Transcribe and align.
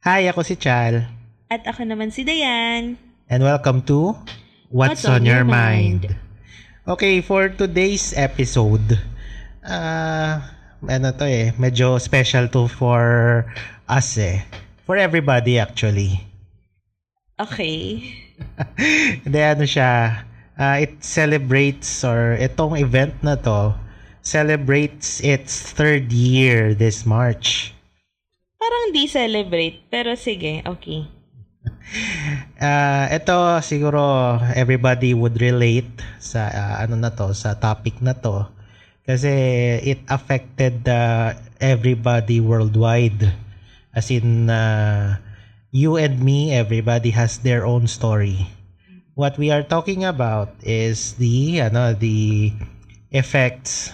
Hi, 0.00 0.24
ako 0.32 0.40
si 0.40 0.56
Chal. 0.56 1.04
At 1.52 1.60
ako 1.68 1.84
naman 1.84 2.08
si 2.08 2.24
Dayan. 2.24 2.96
And 3.28 3.44
welcome 3.44 3.84
to 3.84 4.16
What's, 4.72 5.04
on, 5.04 5.28
Your 5.28 5.44
Mind? 5.44 6.16
Okay, 6.88 7.20
for 7.20 7.52
today's 7.52 8.16
episode, 8.16 8.96
uh, 9.60 10.40
ano 10.88 11.12
to 11.12 11.28
eh, 11.28 11.52
medyo 11.60 12.00
special 12.00 12.48
to 12.48 12.64
for 12.64 13.44
us 13.92 14.16
eh. 14.16 14.40
For 14.88 14.96
everybody 14.96 15.60
actually. 15.60 16.24
Okay. 17.36 18.00
Hindi, 19.28 19.40
ano 19.44 19.68
siya, 19.68 20.24
uh, 20.56 20.80
it 20.80 21.04
celebrates 21.04 22.08
or 22.08 22.40
itong 22.40 22.80
event 22.80 23.20
na 23.20 23.36
to 23.44 23.76
celebrates 24.24 25.20
its 25.20 25.60
third 25.76 26.08
year 26.08 26.72
this 26.72 27.04
March. 27.04 27.76
Parang 28.70 28.94
di 28.94 29.10
celebrate, 29.10 29.82
pero 29.90 30.14
sige, 30.14 30.62
okay. 30.62 31.02
Uh, 32.60 33.08
ito 33.08 33.34
siguro 33.64 34.36
everybody 34.52 35.16
would 35.16 35.40
relate 35.40 35.88
sa 36.20 36.44
uh, 36.52 36.74
ano 36.84 37.00
na 37.00 37.08
to 37.08 37.32
sa 37.32 37.56
topic 37.56 37.98
na 38.04 38.12
to. 38.12 38.44
Kasi 39.02 39.32
it 39.80 40.04
affected 40.12 40.84
uh, 40.84 41.32
everybody 41.56 42.36
worldwide. 42.38 43.32
As 43.96 44.12
in 44.12 44.52
uh, 44.52 45.16
you 45.72 45.96
and 45.96 46.20
me 46.20 46.52
everybody 46.52 47.10
has 47.16 47.40
their 47.40 47.64
own 47.64 47.88
story. 47.88 48.44
What 49.16 49.40
we 49.40 49.48
are 49.48 49.64
talking 49.64 50.04
about 50.04 50.52
is 50.60 51.16
the 51.16 51.64
ano 51.64 51.96
the 51.96 52.52
effects 53.08 53.90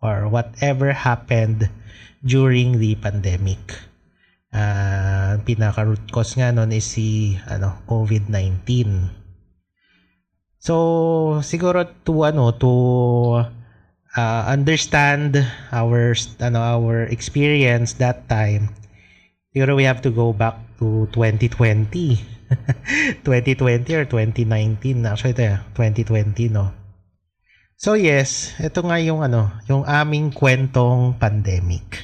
or 0.00 0.30
whatever 0.30 0.94
happened 0.94 1.66
during 2.22 2.78
the 2.78 2.94
pandemic 3.02 3.74
uh, 4.54 5.42
pinaka 5.42 5.82
root 5.82 6.06
cause 6.14 6.38
nga 6.38 6.54
nun 6.54 6.70
is 6.70 6.86
si 6.86 7.34
ano 7.50 7.82
COVID-19. 7.90 8.62
So 10.62 10.74
siguro 11.44 11.84
to 12.08 12.24
ano 12.24 12.54
to 12.56 12.72
uh, 14.16 14.42
understand 14.48 15.36
our 15.74 16.16
ano 16.40 16.58
our 16.62 17.04
experience 17.10 18.00
that 18.00 18.24
time 18.30 18.72
siguro 19.52 19.76
we 19.76 19.84
have 19.84 20.00
to 20.00 20.08
go 20.08 20.32
back 20.32 20.56
to 20.80 21.04
2020 21.12 22.16
2020 23.26 23.28
or 23.98 24.04
2019 24.08 25.04
actually 25.04 25.36
ito 25.36 25.60
2020 25.76 26.54
no? 26.54 26.72
So 27.76 27.92
yes 27.98 28.56
ito 28.56 28.80
nga 28.80 28.96
yung 29.02 29.20
ano 29.20 29.52
yung 29.68 29.84
aming 29.84 30.32
kwentong 30.32 31.20
pandemic. 31.20 32.00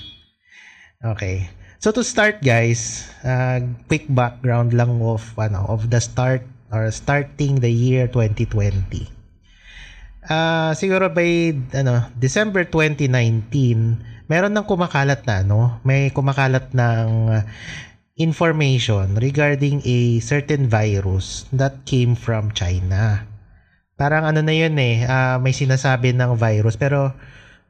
Okay 1.00 1.59
So 1.80 1.96
to 1.96 2.04
start 2.04 2.44
guys, 2.44 3.08
uh, 3.24 3.64
quick 3.88 4.04
background 4.12 4.76
lang 4.76 5.00
of 5.00 5.24
ano 5.40 5.64
of 5.64 5.88
the 5.88 5.96
start 5.96 6.44
or 6.68 6.92
starting 6.92 7.64
the 7.64 7.72
year 7.72 8.04
2020. 8.04 9.08
Uh, 10.28 10.76
siguro 10.76 11.08
by 11.08 11.56
ano 11.72 12.04
December 12.20 12.68
2019, 12.68 14.28
meron 14.28 14.52
nang 14.52 14.68
kumakalat 14.68 15.24
na 15.24 15.40
ano, 15.40 15.80
may 15.80 16.12
kumakalat 16.12 16.68
ng 16.76 17.40
information 18.20 19.16
regarding 19.16 19.80
a 19.88 20.20
certain 20.20 20.68
virus 20.68 21.48
that 21.48 21.88
came 21.88 22.12
from 22.12 22.52
China. 22.52 23.24
Parang 23.96 24.28
ano 24.28 24.44
na 24.44 24.52
yun 24.52 24.76
eh, 24.76 25.08
uh, 25.08 25.40
may 25.40 25.56
sinasabi 25.56 26.12
ng 26.12 26.36
virus 26.36 26.76
pero 26.76 27.16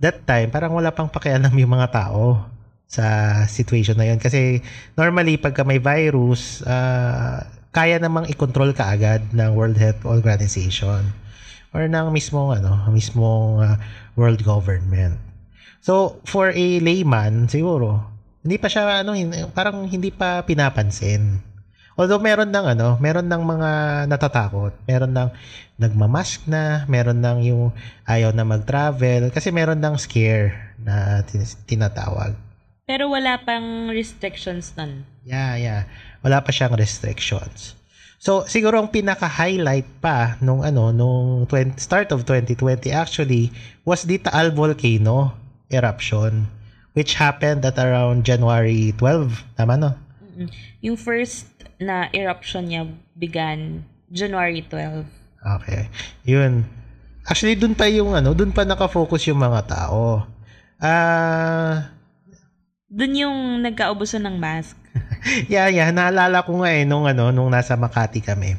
that 0.02 0.26
time 0.26 0.50
parang 0.50 0.74
wala 0.74 0.90
pang 0.90 1.06
pakialam 1.06 1.54
yung 1.54 1.78
mga 1.78 1.94
tao 1.94 2.58
sa 2.90 3.06
situation 3.46 3.94
na 3.94 4.10
yun. 4.10 4.18
Kasi 4.18 4.58
normally, 4.98 5.38
pagka 5.38 5.62
may 5.62 5.78
virus, 5.78 6.66
uh, 6.66 7.38
kaya 7.70 8.02
namang 8.02 8.26
i-control 8.26 8.74
ka 8.74 8.90
agad 8.98 9.30
ng 9.30 9.54
World 9.54 9.78
Health 9.78 10.02
Organization 10.02 11.14
or 11.70 11.86
ng 11.86 12.10
mismong 12.10 12.58
ano, 12.58 12.90
mismong 12.90 13.62
uh, 13.62 13.78
world 14.18 14.42
government. 14.42 15.14
So, 15.78 16.18
for 16.26 16.50
a 16.50 16.66
layman, 16.82 17.46
siguro, 17.46 18.10
hindi 18.42 18.58
pa 18.58 18.66
siya 18.66 19.06
ano, 19.06 19.14
parang 19.54 19.86
hindi 19.86 20.10
pa 20.10 20.42
pinapansin. 20.42 21.46
Although 21.94 22.18
meron 22.18 22.50
ng 22.50 22.66
ano, 22.74 22.98
meron 22.98 23.30
ng 23.30 23.42
mga 23.44 23.70
natatakot, 24.10 24.72
meron 24.88 25.14
ng 25.14 25.30
nagmamask 25.78 26.42
na, 26.50 26.88
meron 26.90 27.22
ng 27.22 27.38
yung 27.46 27.64
ayaw 28.08 28.34
na 28.34 28.42
mag-travel 28.42 29.30
kasi 29.30 29.54
meron 29.54 29.78
ng 29.78 29.94
scare 29.94 30.74
na 30.80 31.22
tinatawag. 31.68 32.49
Pero 32.90 33.06
wala 33.06 33.38
pang 33.38 33.86
restrictions 33.86 34.74
nun. 34.74 35.06
Yeah, 35.22 35.54
yeah. 35.54 35.86
Wala 36.26 36.42
pa 36.42 36.50
siyang 36.50 36.74
restrictions. 36.74 37.78
So, 38.18 38.42
siguro 38.50 38.82
ang 38.82 38.90
pinaka-highlight 38.90 40.02
pa 40.02 40.34
nung 40.42 40.66
ano, 40.66 40.90
nung 40.90 41.46
20, 41.46 41.78
start 41.78 42.10
of 42.10 42.26
2020 42.26 42.90
actually 42.90 43.54
was 43.86 44.02
the 44.10 44.18
Taal 44.18 44.50
volcano 44.50 45.38
eruption 45.70 46.50
which 46.98 47.14
happened 47.14 47.62
at 47.62 47.78
around 47.78 48.26
January 48.26 48.90
12. 48.98 49.38
Tama 49.54 49.78
no? 49.78 49.94
Mm-mm. 50.18 50.50
Yung 50.82 50.98
first 50.98 51.46
na 51.78 52.10
eruption 52.10 52.66
niya 52.66 52.90
began 53.14 53.86
January 54.10 54.66
12. 54.66 55.06
Okay. 55.62 55.86
Yun. 56.26 56.66
Actually, 57.22 57.54
dun 57.54 57.78
pa 57.78 57.86
yung 57.86 58.18
ano, 58.18 58.34
dun 58.34 58.50
pa 58.50 58.66
nakafocus 58.66 59.30
yung 59.30 59.38
mga 59.38 59.70
tao. 59.70 60.26
Ah, 60.82 60.90
uh, 60.90 61.99
doon 62.90 63.14
yung 63.14 63.38
nagkaubusan 63.62 64.26
ng 64.26 64.36
mask. 64.36 64.74
yeah, 65.52 65.70
yeah. 65.70 65.94
Naalala 65.94 66.42
ko 66.42 66.58
nga 66.60 66.74
eh, 66.74 66.82
nung, 66.82 67.06
ano, 67.06 67.30
nung 67.30 67.54
nasa 67.54 67.78
Makati 67.78 68.18
kami. 68.18 68.58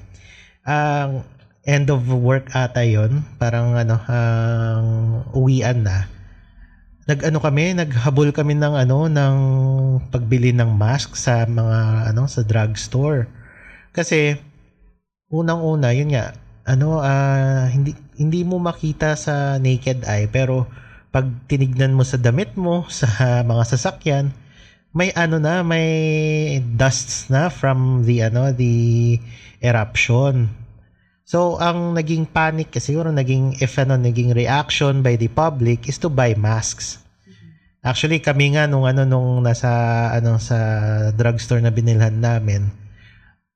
Ang 0.63 1.21
uh, 1.21 1.67
end 1.67 1.91
of 1.91 2.07
work 2.07 2.49
ata 2.55 2.81
yon 2.81 3.27
Parang 3.35 3.75
ano, 3.75 3.99
ang 4.07 4.87
uh, 5.27 5.37
uwian 5.37 5.83
na. 5.83 6.07
Nag-ano 7.11 7.43
kami, 7.43 7.75
naghabol 7.75 8.31
kami 8.31 8.55
ng 8.55 8.71
ano, 8.71 9.11
ng 9.11 9.35
pagbili 10.07 10.55
ng 10.55 10.79
mask 10.79 11.19
sa 11.19 11.43
mga 11.43 12.09
ano, 12.15 12.23
sa 12.31 12.47
drugstore. 12.47 13.27
Kasi 13.91 14.39
unang-una, 15.27 15.91
yun 15.91 16.15
nga, 16.15 16.31
ano, 16.63 17.03
uh, 17.03 17.67
hindi 17.67 17.99
hindi 18.15 18.47
mo 18.47 18.63
makita 18.63 19.17
sa 19.17 19.57
naked 19.59 20.07
eye 20.07 20.29
pero 20.29 20.69
pag 21.11 21.27
tinignan 21.51 21.91
mo 21.91 22.07
sa 22.07 22.15
damit 22.15 22.55
mo, 22.55 22.87
sa 23.03 23.43
mga 23.43 23.63
sasakyan, 23.67 24.31
may 24.91 25.11
ano 25.15 25.39
na, 25.39 25.63
may 25.63 26.59
dusts 26.75 27.31
na 27.31 27.47
from 27.47 28.03
the 28.03 28.23
ano, 28.27 28.51
the 28.51 29.15
eruption. 29.63 30.51
So, 31.23 31.55
ang 31.63 31.95
naging 31.95 32.27
panic, 32.27 32.75
siguro 32.83 33.07
naging, 33.07 33.63
if 33.63 33.79
ano, 33.79 33.95
naging 33.95 34.35
reaction 34.35 34.99
by 34.99 35.15
the 35.15 35.31
public 35.31 35.87
is 35.87 35.95
to 36.03 36.11
buy 36.11 36.35
masks. 36.35 36.99
Actually, 37.79 38.19
kami 38.19 38.59
nga 38.59 38.67
nung 38.67 38.83
ano, 38.83 39.07
nung 39.07 39.39
nasa, 39.39 40.11
ano, 40.11 40.43
sa 40.43 40.59
drugstore 41.15 41.63
na 41.63 41.71
binilhan 41.71 42.19
namin, 42.19 42.67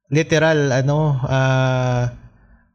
literal, 0.08 0.72
ano, 0.72 1.20
uh, 1.20 2.08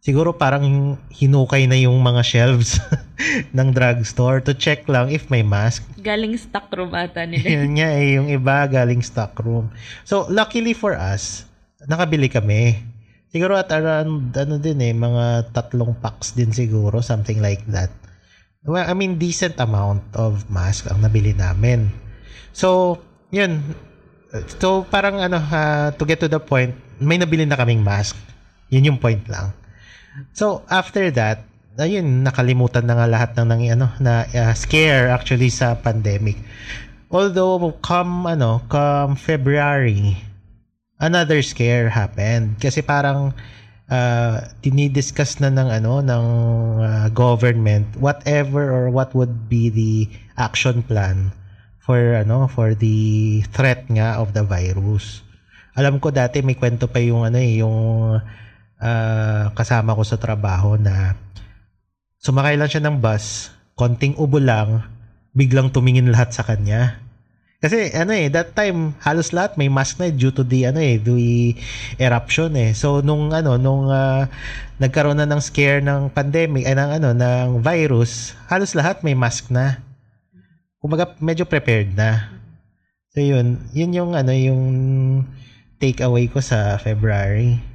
siguro 0.01 0.33
parang 0.33 0.97
hinukay 1.13 1.69
na 1.69 1.77
yung 1.77 2.01
mga 2.01 2.25
shelves 2.25 2.81
ng 3.57 3.69
drugstore 3.71 4.41
to 4.41 4.57
check 4.57 4.89
lang 4.89 5.13
if 5.13 5.29
may 5.29 5.45
mask. 5.45 5.85
Galing 6.01 6.35
stock 6.41 6.73
room 6.73 6.97
ata 6.97 7.29
nila. 7.29 7.45
Yun 7.61 7.77
nga 7.77 7.89
eh, 7.93 8.17
yung 8.17 8.29
iba 8.33 8.65
galing 8.67 9.05
stock 9.05 9.37
room. 9.45 9.69
So, 10.09 10.25
luckily 10.33 10.73
for 10.73 10.97
us, 10.97 11.45
nakabili 11.85 12.33
kami. 12.33 12.81
Siguro 13.31 13.55
at 13.55 13.71
around, 13.71 14.35
ano 14.35 14.59
din 14.59 14.81
eh, 14.83 14.91
mga 14.97 15.55
tatlong 15.55 15.95
packs 16.01 16.35
din 16.35 16.51
siguro, 16.51 16.99
something 17.05 17.39
like 17.39 17.63
that. 17.71 17.93
Well, 18.67 18.85
I 18.85 18.93
mean, 18.93 19.17
decent 19.17 19.57
amount 19.57 20.05
of 20.17 20.49
mask 20.51 20.91
ang 20.91 21.01
nabili 21.01 21.33
namin. 21.33 21.89
So, 22.53 22.99
yun. 23.31 23.63
So, 24.61 24.85
parang 24.89 25.23
ano, 25.23 25.39
uh, 25.41 25.95
to 25.95 26.05
get 26.05 26.21
to 26.21 26.29
the 26.29 26.43
point, 26.43 26.75
may 27.01 27.17
nabili 27.17 27.47
na 27.49 27.57
kaming 27.57 27.81
mask. 27.81 28.19
Yun 28.69 28.93
yung 28.93 29.01
point 29.01 29.25
lang. 29.31 29.57
So, 30.35 30.67
after 30.67 31.11
that, 31.15 31.47
ayun, 31.79 32.27
nakalimutan 32.27 32.85
na 32.87 32.99
nga 32.99 33.07
lahat 33.07 33.31
ng 33.39 33.47
nang 33.47 33.63
ano 33.65 33.87
na 34.03 34.27
uh, 34.27 34.55
scare 34.55 35.09
actually 35.09 35.49
sa 35.49 35.79
pandemic. 35.79 36.37
Although 37.11 37.75
come 37.83 38.27
ano, 38.27 38.63
come 38.71 39.19
February, 39.19 40.19
another 41.03 41.43
scare 41.43 41.91
happened 41.91 42.61
kasi 42.63 42.85
parang 42.85 43.35
uh, 43.91 44.37
dinidiscuss 44.63 45.43
na 45.43 45.51
ng 45.51 45.69
ano 45.83 46.05
ng 46.05 46.27
uh, 46.79 47.07
government 47.11 47.89
whatever 47.99 48.71
or 48.71 48.93
what 48.95 49.11
would 49.17 49.51
be 49.51 49.73
the 49.73 50.07
action 50.39 50.85
plan 50.87 51.35
for 51.83 51.99
ano 52.15 52.47
for 52.47 52.77
the 52.79 53.41
threat 53.51 53.89
nga 53.91 54.21
of 54.21 54.31
the 54.37 54.47
virus. 54.47 55.27
Alam 55.75 55.99
ko 55.99 56.15
dati 56.15 56.45
may 56.45 56.55
kwento 56.55 56.87
pa 56.87 57.03
yung 57.03 57.27
ano 57.27 57.41
eh 57.41 57.59
yung 57.59 57.77
uh, 58.81 59.53
kasama 59.55 59.95
ko 59.95 60.03
sa 60.03 60.17
trabaho 60.17 60.75
na 60.81 61.15
sumakay 62.21 62.57
lang 62.57 62.69
siya 62.69 62.85
ng 62.85 63.01
bus, 63.01 63.53
konting 63.77 64.17
ubo 64.17 64.41
lang, 64.41 64.85
biglang 65.37 65.71
tumingin 65.71 66.11
lahat 66.11 66.35
sa 66.35 66.43
kanya. 66.43 67.01
Kasi 67.61 67.93
ano 67.93 68.17
eh, 68.17 68.33
that 68.33 68.57
time 68.57 68.97
halos 69.05 69.37
lahat 69.37 69.61
may 69.61 69.69
mask 69.69 70.01
na 70.01 70.09
eh, 70.09 70.17
due 70.17 70.33
to 70.33 70.41
the 70.41 70.65
ano 70.65 70.81
eh, 70.81 70.97
the 70.97 71.53
eruption 72.01 72.57
eh. 72.57 72.73
So 72.73 73.05
nung 73.05 73.37
ano, 73.37 73.61
nung 73.61 73.93
uh, 73.93 74.25
nagkaroon 74.81 75.21
na 75.21 75.29
ng 75.29 75.45
scare 75.45 75.85
ng 75.85 76.09
pandemic, 76.09 76.65
ay 76.65 76.73
ng 76.73 76.91
ano, 76.97 77.09
ng 77.13 77.61
virus, 77.61 78.33
halos 78.49 78.73
lahat 78.73 79.05
may 79.05 79.13
mask 79.13 79.53
na. 79.53 79.85
Kumbaga 80.81 81.13
medyo 81.21 81.45
prepared 81.45 81.93
na. 81.93 82.33
So 83.13 83.21
yun, 83.21 83.61
yun 83.77 83.93
yung 83.93 84.17
ano, 84.17 84.33
yung 84.33 84.63
take 85.77 86.01
away 86.01 86.33
ko 86.33 86.41
sa 86.41 86.81
February. 86.81 87.70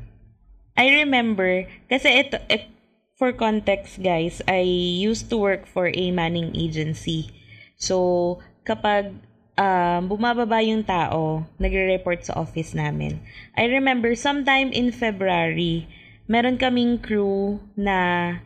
I 0.76 1.04
remember, 1.04 1.68
kasi 1.88 2.24
ito, 2.24 2.38
it, 2.52 2.68
for 3.16 3.32
context 3.32 4.04
guys, 4.04 4.44
I 4.44 4.62
used 5.00 5.32
to 5.32 5.40
work 5.40 5.64
for 5.66 5.88
a 5.88 6.06
manning 6.12 6.52
agency. 6.52 7.32
So, 7.80 8.40
kapag 8.68 9.16
um, 9.56 10.12
bumababa 10.12 10.60
yung 10.64 10.84
tao, 10.84 11.48
nagre-report 11.60 12.28
sa 12.28 12.36
office 12.36 12.76
namin. 12.76 13.24
I 13.56 13.72
remember 13.72 14.16
sometime 14.20 14.76
in 14.76 14.92
February, 14.92 15.88
meron 16.28 16.60
kaming 16.60 17.00
crew 17.00 17.64
na 17.80 18.40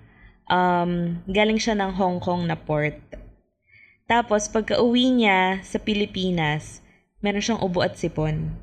um, 0.45 1.21
galing 1.25 1.57
siya 1.57 1.73
ng 1.77 1.97
Hong 1.97 2.21
Kong 2.21 2.45
na 2.45 2.57
port. 2.57 2.97
Tapos, 4.05 4.49
pagka 4.49 4.77
uwi 4.81 5.09
niya 5.13 5.61
sa 5.65 5.81
Pilipinas, 5.81 6.81
meron 7.21 7.41
siyang 7.41 7.61
ubo 7.61 7.81
at 7.81 7.97
sipon. 7.97 8.53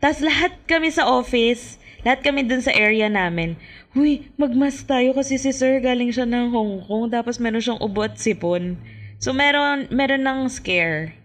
Tapos 0.00 0.24
lahat 0.24 0.52
kami 0.64 0.88
sa 0.88 1.04
office, 1.04 1.76
lahat 2.04 2.20
kami 2.22 2.46
dun 2.46 2.60
sa 2.60 2.70
area 2.70 3.10
namin, 3.10 3.56
Huy, 3.96 4.28
magmask 4.38 4.84
tayo 4.84 5.16
kasi 5.16 5.40
si 5.40 5.50
sir 5.50 5.80
galing 5.80 6.12
siya 6.12 6.28
ng 6.28 6.52
Hong 6.52 6.84
Kong, 6.86 7.10
tapos 7.10 7.40
meron 7.40 7.64
siyang 7.64 7.80
ubo 7.80 8.04
at 8.04 8.20
sipon. 8.20 8.76
So, 9.18 9.32
meron, 9.32 9.88
meron 9.88 10.22
ng 10.22 10.52
scare 10.52 11.24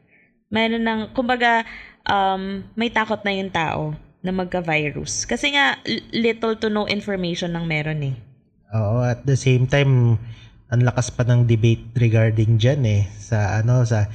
meron 0.50 0.84
ng, 0.84 1.00
kumbaga, 1.14 1.64
um, 2.10 2.66
may 2.74 2.90
takot 2.90 3.22
na 3.22 3.34
yung 3.34 3.54
tao 3.54 3.94
na 4.20 4.34
magka-virus. 4.34 5.24
Kasi 5.30 5.56
nga, 5.56 5.80
little 6.12 6.58
to 6.60 6.68
no 6.68 6.90
information 6.90 7.56
lang 7.56 7.70
meron 7.70 8.02
eh. 8.04 8.16
Oo, 8.76 9.02
at 9.06 9.24
the 9.26 9.38
same 9.38 9.70
time, 9.70 10.18
ang 10.70 10.82
lakas 10.86 11.10
pa 11.14 11.26
ng 11.26 11.46
debate 11.46 11.90
regarding 11.96 12.60
dyan 12.60 12.82
eh. 12.86 13.02
Sa 13.18 13.62
ano, 13.62 13.86
sa 13.86 14.10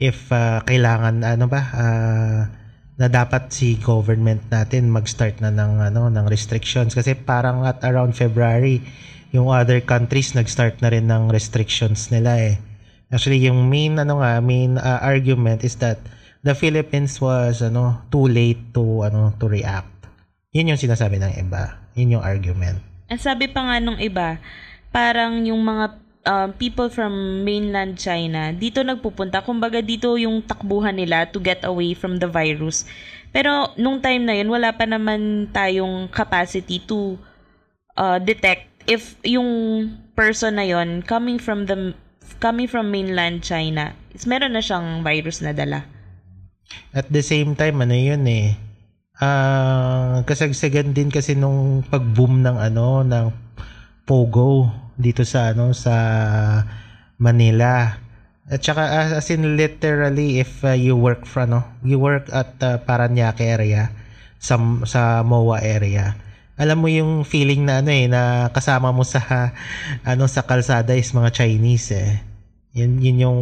if 0.00 0.30
uh, 0.30 0.62
kailangan, 0.64 1.24
ano 1.24 1.44
ba, 1.50 1.60
uh, 1.74 2.40
na 3.00 3.08
dapat 3.08 3.48
si 3.48 3.80
government 3.80 4.44
natin 4.52 4.92
mag-start 4.92 5.40
na 5.40 5.48
ng 5.48 5.88
ano 5.88 6.12
ng 6.12 6.26
restrictions 6.28 6.92
kasi 6.92 7.16
parang 7.16 7.64
at 7.64 7.80
around 7.80 8.12
February 8.12 8.84
yung 9.32 9.48
other 9.48 9.80
countries 9.80 10.36
nag-start 10.36 10.84
na 10.84 10.92
rin 10.92 11.08
ng 11.08 11.32
restrictions 11.32 12.12
nila 12.12 12.36
eh. 12.36 12.54
Actually, 13.08 13.42
yung 13.42 13.72
main 13.72 13.96
ano 13.96 14.20
nga, 14.20 14.38
main 14.44 14.76
uh, 14.76 15.00
argument 15.00 15.64
is 15.64 15.80
that 15.80 15.98
the 16.44 16.52
Philippines 16.52 17.16
was 17.18 17.64
ano 17.64 18.04
too 18.12 18.28
late 18.28 18.60
to 18.76 19.06
ano 19.06 19.32
to 19.40 19.48
react. 19.48 19.88
Yun 20.52 20.76
yung 20.76 20.80
sinasabi 20.82 21.16
ng 21.22 21.40
iba. 21.40 21.80
Yun 21.96 22.20
yung 22.20 22.24
argument. 22.26 22.82
Ang 23.10 23.22
sabi 23.22 23.48
pa 23.48 23.64
nga 23.64 23.76
nung 23.80 23.98
iba, 23.98 24.38
parang 24.92 25.40
yung 25.46 25.62
mga 25.62 25.98
um, 26.26 26.52
people 26.56 26.88
from 26.88 27.44
mainland 27.44 27.96
China 27.96 28.52
dito 28.52 28.84
nagpupunta. 28.84 29.44
Kumbaga 29.44 29.80
dito 29.80 30.16
yung 30.16 30.44
takbuhan 30.44 30.96
nila 30.96 31.28
to 31.28 31.40
get 31.40 31.64
away 31.64 31.94
from 31.96 32.18
the 32.20 32.28
virus. 32.28 32.84
Pero 33.30 33.70
nung 33.78 34.02
time 34.02 34.26
na 34.26 34.34
yun, 34.34 34.50
wala 34.50 34.74
pa 34.74 34.84
naman 34.84 35.46
tayong 35.54 36.10
capacity 36.10 36.82
to 36.82 37.14
uh, 37.94 38.18
detect 38.18 38.66
if 38.90 39.14
yung 39.22 39.86
person 40.18 40.58
na 40.58 40.66
yun 40.66 41.04
coming 41.06 41.38
from 41.38 41.70
the 41.70 41.94
coming 42.42 42.66
from 42.66 42.90
mainland 42.90 43.44
China, 43.44 43.92
is 44.16 44.24
meron 44.24 44.56
na 44.56 44.64
siyang 44.64 45.04
virus 45.04 45.44
na 45.44 45.52
dala. 45.52 45.84
At 46.94 47.10
the 47.10 47.20
same 47.20 47.58
time, 47.58 47.82
ano 47.82 47.94
yun 47.94 48.24
eh, 48.30 48.54
uh, 49.20 50.22
kasagsagan 50.24 50.96
din 50.96 51.12
kasi 51.12 51.34
nung 51.34 51.84
pag-boom 51.86 52.40
ng 52.40 52.56
ano, 52.56 53.02
ng 53.02 53.26
Pogo 54.06 54.66
dito 55.00 55.24
sa 55.24 55.56
ano, 55.56 55.72
sa 55.72 55.94
Manila. 57.16 57.98
At 58.50 58.62
saka 58.62 59.16
as 59.18 59.30
in 59.30 59.56
literally 59.56 60.42
if 60.42 60.62
uh, 60.62 60.74
you 60.74 60.94
work 60.94 61.24
from 61.24 61.56
no, 61.56 61.62
you 61.82 61.98
work 61.98 62.28
at 62.30 62.54
uh, 62.62 62.78
Paranaque 62.82 63.46
area 63.46 63.90
sa 64.40 64.58
sa 64.84 65.22
MOA 65.22 65.62
area 65.62 66.16
alam 66.60 66.76
mo 66.76 66.92
yung 66.92 67.24
feeling 67.24 67.64
na 67.64 67.80
ano 67.80 67.88
eh 67.88 68.04
na 68.04 68.52
kasama 68.52 68.92
mo 68.92 69.00
sa 69.00 69.24
ano 70.12 70.28
sa 70.28 70.44
kalsada 70.44 70.92
is 70.92 71.16
mga 71.16 71.32
Chinese 71.32 71.88
eh. 71.96 72.20
Yun, 72.76 73.00
yun 73.00 73.16
yung 73.24 73.40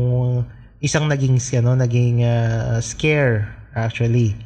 isang 0.79 1.11
naging 1.11 1.43
ano 1.59 1.75
naging 1.75 2.23
uh, 2.23 2.79
scare 2.79 3.51
actually. 3.75 4.39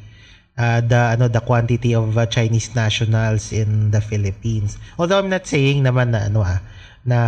Uh, 0.53 0.81
the 0.85 1.17
ano 1.17 1.29
the 1.29 1.41
quantity 1.41 1.97
of 1.97 2.13
uh, 2.13 2.25
Chinese 2.29 2.73
nationals 2.73 3.53
in 3.53 3.93
the 3.93 4.01
Philippines. 4.01 4.81
Although 4.97 5.21
I'm 5.21 5.29
not 5.29 5.45
saying 5.45 5.85
naman 5.85 6.09
na 6.09 6.29
ano 6.29 6.41
ah 6.41 6.57
na 7.03 7.19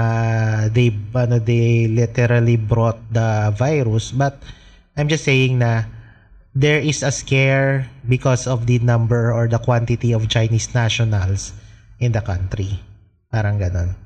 they 0.72 0.92
ano 1.12 1.40
they 1.40 1.92
literally 1.92 2.56
brought 2.56 3.00
the 3.12 3.52
virus 3.60 4.16
but 4.16 4.40
I'm 4.96 5.12
just 5.12 5.28
saying 5.28 5.60
na 5.60 5.92
there 6.56 6.80
is 6.80 7.04
a 7.04 7.12
scare 7.12 7.92
because 8.08 8.48
of 8.48 8.64
the 8.64 8.80
number 8.80 9.36
or 9.36 9.52
the 9.52 9.60
quantity 9.60 10.16
of 10.16 10.32
Chinese 10.32 10.72
nationals 10.72 11.52
in 12.00 12.16
the 12.16 12.24
country. 12.24 12.80
Parang 13.28 13.60
ganon. 13.60 14.00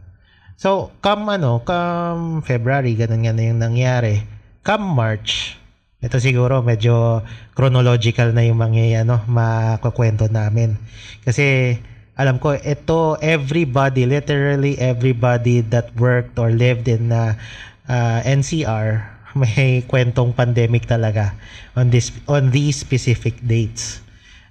So, 0.58 0.92
come 1.00 1.30
ano, 1.30 1.62
come 1.62 2.42
February, 2.42 2.98
ganun 2.98 3.24
nga 3.24 3.32
na 3.38 3.44
yung 3.46 3.62
nangyari. 3.62 4.26
Come 4.66 4.92
March, 4.98 5.56
ito 6.02 6.18
siguro 6.20 6.66
medyo 6.66 7.24
chronological 7.54 8.34
na 8.34 8.44
yung 8.44 8.60
mga 8.60 9.06
ano, 9.06 9.24
makukwento 9.30 10.26
namin. 10.28 10.76
Kasi 11.24 11.78
alam 12.20 12.36
ko 12.36 12.52
ito 12.52 13.16
everybody, 13.24 14.04
literally 14.04 14.76
everybody 14.76 15.64
that 15.64 15.88
worked 15.96 16.36
or 16.36 16.52
lived 16.52 16.92
in 16.92 17.16
uh, 17.16 17.40
uh, 17.88 18.20
NCR 18.28 19.08
may 19.40 19.88
kwentong 19.88 20.36
pandemic 20.36 20.84
talaga 20.84 21.32
on 21.80 21.88
this 21.88 22.12
on 22.28 22.52
these 22.52 22.76
specific 22.76 23.40
dates. 23.40 24.04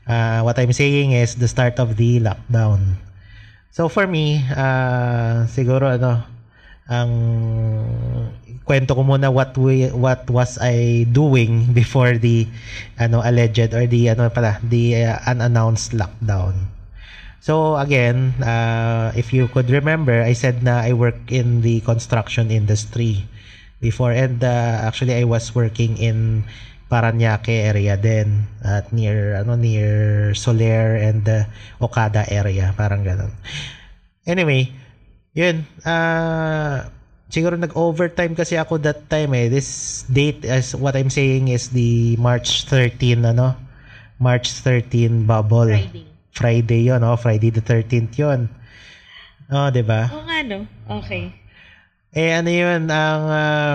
Uh, 0.08 0.40
what 0.40 0.56
I'm 0.56 0.72
saying 0.72 1.12
is 1.12 1.36
the 1.36 1.44
start 1.44 1.76
of 1.76 2.00
the 2.00 2.24
lockdown. 2.24 2.96
So 3.68 3.92
for 3.92 4.08
me, 4.08 4.40
uh, 4.48 5.44
siguro 5.52 5.92
ano, 5.92 6.24
ang 6.88 7.12
kwento 8.64 8.96
ko 8.96 9.04
muna 9.04 9.28
what 9.28 9.52
we 9.60 9.92
what 9.92 10.24
was 10.32 10.56
I 10.56 11.04
doing 11.12 11.76
before 11.76 12.16
the 12.16 12.48
ano 12.96 13.20
alleged 13.20 13.76
or 13.76 13.84
the 13.84 14.08
ano 14.08 14.32
pala 14.32 14.56
the 14.64 15.04
uh, 15.04 15.20
unannounced 15.28 15.92
lockdown. 15.92 16.77
So 17.40 17.76
again, 17.78 18.34
uh, 18.42 19.12
if 19.14 19.32
you 19.32 19.48
could 19.48 19.70
remember, 19.70 20.22
I 20.22 20.34
said 20.34 20.62
na 20.62 20.82
I 20.82 20.92
work 20.92 21.30
in 21.30 21.62
the 21.62 21.80
construction 21.86 22.50
industry 22.50 23.24
before 23.80 24.10
and 24.10 24.42
uh, 24.42 24.82
actually 24.82 25.14
I 25.14 25.24
was 25.24 25.54
working 25.54 25.96
in 25.98 26.44
Paranaque 26.90 27.68
area 27.68 28.00
din 28.00 28.48
at 28.64 28.90
near 28.90 29.38
ano 29.38 29.54
near 29.54 30.32
Soler 30.34 30.96
and 30.96 31.22
uh, 31.28 31.44
Okada 31.78 32.24
area 32.32 32.72
parang 32.74 33.04
ganun. 33.04 33.30
Anyway, 34.24 34.72
yun 35.36 35.68
uh, 35.84 36.88
siguro 37.28 37.60
nag-overtime 37.60 38.32
kasi 38.32 38.56
ako 38.56 38.80
that 38.80 39.04
time 39.12 39.36
eh. 39.36 39.52
This 39.52 40.02
date 40.08 40.48
as 40.48 40.72
what 40.72 40.96
I'm 40.96 41.12
saying 41.12 41.52
is 41.52 41.70
the 41.70 42.16
March 42.16 42.64
13 42.66 43.20
ano 43.36 43.54
March 44.16 44.50
13 44.64 45.28
bubble. 45.28 45.70
Friday. 45.70 46.07
Friday 46.38 46.86
'yon, 46.86 47.02
oh, 47.02 47.18
Friday 47.18 47.50
the 47.50 47.60
13th 47.60 48.14
'yon. 48.14 48.46
Oh, 49.50 49.74
'di 49.74 49.82
ba? 49.82 50.06
Oo 50.14 50.22
nga 50.22 50.46
no. 50.46 50.62
Okay. 50.86 51.34
Eh 52.14 52.30
ano 52.30 52.48
yun, 52.48 52.86
ang 52.86 53.24
uh, 53.26 53.74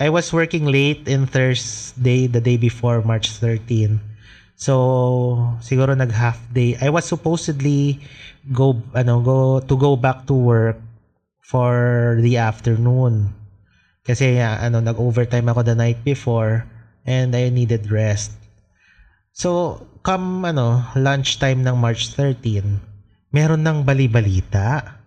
I 0.00 0.08
was 0.08 0.32
working 0.32 0.64
late 0.64 1.04
in 1.04 1.28
Thursday, 1.28 2.28
the 2.28 2.40
day 2.40 2.56
before 2.56 3.04
March 3.04 3.32
13. 3.36 4.00
So, 4.58 4.74
siguro 5.62 5.94
nag 5.94 6.10
half 6.10 6.38
day. 6.50 6.74
I 6.82 6.90
was 6.90 7.06
supposedly 7.06 8.02
go 8.50 8.78
ano 8.94 9.22
go 9.22 9.40
to 9.62 9.74
go 9.78 9.94
back 9.94 10.26
to 10.26 10.34
work 10.34 10.78
for 11.40 12.18
the 12.20 12.36
afternoon. 12.42 13.32
Kasi 14.02 14.40
uh, 14.40 14.58
ano 14.60 14.80
nag-overtime 14.80 15.46
ako 15.46 15.62
the 15.62 15.76
night 15.78 16.00
before 16.02 16.66
and 17.08 17.32
I 17.32 17.48
needed 17.48 17.88
rest. 17.88 18.34
So, 19.32 19.82
come 20.02 20.48
ano 20.48 20.86
lunchtime 20.98 21.62
ng 21.62 21.76
March 21.78 22.14
13, 22.14 22.62
meron 23.32 23.62
ng 23.62 23.84
bali-balita 23.84 24.98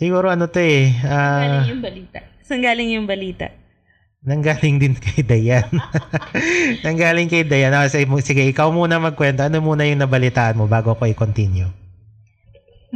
Siguro 0.00 0.32
ano 0.32 0.48
to 0.48 0.64
eh. 0.64 0.96
Uh, 1.04 1.12
Nanggaling 1.12 1.68
yung 1.76 1.84
balita. 1.84 2.18
Saan 2.40 2.64
galing 2.64 2.90
yung 2.96 3.04
balita? 3.04 3.52
Nanggaling 4.24 4.80
din 4.80 4.96
kay 4.96 5.20
Dayan. 5.20 5.68
nanggaling 6.88 7.28
kay 7.28 7.44
Dayan. 7.44 7.76
Ah, 7.76 7.84
sige, 7.84 8.08
sige, 8.24 8.48
ikaw 8.48 8.72
muna 8.72 8.96
magkwento. 8.96 9.44
Ano 9.44 9.60
muna 9.60 9.84
yung 9.84 10.00
nabalitaan 10.00 10.56
mo 10.56 10.64
bago 10.64 10.96
ko 10.96 11.04
i-continue? 11.04 11.68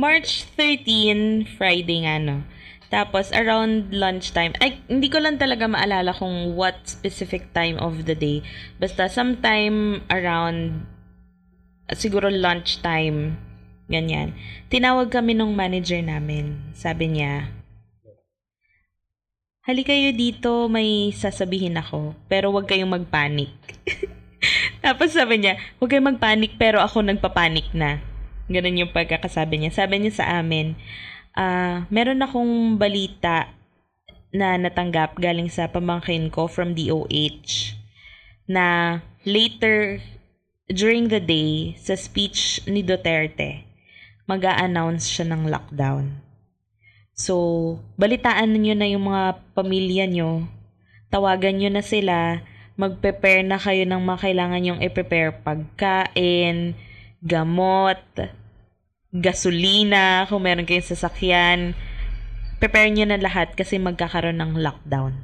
March 0.01 0.49
13, 0.57 1.45
Friday 1.61 2.09
nga 2.09 2.17
no. 2.17 2.41
Tapos, 2.95 3.35
around 3.35 3.91
lunchtime, 3.91 4.55
ay, 4.63 4.79
hindi 4.87 5.11
ko 5.11 5.19
lang 5.19 5.35
talaga 5.35 5.67
maalala 5.67 6.15
kung 6.15 6.55
what 6.55 6.79
specific 6.87 7.51
time 7.51 7.75
of 7.83 8.07
the 8.07 8.15
day. 8.15 8.39
Basta, 8.79 9.11
sometime 9.11 10.07
around, 10.15 10.87
siguro 11.99 12.31
lunchtime, 12.31 13.35
ganyan. 13.91 14.31
Tinawag 14.71 15.11
kami 15.11 15.35
nung 15.35 15.59
manager 15.59 15.99
namin. 16.07 16.55
Sabi 16.71 17.19
niya, 17.19 17.51
Hali 19.67 19.83
kayo 19.83 20.15
dito, 20.15 20.71
may 20.71 21.11
sasabihin 21.11 21.75
ako, 21.75 22.15
pero 22.31 22.55
huwag 22.55 22.71
kayong 22.71 22.95
magpanik. 22.95 23.51
Tapos 24.85 25.11
sabi 25.11 25.43
niya, 25.43 25.59
huwag 25.83 25.91
kayong 25.91 26.15
magpanik, 26.15 26.61
pero 26.63 26.79
ako 26.79 27.03
nagpapanik 27.03 27.75
na. 27.75 27.99
Ganun 28.47 28.87
yung 28.87 28.93
pagkakasabi 28.95 29.65
niya. 29.65 29.73
Sabi 29.73 29.99
niya 29.99 30.21
sa 30.21 30.27
amin, 30.37 30.77
ah, 31.35 31.87
meron 31.91 32.23
akong 32.23 32.79
balita 32.79 33.51
na 34.35 34.59
natanggap 34.59 35.15
galing 35.19 35.47
sa 35.47 35.71
pamangkin 35.71 36.27
ko 36.27 36.51
from 36.51 36.75
DOH 36.75 37.79
na 38.51 38.99
later 39.23 40.03
during 40.67 41.07
the 41.13 41.21
day 41.21 41.79
sa 41.79 41.95
speech 41.95 42.65
ni 42.67 42.83
Duterte, 42.83 43.63
mag 44.25 44.43
announce 44.43 45.07
siya 45.07 45.29
ng 45.29 45.47
lockdown. 45.47 46.19
So, 47.15 47.79
balitaan 47.95 48.59
niyo 48.59 48.75
na 48.75 48.91
yung 48.91 49.07
mga 49.07 49.39
pamilya 49.55 50.11
nyo, 50.11 50.51
tawagan 51.15 51.63
nyo 51.63 51.71
na 51.71 51.85
sila, 51.85 52.43
mag-prepare 52.75 53.47
na 53.47 53.55
kayo 53.55 53.87
ng 53.87 54.03
mga 54.03 54.19
kailangan 54.19 54.67
yung 54.67 54.81
i-prepare. 54.83 55.31
Pagkain, 55.47 56.75
gamot, 57.23 58.03
gasolina, 59.15 60.27
kung 60.27 60.43
meron 60.43 60.67
kayong 60.67 60.91
sasakyan. 60.91 61.79
Prepare 62.59 62.91
nyo 62.91 63.07
na 63.07 63.23
lahat 63.23 63.55
kasi 63.55 63.79
magkakaroon 63.79 64.43
ng 64.43 64.59
lockdown. 64.59 65.15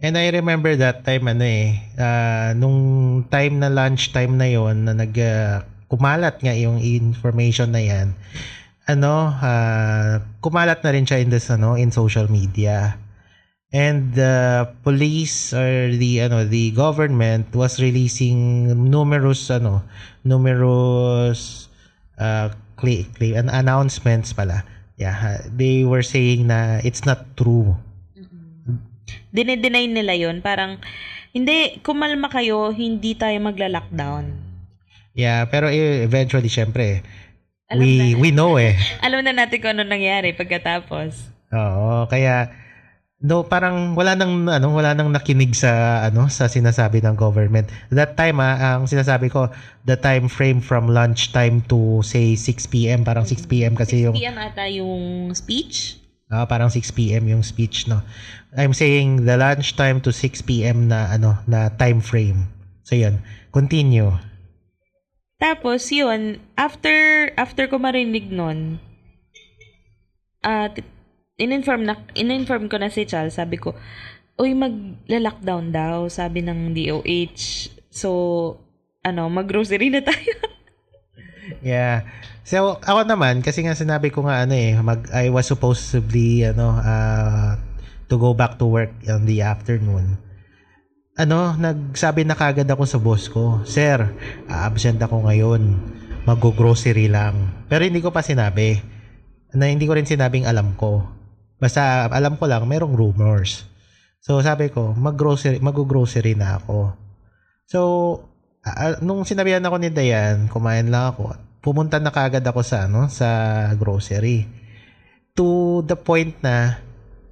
And 0.00 0.16
I 0.16 0.32
remember 0.32 0.76
that 0.80 1.04
time 1.04 1.28
ano 1.28 1.44
eh, 1.44 1.76
uh, 1.96 2.56
nung 2.56 2.80
time 3.28 3.60
na 3.60 3.68
lunch 3.68 4.16
time 4.16 4.36
na 4.36 4.48
yon 4.48 4.88
na 4.88 4.96
nag 4.96 5.12
uh, 5.12 5.60
kumalat 5.92 6.40
nga 6.40 6.56
yung 6.56 6.80
information 6.80 7.72
na 7.72 7.84
yan. 7.84 8.16
Ano, 8.88 9.28
uh, 9.28 10.24
kumalat 10.40 10.80
na 10.80 10.90
rin 10.96 11.04
siya 11.04 11.20
in 11.20 11.28
this 11.28 11.52
ano, 11.52 11.76
in 11.76 11.92
social 11.92 12.32
media 12.32 12.96
and 13.70 14.18
the 14.18 14.66
police 14.82 15.54
or 15.54 15.94
the 15.94 16.18
ano 16.18 16.42
the 16.42 16.74
government 16.74 17.46
was 17.54 17.78
releasing 17.78 18.66
numerous 18.90 19.46
ano 19.46 19.86
numerous 20.26 21.69
uh 22.20 22.52
claim, 22.76 23.08
claim, 23.16 23.34
an 23.34 23.48
announcements 23.48 24.36
pala. 24.36 24.62
Yeah 25.00 25.40
they 25.48 25.88
were 25.88 26.04
saying 26.04 26.52
na 26.52 26.84
it's 26.84 27.08
not 27.08 27.24
true. 27.34 27.74
Dine-deny 29.32 29.88
nila 29.88 30.12
yon 30.12 30.44
parang 30.44 30.76
hindi 31.32 31.80
kumalma 31.80 32.28
kayo 32.28 32.68
hindi 32.70 33.16
tayo 33.16 33.40
magla-lockdown. 33.40 34.28
Yeah 35.16 35.48
pero 35.48 35.72
eventually 35.72 36.52
syempre 36.52 37.00
alam 37.70 37.80
we 37.80 37.90
na. 38.12 38.18
we 38.18 38.28
know 38.34 38.58
eh. 38.58 38.74
Alam 39.06 39.22
na 39.24 39.32
natin 39.32 39.62
kung 39.62 39.78
ano 39.78 39.86
nangyari 39.86 40.34
pagkatapos. 40.34 41.30
Oo 41.54 42.10
kaya 42.10 42.50
No, 43.20 43.44
parang 43.44 43.92
wala 43.92 44.16
nang 44.16 44.48
ano, 44.48 44.72
wala 44.72 44.96
nang 44.96 45.12
nakinig 45.12 45.52
sa 45.52 46.00
ano 46.08 46.32
sa 46.32 46.48
sinasabi 46.48 47.04
ng 47.04 47.12
government. 47.20 47.68
That 47.92 48.16
time 48.16 48.40
ah, 48.40 48.80
ang 48.80 48.88
sinasabi 48.88 49.28
ko, 49.28 49.52
the 49.84 50.00
time 50.00 50.24
frame 50.32 50.64
from 50.64 50.88
lunch 50.88 51.28
time 51.36 51.60
to 51.68 52.00
say 52.00 52.32
6 52.32 52.72
PM, 52.72 53.04
parang 53.04 53.28
6 53.28 53.44
PM 53.44 53.76
kasi 53.76 54.00
6 54.00 54.04
yung 54.08 54.16
6 54.16 54.24
PM 54.24 54.36
ata 54.40 54.64
yung 54.72 55.02
speech. 55.36 56.00
Ah, 56.32 56.48
parang 56.48 56.72
6 56.72 56.80
PM 56.96 57.28
yung 57.28 57.44
speech, 57.44 57.92
no. 57.92 58.00
I'm 58.56 58.72
saying 58.72 59.28
the 59.28 59.36
lunch 59.36 59.76
time 59.76 60.00
to 60.00 60.16
6 60.16 60.40
PM 60.48 60.88
na 60.88 61.12
ano 61.12 61.36
na 61.44 61.68
time 61.76 62.00
frame. 62.00 62.48
So 62.88 62.96
'yun. 62.96 63.20
Continue. 63.52 64.16
Tapos 65.36 65.92
'yun, 65.92 66.40
after 66.56 67.28
after 67.36 67.68
ko 67.68 67.76
marinig 67.76 68.32
nun, 68.32 68.80
uh, 70.40 70.72
in-inform, 71.40 71.88
na, 71.88 71.96
in-inform 72.12 72.68
ko 72.68 72.76
na 72.76 72.92
si 72.92 73.08
Charles, 73.08 73.40
sabi 73.40 73.56
ko, 73.56 73.72
uy, 74.36 74.52
mag-lockdown 74.52 75.72
daw, 75.72 76.06
sabi 76.12 76.44
ng 76.44 76.76
DOH. 76.76 77.72
So, 77.88 78.08
ano, 79.00 79.32
mag-grocery 79.32 79.88
na 79.88 80.04
tayo. 80.04 80.32
yeah. 81.64 82.04
So, 82.44 82.76
ako 82.84 83.08
naman, 83.08 83.40
kasi 83.40 83.64
nga 83.64 83.72
sinabi 83.72 84.12
ko 84.12 84.28
nga, 84.28 84.44
ano 84.44 84.52
eh, 84.52 84.76
mag, 84.80 85.08
I 85.16 85.32
was 85.32 85.48
supposedly, 85.48 86.44
ano, 86.44 86.76
uh, 86.76 87.56
to 88.12 88.20
go 88.20 88.36
back 88.36 88.60
to 88.60 88.66
work 88.68 88.92
in 89.06 89.24
the 89.24 89.40
afternoon. 89.40 90.18
Ano, 91.20 91.52
nagsabi 91.56 92.24
na 92.24 92.36
kagad 92.36 92.68
ako 92.68 92.84
sa 92.88 92.98
boss 92.98 93.28
ko, 93.28 93.60
Sir, 93.68 94.08
absent 94.48 95.00
ako 95.00 95.28
ngayon. 95.28 95.62
Mag-grocery 96.24 97.12
lang. 97.12 97.64
Pero 97.68 97.84
hindi 97.84 98.00
ko 98.00 98.08
pa 98.08 98.24
sinabi. 98.24 98.80
Na 99.52 99.68
hindi 99.68 99.84
ko 99.84 99.96
rin 99.98 100.06
sinabing 100.06 100.46
alam 100.46 100.76
ko. 100.78 101.19
Basta 101.60 102.08
alam 102.08 102.40
ko 102.40 102.48
lang, 102.48 102.64
merong 102.64 102.96
rumors. 102.96 103.68
So 104.24 104.40
sabi 104.40 104.72
ko, 104.72 104.96
mag-grocery, 104.96 105.60
mag-grocery 105.60 106.32
na 106.34 106.56
ako. 106.56 106.96
So, 107.70 107.80
uh, 108.66 108.98
nung 108.98 109.22
sinabihan 109.22 109.62
ako 109.62 109.76
ni 109.78 109.94
Dayan, 109.94 110.50
kumain 110.50 110.90
lang 110.90 111.14
ako. 111.14 111.38
Pumunta 111.60 112.00
na 112.00 112.10
kagad 112.10 112.42
ako 112.42 112.60
sa 112.64 112.88
ano, 112.88 113.06
sa 113.12 113.28
grocery. 113.76 114.48
To 115.36 115.80
the 115.86 115.94
point 115.94 116.34
na 116.42 116.80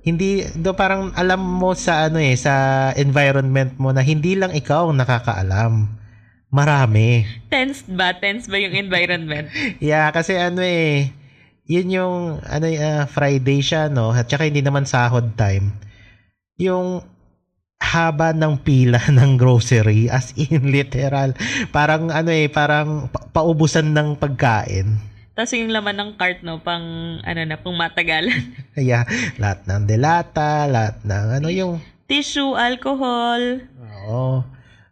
hindi 0.07 0.47
do 0.57 0.73
parang 0.73 1.13
alam 1.13 1.43
mo 1.43 1.77
sa 1.77 2.09
ano 2.09 2.17
eh 2.17 2.33
sa 2.39 2.89
environment 2.97 3.77
mo 3.77 3.93
na 3.93 4.01
hindi 4.01 4.39
lang 4.39 4.55
ikaw 4.55 4.89
ang 4.89 5.01
nakakaalam. 5.01 5.73
Marami. 6.49 7.29
Tense 7.53 7.85
ba? 7.85 8.17
Tense 8.17 8.49
ba 8.49 8.57
yung 8.57 8.73
environment? 8.73 9.53
yeah, 9.85 10.09
kasi 10.09 10.33
ano 10.41 10.65
eh 10.65 11.13
yun 11.69 11.89
yung 11.93 12.17
ano 12.49 12.67
uh, 12.67 13.05
Friday 13.05 13.61
siya 13.61 13.93
no? 13.93 14.11
At 14.11 14.27
saka 14.27 14.49
hindi 14.49 14.65
naman 14.65 14.89
sahod 14.89 15.37
time. 15.37 15.77
Yung 16.57 17.05
haba 17.79 18.35
ng 18.35 18.59
pila 18.65 18.99
ng 19.17 19.37
grocery 19.37 20.09
as 20.09 20.33
in 20.35 20.69
literal. 20.75 21.37
Parang 21.71 22.09
ano 22.09 22.33
eh 22.33 22.49
parang 22.49 23.13
pa- 23.13 23.29
paubusan 23.31 23.93
ng 23.93 24.17
pagkain. 24.17 24.97
Tapos 25.37 25.55
yung 25.55 25.71
laman 25.71 25.95
ng 25.95 26.11
cart 26.19 26.43
no? 26.43 26.59
Pang 26.65 26.83
ano 27.23 27.41
na 27.45 27.61
pang 27.61 27.77
matagalan. 27.77 28.35
Yeah. 28.79 29.05
Lahat 29.43 29.67
ng 29.67 29.91
delata 29.91 30.65
lahat 30.71 31.03
ng 31.05 31.27
ano 31.43 31.49
yung 31.53 31.83
tissue 32.09 32.57
alcohol. 32.57 33.61
Oo. 34.09 34.41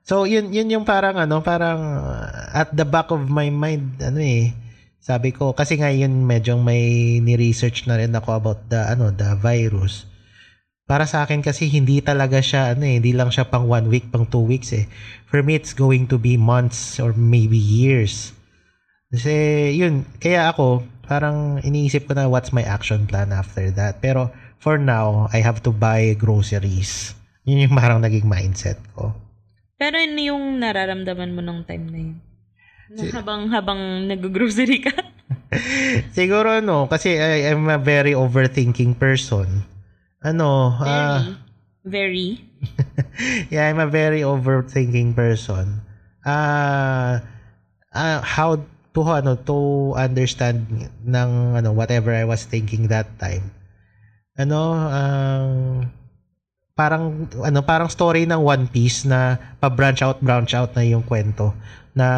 So 0.05 0.29
yun 0.29 0.53
yun 0.53 0.69
yung 0.69 0.85
parang 0.85 1.17
ano 1.17 1.41
parang 1.41 1.81
at 2.53 2.69
the 2.77 2.85
back 2.85 3.09
of 3.11 3.27
my 3.33 3.49
mind 3.49 3.97
ano 4.03 4.21
eh 4.21 4.66
sabi 5.07 5.31
ko, 5.31 5.55
kasi 5.55 5.79
ngayon 5.79 6.27
medyo 6.27 6.59
may 6.59 7.23
ni-research 7.23 7.87
na 7.87 7.95
rin 7.95 8.11
ako 8.11 8.43
about 8.43 8.61
the, 8.67 8.83
ano, 8.91 9.15
the 9.15 9.39
virus. 9.39 10.03
Para 10.83 11.07
sa 11.07 11.23
akin 11.23 11.47
kasi 11.47 11.71
hindi 11.71 12.03
talaga 12.03 12.43
siya, 12.43 12.75
ano 12.75 12.83
eh, 12.83 12.99
hindi 12.99 13.15
lang 13.15 13.31
siya 13.31 13.47
pang 13.47 13.71
one 13.71 13.87
week, 13.87 14.11
pang 14.11 14.27
two 14.27 14.43
weeks 14.43 14.75
eh. 14.75 14.91
For 15.31 15.47
me, 15.47 15.55
it's 15.55 15.79
going 15.79 16.11
to 16.11 16.19
be 16.19 16.35
months 16.35 16.99
or 16.99 17.15
maybe 17.15 17.55
years. 17.55 18.35
Kasi, 19.15 19.31
yun, 19.79 20.03
kaya 20.19 20.51
ako, 20.51 20.83
parang 21.07 21.63
iniisip 21.63 22.11
ko 22.11 22.19
na 22.19 22.27
what's 22.27 22.51
my 22.51 22.67
action 22.67 23.07
plan 23.07 23.31
after 23.31 23.71
that. 23.79 24.03
Pero, 24.03 24.35
for 24.59 24.75
now, 24.75 25.31
I 25.31 25.39
have 25.39 25.63
to 25.67 25.71
buy 25.71 26.19
groceries. 26.19 27.15
Yun 27.47 27.71
yung 27.71 27.79
parang 27.83 28.03
naging 28.03 28.27
mindset 28.27 28.83
ko. 28.99 29.15
Pero 29.79 30.03
ano 30.03 30.19
yung 30.19 30.59
nararamdaman 30.59 31.31
mo 31.31 31.47
nung 31.47 31.63
time 31.63 31.87
na 31.95 31.99
yun? 32.11 32.19
Habang 33.13 33.51
habang 33.51 34.07
nag-grocery 34.07 34.79
ka? 34.87 34.95
Siguro 36.17 36.63
no, 36.63 36.87
kasi 36.87 37.19
I, 37.19 37.51
I'm 37.51 37.67
a 37.71 37.79
very 37.79 38.15
overthinking 38.15 38.99
person. 38.99 39.67
Ano, 40.23 40.75
very, 40.79 40.91
uh, 40.91 41.23
very. 41.87 42.29
yeah, 43.53 43.71
I'm 43.71 43.79
a 43.79 43.91
very 43.91 44.23
overthinking 44.23 45.15
person. 45.15 45.83
Uh, 46.27 47.23
uh 47.95 48.19
how 48.23 48.59
to 48.95 49.01
ano 49.07 49.39
to 49.47 49.93
understand 49.95 50.67
ng 51.07 51.31
ano 51.55 51.71
whatever 51.71 52.11
I 52.11 52.27
was 52.27 52.47
thinking 52.47 52.91
that 52.91 53.07
time. 53.19 53.55
Ano, 54.37 54.75
ang 54.77 55.49
uh, 55.85 55.97
parang 56.77 57.25
ano 57.41 57.61
parang 57.65 57.89
story 57.89 58.29
ng 58.29 58.41
One 58.41 58.69
Piece 58.69 59.09
na 59.09 59.41
pa-branch 59.59 60.05
out 60.05 60.21
branch 60.21 60.53
out 60.53 60.77
na 60.77 60.85
yung 60.85 61.01
kwento 61.01 61.57
na 61.97 62.09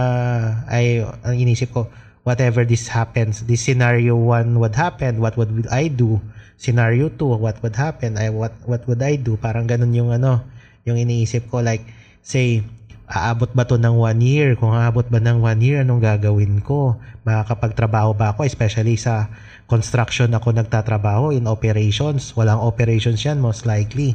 ay 0.67 1.07
ang 1.23 1.37
inisip 1.39 1.71
ko 1.71 1.87
whatever 2.27 2.67
this 2.67 2.91
happens 2.91 3.47
this 3.47 3.63
scenario 3.63 4.19
one 4.19 4.59
would 4.59 4.75
happen 4.75 5.23
what 5.23 5.39
would 5.39 5.65
I 5.71 5.87
do 5.87 6.19
scenario 6.59 7.09
2 7.15 7.39
what 7.39 7.63
would 7.63 7.79
happen 7.79 8.19
I 8.19 8.29
what 8.35 8.53
what 8.67 8.83
would 8.91 9.01
I 9.01 9.17
do 9.17 9.39
parang 9.39 9.71
ganun 9.71 9.95
yung 9.95 10.11
ano 10.11 10.43
yung 10.83 10.99
iniisip 10.99 11.47
ko 11.47 11.63
like 11.63 11.87
say 12.21 12.67
aabot 13.09 13.49
ba 13.57 13.65
to 13.65 13.81
ng 13.81 13.97
one 13.97 14.21
year? 14.21 14.53
Kung 14.55 14.77
aabot 14.77 15.09
ba 15.09 15.17
ng 15.17 15.41
one 15.41 15.61
year, 15.65 15.81
anong 15.81 16.05
gagawin 16.05 16.61
ko? 16.61 17.01
Makakapagtrabaho 17.25 18.13
ba 18.13 18.37
ako? 18.37 18.45
Especially 18.45 19.01
sa 19.01 19.33
construction 19.65 20.29
ako 20.37 20.53
nagtatrabaho 20.53 21.33
in 21.33 21.49
operations. 21.49 22.37
Walang 22.37 22.61
operations 22.61 23.25
yan 23.25 23.41
most 23.41 23.65
likely. 23.65 24.13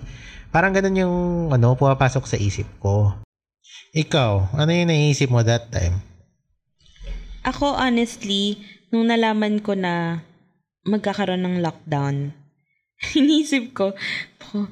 Parang 0.53 0.77
ganun 0.77 0.93
yung 0.93 1.15
ano, 1.49 1.73
pumapasok 1.73 2.29
sa 2.29 2.37
isip 2.37 2.69
ko. 2.77 3.17
Ikaw, 3.93 4.57
ano 4.57 4.71
yung 4.73 4.89
naisip 4.89 5.29
mo 5.29 5.45
that 5.45 5.69
time? 5.69 6.01
Ako, 7.45 7.75
honestly, 7.77 8.57
nung 8.89 9.11
nalaman 9.11 9.61
ko 9.61 9.77
na 9.77 10.23
magkakaroon 10.87 11.43
ng 11.43 11.57
lockdown, 11.61 12.31
inisip 13.19 13.75
ko, 13.75 13.93
"Ko, 14.39 14.65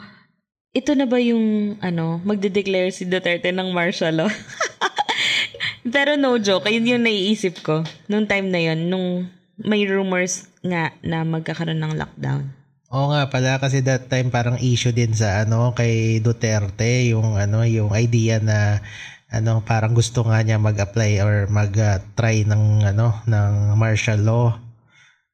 ito 0.72 0.96
na 0.96 1.04
ba 1.04 1.20
yung, 1.20 1.76
ano, 1.84 2.24
magde-declare 2.24 2.96
si 2.96 3.04
Duterte 3.04 3.52
ng 3.52 3.76
martial 3.76 4.24
law? 4.24 4.32
Pero 5.94 6.16
no 6.16 6.40
joke, 6.40 6.72
yun 6.72 6.88
yung 6.88 7.04
naiisip 7.04 7.60
ko 7.60 7.84
nung 8.08 8.24
time 8.24 8.48
na 8.48 8.62
yun, 8.72 8.88
nung 8.88 9.28
may 9.60 9.84
rumors 9.84 10.48
nga 10.64 10.96
na 11.04 11.28
magkakaroon 11.28 11.82
ng 11.82 11.94
lockdown. 12.00 12.61
Oo 12.92 13.08
nga 13.16 13.24
pala 13.32 13.56
kasi 13.56 13.80
that 13.88 14.12
time 14.12 14.28
parang 14.28 14.60
issue 14.60 14.92
din 14.92 15.16
sa 15.16 15.48
ano 15.48 15.72
kay 15.72 16.20
Duterte 16.20 17.08
yung 17.08 17.40
ano 17.40 17.64
yung 17.64 17.96
idea 17.96 18.44
na 18.44 18.84
ano 19.32 19.64
parang 19.64 19.96
gusto 19.96 20.28
nga 20.28 20.44
niya 20.44 20.60
mag-apply 20.60 21.24
or 21.24 21.48
mag-try 21.48 22.44
ng 22.44 22.84
ano 22.84 23.16
ng 23.24 23.80
martial 23.80 24.20
law. 24.28 24.60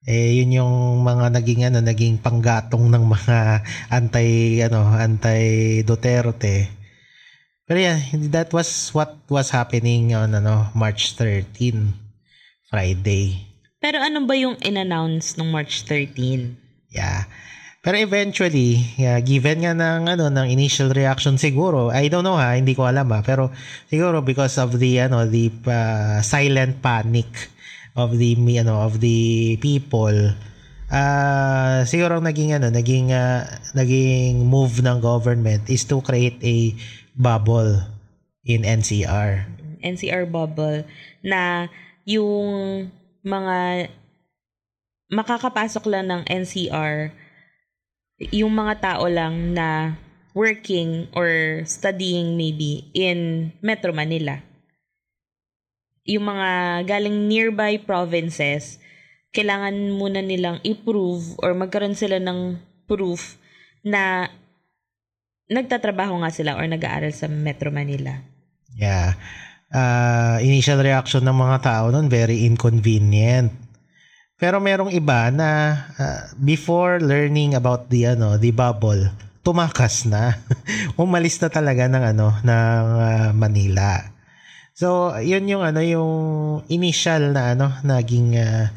Eh 0.06 0.38
yun 0.38 0.54
yung 0.54 1.02
mga 1.02 1.34
naging 1.34 1.62
ano 1.66 1.82
naging 1.82 2.22
panggatong 2.22 2.94
ng 2.94 3.06
mga 3.10 3.38
anti 3.90 4.62
ano 4.62 4.94
anti 4.94 5.82
Duterte. 5.82 6.70
Pero 7.66 7.80
yeah, 7.82 7.98
that 8.30 8.54
was 8.54 8.94
what 8.94 9.18
was 9.34 9.50
happening 9.50 10.14
on 10.14 10.38
ano 10.38 10.70
March 10.78 11.18
13 11.18 11.50
Friday. 12.70 13.50
Pero 13.82 13.98
ano 13.98 14.30
ba 14.30 14.38
yung 14.38 14.62
in-announce 14.62 15.42
ng 15.42 15.50
March 15.50 15.90
13? 15.90 16.67
Yeah. 16.98 17.30
Pero 17.86 17.96
eventually, 18.04 18.84
yeah, 19.00 19.22
given 19.24 19.64
nga 19.64 19.72
ng 19.72 20.12
ano 20.12 20.28
ng 20.28 20.48
initial 20.50 20.92
reaction 20.92 21.40
siguro, 21.40 21.94
I 21.94 22.12
don't 22.12 22.26
know 22.26 22.36
ha, 22.36 22.58
hindi 22.58 22.76
ko 22.76 22.84
alam 22.90 23.08
ha, 23.16 23.24
pero 23.24 23.54
siguro 23.88 24.26
because 24.26 24.60
of 24.60 24.76
the 24.76 25.00
ano 25.00 25.24
the 25.24 25.48
uh, 25.70 26.20
silent 26.20 26.84
panic 26.84 27.30
of 27.96 28.18
the 28.18 28.36
me- 28.36 28.60
ano 28.60 28.84
of 28.84 29.00
the 29.00 29.56
people 29.64 30.36
uh, 30.92 31.84
siguro 31.84 32.20
ang 32.20 32.28
naging 32.28 32.56
ano 32.56 32.72
naging 32.72 33.12
uh, 33.12 33.44
naging 33.76 34.48
move 34.48 34.80
ng 34.84 35.00
government 35.00 35.68
is 35.68 35.84
to 35.88 36.00
create 36.04 36.40
a 36.44 36.76
bubble 37.16 37.84
in 38.48 38.64
NCR. 38.64 39.48
NCR 39.84 40.28
bubble 40.28 40.88
na 41.24 41.68
yung 42.08 42.88
mga 43.24 43.88
makakapasok 45.08 45.84
lang 45.88 46.06
ng 46.12 46.22
NCR 46.28 47.16
yung 48.34 48.54
mga 48.54 48.74
tao 48.82 49.06
lang 49.06 49.54
na 49.54 49.94
working 50.34 51.10
or 51.18 51.62
studying 51.66 52.38
maybe 52.38 52.90
in 52.94 53.50
Metro 53.62 53.94
Manila. 53.94 54.42
Yung 56.08 56.30
mga 56.30 56.82
galing 56.86 57.28
nearby 57.28 57.82
provinces, 57.82 58.80
kailangan 59.34 59.76
muna 59.94 60.22
nilang 60.24 60.62
i-prove 60.64 61.36
or 61.42 61.54
magkaroon 61.58 61.98
sila 61.98 62.22
ng 62.22 62.58
proof 62.88 63.36
na 63.84 64.32
nagtatrabaho 65.52 66.22
nga 66.24 66.32
sila 66.32 66.56
or 66.56 66.66
nag-aaral 66.68 67.12
sa 67.12 67.28
Metro 67.28 67.72
Manila. 67.72 68.18
Yeah. 68.76 69.16
Uh, 69.68 70.40
initial 70.40 70.80
reaction 70.80 71.28
ng 71.28 71.36
mga 71.36 71.58
tao 71.60 71.86
nun, 71.92 72.08
very 72.08 72.48
inconvenient. 72.48 73.67
Pero 74.38 74.62
merong 74.62 74.94
iba 74.94 75.34
na 75.34 75.50
uh, 75.98 76.22
before 76.38 77.02
learning 77.02 77.58
about 77.58 77.90
the 77.90 78.14
ano, 78.14 78.38
the 78.38 78.54
bubble, 78.54 79.10
tumakas 79.42 80.06
na. 80.06 80.38
Umalis 81.02 81.42
na 81.42 81.50
talaga 81.50 81.90
ng 81.90 82.04
ano, 82.14 82.30
ng 82.46 82.86
uh, 83.02 83.30
Manila. 83.34 84.06
So, 84.78 85.18
yun 85.18 85.50
yung 85.50 85.66
ano, 85.66 85.82
yung 85.82 86.14
initial 86.70 87.34
na 87.34 87.58
ano, 87.58 87.74
naging 87.82 88.38
uh, 88.38 88.70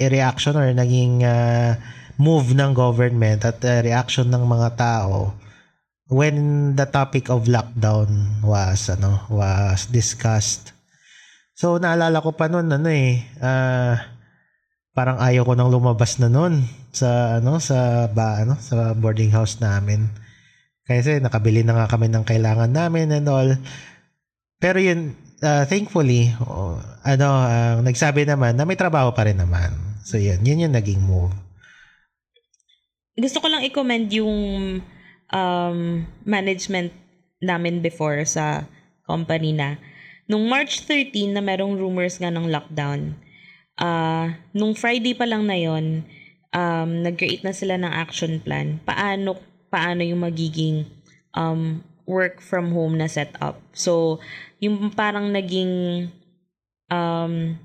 reaction 0.00 0.56
or 0.56 0.72
naging 0.72 1.20
uh, 1.20 1.76
move 2.16 2.56
ng 2.56 2.72
government 2.72 3.44
at 3.44 3.60
uh, 3.60 3.84
reaction 3.84 4.32
ng 4.32 4.44
mga 4.48 4.80
tao 4.80 5.36
when 6.08 6.72
the 6.78 6.86
topic 6.88 7.28
of 7.28 7.50
lockdown 7.50 8.40
was 8.40 8.88
ano 8.88 9.26
was 9.28 9.90
discussed. 9.90 10.72
So 11.56 11.76
naalala 11.76 12.24
ko 12.24 12.32
pa 12.32 12.48
noon 12.48 12.72
ano 12.72 12.88
eh 12.88 13.20
uh, 13.42 14.15
parang 14.96 15.20
ayaw 15.20 15.44
ko 15.44 15.52
nang 15.52 15.68
lumabas 15.68 16.16
na 16.16 16.32
noon 16.32 16.64
sa 16.88 17.36
ano 17.36 17.60
sa 17.60 18.08
ba 18.08 18.40
ano 18.40 18.56
sa 18.56 18.96
boarding 18.96 19.28
house 19.28 19.60
namin. 19.60 20.08
Kasi 20.88 21.20
nakabili 21.20 21.60
na 21.60 21.76
nga 21.76 21.92
kami 21.92 22.08
ng 22.08 22.24
kailangan 22.24 22.72
namin 22.72 23.12
and 23.12 23.28
all. 23.28 23.50
Pero 24.56 24.80
yun 24.80 25.12
uh, 25.44 25.68
thankfully 25.68 26.32
oh, 26.40 26.80
ano 27.04 27.26
uh, 27.28 27.76
nagsabi 27.84 28.24
naman 28.24 28.56
na 28.56 28.64
may 28.64 28.80
trabaho 28.80 29.12
pa 29.12 29.28
rin 29.28 29.36
naman. 29.36 29.76
So 30.06 30.16
yun, 30.16 30.40
yun 30.46 30.64
yung 30.64 30.72
naging 30.72 31.02
move. 31.04 31.34
Gusto 33.18 33.42
ko 33.42 33.52
lang 33.52 33.66
i-commend 33.66 34.08
yung 34.16 34.36
um, 35.34 35.78
management 36.22 36.94
namin 37.42 37.82
before 37.84 38.22
sa 38.24 38.64
company 39.04 39.52
na 39.52 39.76
nung 40.30 40.46
March 40.46 40.86
13 40.86 41.34
na 41.34 41.42
merong 41.42 41.74
rumors 41.74 42.18
nga 42.22 42.30
ng 42.30 42.46
lockdown, 42.50 43.18
uh, 43.80 44.32
nung 44.56 44.76
Friday 44.76 45.16
pa 45.16 45.28
lang 45.28 45.44
na 45.48 45.56
yon 45.56 46.04
um, 46.52 46.90
nag-create 47.04 47.44
na 47.44 47.52
sila 47.52 47.76
ng 47.76 47.92
action 47.92 48.40
plan. 48.40 48.80
Paano, 48.84 49.36
paano 49.68 50.02
yung 50.04 50.24
magiging 50.24 50.88
um, 51.36 51.84
work 52.08 52.40
from 52.40 52.72
home 52.72 52.96
na 52.96 53.10
setup. 53.10 53.60
So, 53.76 54.22
yung 54.62 54.94
parang 54.94 55.34
naging 55.34 56.08
um, 56.88 57.60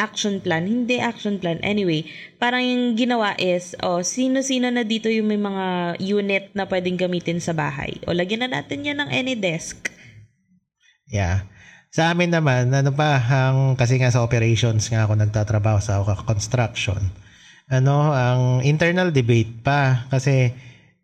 action 0.00 0.40
plan. 0.40 0.64
Hindi 0.64 0.96
action 0.96 1.36
plan. 1.36 1.60
Anyway, 1.60 2.08
parang 2.40 2.64
yung 2.64 2.96
ginawa 2.96 3.36
is, 3.36 3.76
oh, 3.84 4.00
sino-sino 4.00 4.72
na 4.72 4.80
dito 4.80 5.12
yung 5.12 5.28
may 5.28 5.36
mga 5.36 6.00
unit 6.00 6.44
na 6.56 6.64
pwedeng 6.64 6.96
gamitin 6.96 7.36
sa 7.36 7.52
bahay. 7.52 8.00
O, 8.08 8.16
lagyan 8.16 8.48
na 8.48 8.64
natin 8.64 8.88
yan 8.88 9.04
ng 9.04 9.12
any 9.12 9.36
desk. 9.36 9.92
Yeah. 11.12 11.44
Sa 11.90 12.14
amin 12.14 12.30
naman, 12.30 12.70
ano 12.70 12.94
pa, 12.94 13.18
ang, 13.18 13.74
kasi 13.74 13.98
nga 13.98 14.14
sa 14.14 14.22
operations 14.22 14.86
nga 14.94 15.10
ako 15.10 15.18
nagtatrabaho 15.18 15.82
sa 15.82 15.98
construction. 16.22 17.02
Ano, 17.66 18.14
ang 18.14 18.62
internal 18.62 19.10
debate 19.10 19.50
pa. 19.66 20.06
Kasi, 20.06 20.54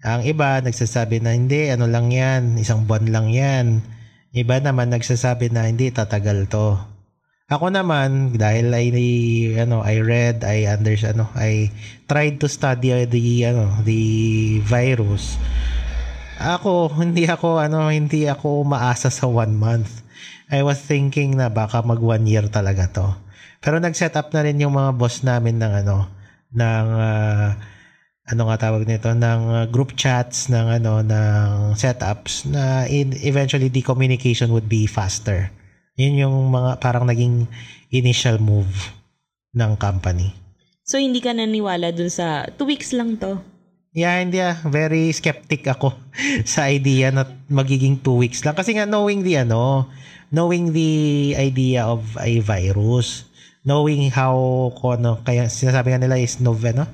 ang 0.06 0.22
iba 0.22 0.62
nagsasabi 0.62 1.18
na 1.18 1.34
hindi, 1.34 1.74
ano 1.74 1.90
lang 1.90 2.14
yan, 2.14 2.54
isang 2.62 2.86
buwan 2.86 3.10
lang 3.10 3.34
yan. 3.34 3.82
Iba 4.30 4.62
naman 4.62 4.94
nagsasabi 4.94 5.50
na 5.50 5.66
hindi, 5.66 5.90
tatagal 5.90 6.46
to. 6.46 6.78
Ako 7.46 7.70
naman 7.70 8.34
dahil 8.34 8.74
I 8.74 8.90
ano 9.62 9.78
I 9.78 10.02
read 10.02 10.42
I 10.42 10.66
understand 10.66 11.22
ano 11.22 11.30
I 11.38 11.70
tried 12.10 12.42
to 12.42 12.50
study 12.50 12.90
the 13.06 13.26
ano 13.46 13.70
the 13.86 14.02
virus. 14.66 15.38
Ako 16.42 16.90
hindi 16.98 17.22
ako 17.30 17.62
ano 17.62 17.86
hindi 17.86 18.26
ako 18.26 18.66
umaasa 18.66 19.14
sa 19.14 19.30
one 19.30 19.54
month. 19.54 20.05
I 20.46 20.62
was 20.62 20.78
thinking 20.78 21.34
na 21.34 21.50
baka 21.50 21.82
mag 21.82 21.98
one 21.98 22.26
year 22.26 22.46
talaga 22.46 22.86
to. 22.94 23.06
Pero 23.58 23.82
nag-set 23.82 24.14
up 24.14 24.30
na 24.30 24.46
rin 24.46 24.62
yung 24.62 24.78
mga 24.78 24.94
boss 24.94 25.26
namin 25.26 25.58
ng 25.58 25.72
ano 25.82 26.06
ng 26.54 26.86
uh, 26.94 27.48
ano 28.26 28.42
nga 28.50 28.56
tawag 28.58 28.86
nito 28.86 29.10
ng 29.10 29.40
uh, 29.50 29.64
group 29.70 29.94
chats 29.98 30.50
ng 30.50 30.82
ano 30.82 31.02
ng 31.02 31.74
setups 31.74 32.46
na 32.46 32.86
in, 32.86 33.14
eventually 33.22 33.70
the 33.70 33.82
communication 33.82 34.50
would 34.54 34.70
be 34.70 34.86
faster. 34.86 35.50
Yun 35.98 36.26
yung 36.26 36.36
mga 36.52 36.78
parang 36.78 37.06
naging 37.06 37.46
initial 37.90 38.38
move 38.38 38.70
ng 39.56 39.74
company. 39.80 40.34
So, 40.86 41.02
hindi 41.02 41.18
ka 41.18 41.34
naniwala 41.34 41.90
dun 41.90 42.12
sa 42.12 42.46
two 42.54 42.68
weeks 42.68 42.94
lang 42.94 43.18
to? 43.18 43.42
Yeah, 43.96 44.20
hindi 44.20 44.44
ah. 44.44 44.60
Very 44.68 45.08
skeptic 45.16 45.64
ako 45.64 45.96
sa 46.44 46.68
idea 46.68 47.08
na 47.08 47.24
magiging 47.48 47.96
two 48.04 48.20
weeks 48.20 48.44
lang. 48.44 48.52
Kasi 48.52 48.76
nga 48.76 48.84
knowing 48.84 49.24
the 49.24 49.40
ano, 49.40 49.88
knowing 50.28 50.76
the 50.76 51.32
idea 51.32 51.88
of 51.88 52.04
a 52.20 52.44
virus, 52.44 53.24
knowing 53.64 54.12
how 54.12 54.36
ano, 54.84 55.16
kaya 55.24 55.48
sinasabi 55.48 55.96
nga 55.96 56.04
nila 56.04 56.20
is 56.20 56.36
novel, 56.44 56.84
no? 56.84 56.86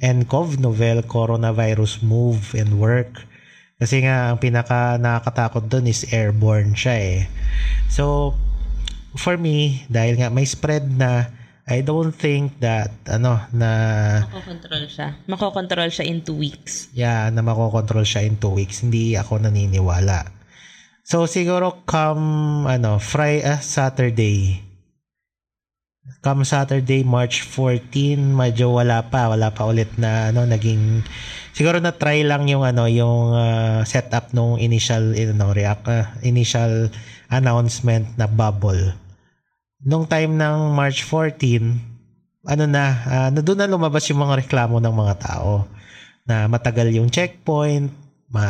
NCOV, 0.00 0.56
novel 0.56 1.04
coronavirus 1.04 2.00
move 2.00 2.56
and 2.56 2.80
work. 2.80 3.28
Kasi 3.76 4.08
nga, 4.08 4.32
ang 4.32 4.40
pinaka 4.40 4.96
nakakatakot 4.96 5.68
doon 5.68 5.90
is 5.90 6.08
airborne 6.08 6.72
siya 6.72 6.96
eh. 6.96 7.20
So, 7.92 8.32
for 9.14 9.36
me, 9.36 9.84
dahil 9.92 10.16
nga 10.16 10.32
may 10.32 10.48
spread 10.48 10.86
na, 10.96 11.28
I 11.68 11.84
don't 11.84 12.16
think 12.16 12.64
that, 12.64 12.96
ano, 13.04 13.44
na... 13.52 13.70
Makokontrol 14.24 14.88
siya. 14.88 15.08
Makokontrol 15.28 15.92
siya 15.92 16.08
in 16.08 16.24
two 16.24 16.40
weeks. 16.40 16.88
Yeah, 16.96 17.28
na 17.28 17.44
makokontrol 17.44 18.08
siya 18.08 18.24
in 18.24 18.40
two 18.40 18.56
weeks. 18.56 18.80
Hindi 18.80 19.20
ako 19.20 19.44
naniniwala. 19.44 20.32
So 21.08 21.28
siguro 21.28 21.84
come 21.88 22.68
ano, 22.68 22.96
Friday, 22.96 23.44
uh, 23.44 23.60
Saturday. 23.60 24.64
Come 26.24 26.44
Saturday, 26.48 27.00
March 27.04 27.44
14, 27.44 28.16
medyo 28.16 28.72
wala 28.76 29.04
pa, 29.08 29.28
wala 29.32 29.52
pa 29.52 29.68
ulit 29.68 29.88
na 29.96 30.28
ano 30.32 30.44
naging 30.44 31.04
siguro 31.56 31.80
na 31.80 31.96
try 31.96 32.24
lang 32.24 32.44
yung 32.48 32.64
ano 32.64 32.88
yung 32.88 33.32
uh, 33.32 33.80
setup 33.88 34.32
nung 34.36 34.60
initial 34.60 35.16
ano 35.16 35.52
react 35.56 35.88
uh, 35.88 36.12
initial 36.20 36.92
announcement 37.32 38.08
na 38.20 38.28
bubble. 38.28 38.92
Nung 39.78 40.10
time 40.10 40.34
ng 40.34 40.74
March 40.74 41.06
14, 41.06 41.62
ano 42.48 42.64
na, 42.66 42.84
uh, 43.06 43.28
na 43.30 43.40
doon 43.44 43.58
na 43.62 43.70
lumabas 43.70 44.02
yung 44.10 44.18
mga 44.18 44.42
reklamo 44.42 44.82
ng 44.82 44.94
mga 44.94 45.14
tao 45.22 45.70
na 46.26 46.50
matagal 46.50 46.90
yung 46.90 47.06
checkpoint, 47.06 47.88
ma 48.28 48.46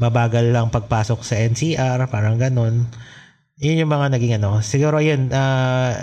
mabagal 0.00 0.50
lang 0.50 0.72
pagpasok 0.72 1.20
sa 1.22 1.36
NCR, 1.36 2.08
parang 2.08 2.40
ganun. 2.40 2.88
Yun 3.60 3.86
yung 3.86 3.92
mga 3.92 4.06
naging 4.10 4.34
ano. 4.40 4.58
Siguro 4.64 4.98
yun, 4.98 5.30
uh, 5.30 5.94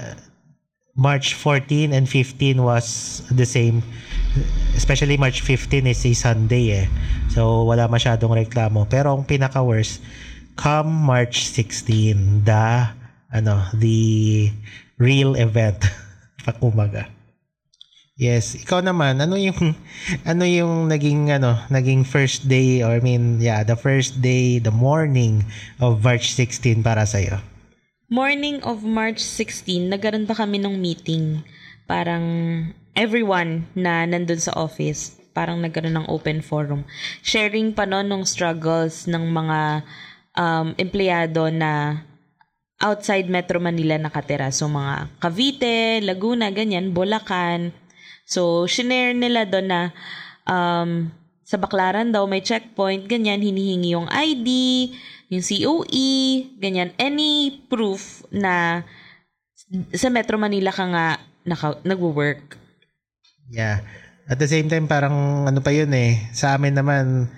March 1.00 1.36
14 1.36 1.96
and 1.96 2.08
15 2.08 2.60
was 2.60 3.20
the 3.34 3.48
same. 3.48 3.84
Especially 4.76 5.16
March 5.16 5.42
15 5.44 5.88
is 5.90 6.06
a 6.06 6.14
Sunday 6.14 6.86
eh. 6.86 6.88
So, 7.34 7.66
wala 7.68 7.88
masyadong 7.88 8.36
reklamo. 8.36 8.88
Pero 8.88 9.16
ang 9.16 9.24
pinaka-worst, 9.28 10.00
come 10.56 10.92
March 10.92 11.48
16, 11.52 12.46
the, 12.46 12.99
ano, 13.34 13.66
the 13.74 14.50
real 14.98 15.38
event. 15.38 15.86
Pakumaga. 16.46 17.10
Yes, 18.20 18.52
ikaw 18.60 18.84
naman, 18.84 19.24
ano 19.24 19.40
yung 19.40 19.80
ano 20.28 20.44
yung 20.44 20.92
naging 20.92 21.32
ano, 21.32 21.56
naging 21.72 22.04
first 22.04 22.52
day 22.52 22.84
or 22.84 23.00
I 23.00 23.02
mean, 23.02 23.40
yeah, 23.40 23.64
the 23.64 23.80
first 23.80 24.20
day, 24.20 24.60
the 24.60 24.76
morning 24.76 25.48
of 25.80 26.04
March 26.04 26.36
16 26.36 26.84
para 26.84 27.08
sa 27.08 27.24
iyo? 27.24 27.40
Morning 28.12 28.60
of 28.68 28.84
March 28.84 29.24
16, 29.24 29.88
nagkaroon 29.88 30.28
pa 30.28 30.36
kami 30.36 30.60
ng 30.60 30.76
meeting. 30.76 31.48
Parang 31.88 32.26
everyone 32.92 33.72
na 33.72 34.04
nandun 34.04 34.44
sa 34.44 34.52
office, 34.60 35.16
parang 35.32 35.64
nagkaroon 35.64 35.96
ng 35.96 36.10
open 36.12 36.44
forum. 36.44 36.84
Sharing 37.24 37.72
pa 37.72 37.88
noon 37.88 38.12
ng 38.12 38.28
struggles 38.28 39.08
ng 39.08 39.32
mga 39.32 39.88
um, 40.36 40.76
empleyado 40.76 41.48
na 41.56 42.04
outside 42.80 43.28
Metro 43.28 43.60
Manila 43.60 44.00
nakatira. 44.00 44.52
So, 44.56 44.72
mga 44.72 45.12
Cavite, 45.20 46.00
Laguna, 46.04 46.52
ganyan, 46.52 46.96
Bulacan, 46.96 47.76
So, 48.30 48.70
shinare 48.70 49.18
nila 49.18 49.50
doon 49.50 49.74
na 49.74 49.90
um, 50.46 51.10
sa 51.42 51.58
Baklaran 51.58 52.14
daw 52.14 52.30
may 52.30 52.46
checkpoint, 52.46 53.10
ganyan, 53.10 53.42
hinihingi 53.42 53.98
yung 53.98 54.06
ID, 54.06 54.50
yung 55.34 55.42
COE, 55.42 56.10
ganyan, 56.62 56.94
any 57.02 57.58
proof 57.66 58.22
na 58.30 58.86
sa 59.98 60.14
Metro 60.14 60.38
Manila 60.38 60.70
ka 60.70 60.86
nga 60.94 61.06
naka, 61.42 61.82
nagwo-work. 61.82 62.54
Yeah. 63.50 63.82
At 64.30 64.38
the 64.38 64.46
same 64.46 64.70
time, 64.70 64.86
parang 64.86 65.50
ano 65.50 65.58
pa 65.66 65.74
yun 65.74 65.90
eh. 65.98 66.30
Sa 66.38 66.54
amin 66.54 66.78
naman, 66.78 67.34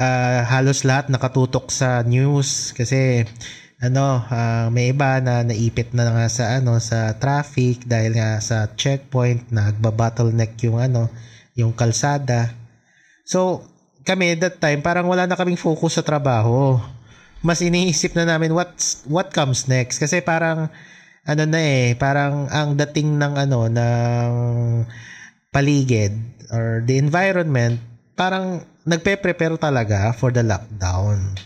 uh, 0.00 0.40
halos 0.48 0.80
lahat 0.88 1.12
nakatutok 1.12 1.68
sa 1.68 2.00
news 2.08 2.72
kasi 2.72 3.28
ano, 3.76 4.24
uh, 4.24 4.72
may 4.72 4.92
iba 4.96 5.20
na 5.20 5.44
naipit 5.44 5.92
na 5.92 6.08
nga 6.08 6.26
sa 6.32 6.44
ano 6.56 6.80
sa 6.80 7.12
traffic 7.20 7.84
dahil 7.84 8.16
nga 8.16 8.40
sa 8.40 8.72
checkpoint 8.72 9.52
nagba-bottleneck 9.52 10.56
yung 10.64 10.80
ano, 10.80 11.12
yung 11.52 11.76
kalsada. 11.76 12.56
So, 13.28 13.68
kami 14.06 14.38
that 14.40 14.62
time 14.62 14.80
parang 14.80 15.10
wala 15.10 15.28
na 15.28 15.36
kaming 15.36 15.60
focus 15.60 16.00
sa 16.00 16.06
trabaho. 16.06 16.80
Mas 17.44 17.60
iniisip 17.60 18.16
na 18.16 18.24
namin 18.24 18.56
what's 18.56 19.04
what 19.04 19.28
comes 19.34 19.68
next 19.68 20.00
kasi 20.00 20.24
parang 20.24 20.72
ano 21.26 21.42
na 21.44 21.60
eh, 21.60 21.92
parang 21.98 22.48
ang 22.48 22.78
dating 22.80 23.18
ng 23.20 23.34
ano 23.36 23.68
ng 23.68 24.30
paligid 25.52 26.16
or 26.48 26.80
the 26.86 26.96
environment 26.96 27.76
parang 28.16 28.64
nagpe-prepare 28.88 29.60
talaga 29.60 30.14
for 30.16 30.32
the 30.32 30.40
lockdown. 30.40 31.36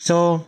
So, 0.00 0.46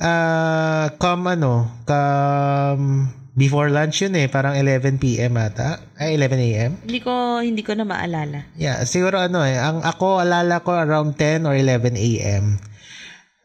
uh, 0.00 0.86
come 1.00 1.36
ano, 1.36 1.84
come 1.88 3.12
before 3.36 3.68
lunch 3.68 4.00
yun 4.00 4.16
eh, 4.16 4.32
parang 4.32 4.56
11 4.56 4.96
p.m. 4.96 5.36
ata. 5.36 5.80
Ay, 6.00 6.16
11 6.16 6.40
a.m. 6.40 6.72
Hindi 6.88 7.00
ko, 7.04 7.44
hindi 7.44 7.60
ko 7.60 7.76
na 7.76 7.84
maalala. 7.84 8.48
Yeah, 8.56 8.80
siguro 8.88 9.20
ano 9.20 9.44
eh, 9.44 9.60
ang 9.60 9.84
ako 9.84 10.24
alala 10.24 10.64
ko 10.64 10.72
around 10.72 11.20
10 11.20 11.44
or 11.44 11.52
11 11.52 12.00
a.m. 12.00 12.56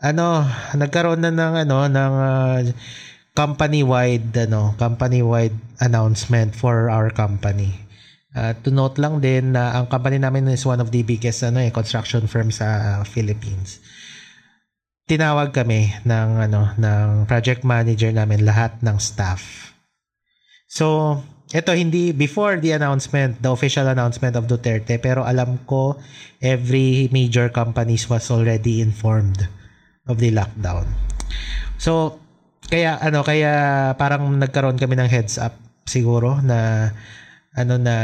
Ano, 0.01 0.47
nagkaroon 0.73 1.21
na 1.21 1.29
ng 1.29 1.67
ano, 1.67 1.77
ng 1.91 2.13
uh, 2.15 2.59
company-wide 3.35 4.31
ano, 4.49 4.73
company-wide 4.79 5.83
announcement 5.83 6.55
for 6.55 6.89
our 6.89 7.11
company. 7.11 7.75
Uh, 8.31 8.55
to 8.63 8.71
note 8.71 8.95
lang 8.95 9.19
din 9.19 9.51
na 9.51 9.75
ang 9.75 9.91
company 9.91 10.15
namin 10.15 10.47
is 10.47 10.63
one 10.63 10.79
of 10.79 10.87
the 10.95 11.03
biggest 11.03 11.43
ano 11.43 11.59
eh, 11.59 11.67
construction 11.67 12.31
firms 12.31 12.63
sa 12.63 13.03
Philippines 13.03 13.83
tinawag 15.11 15.51
kami 15.51 15.91
ng 16.07 16.29
ano 16.47 16.71
ng 16.79 17.27
project 17.27 17.67
manager 17.67 18.15
namin 18.15 18.47
lahat 18.47 18.79
ng 18.79 18.95
staff. 18.95 19.75
So, 20.71 21.19
ito 21.51 21.75
hindi 21.75 22.15
before 22.15 22.63
the 22.63 22.71
announcement, 22.71 23.43
the 23.43 23.51
official 23.51 23.91
announcement 23.91 24.39
of 24.39 24.47
Duterte, 24.47 24.95
pero 25.03 25.27
alam 25.27 25.59
ko 25.67 25.99
every 26.39 27.11
major 27.11 27.51
companies 27.51 28.07
was 28.07 28.31
already 28.31 28.79
informed 28.79 29.51
of 30.07 30.15
the 30.23 30.31
lockdown. 30.31 30.87
So, 31.75 32.15
kaya 32.71 32.95
ano 33.03 33.19
kaya 33.27 33.91
parang 33.99 34.39
nagkaroon 34.39 34.79
kami 34.79 34.95
ng 34.95 35.11
heads 35.11 35.35
up 35.35 35.59
siguro 35.83 36.39
na 36.39 36.87
ano 37.51 37.75
na 37.75 37.95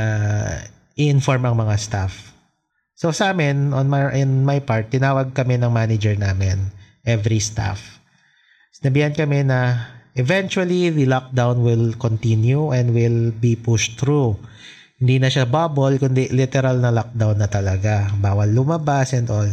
i-inform 0.99 1.47
ang 1.47 1.55
mga 1.55 1.75
staff. 1.79 2.35
So 2.99 3.15
sa 3.15 3.31
amin 3.31 3.71
on 3.71 3.87
my 3.87 4.11
in 4.11 4.43
my 4.43 4.59
part 4.59 4.91
tinawag 4.91 5.31
kami 5.31 5.55
ng 5.55 5.71
manager 5.71 6.17
namin 6.19 6.75
every 7.07 7.39
staff. 7.39 8.03
Sinabihan 8.75 9.15
kami 9.15 9.47
na 9.47 9.89
eventually 10.19 10.91
the 10.91 11.07
lockdown 11.07 11.63
will 11.63 11.95
continue 11.95 12.69
and 12.75 12.91
will 12.91 13.31
be 13.31 13.55
pushed 13.55 13.95
through. 13.95 14.35
Hindi 14.99 15.23
na 15.23 15.31
siya 15.31 15.47
bubble, 15.47 15.95
kundi 15.97 16.29
literal 16.29 16.77
na 16.83 16.91
lockdown 16.91 17.39
na 17.39 17.47
talaga. 17.47 18.11
Bawal 18.19 18.51
lumabas 18.51 19.15
and 19.15 19.31
all. 19.31 19.49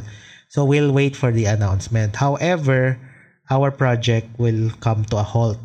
So 0.51 0.67
we'll 0.67 0.93
wait 0.93 1.15
for 1.15 1.31
the 1.31 1.47
announcement. 1.47 2.19
However, 2.19 2.99
our 3.49 3.71
project 3.71 4.29
will 4.37 4.75
come 4.83 5.07
to 5.09 5.23
a 5.23 5.27
halt. 5.27 5.63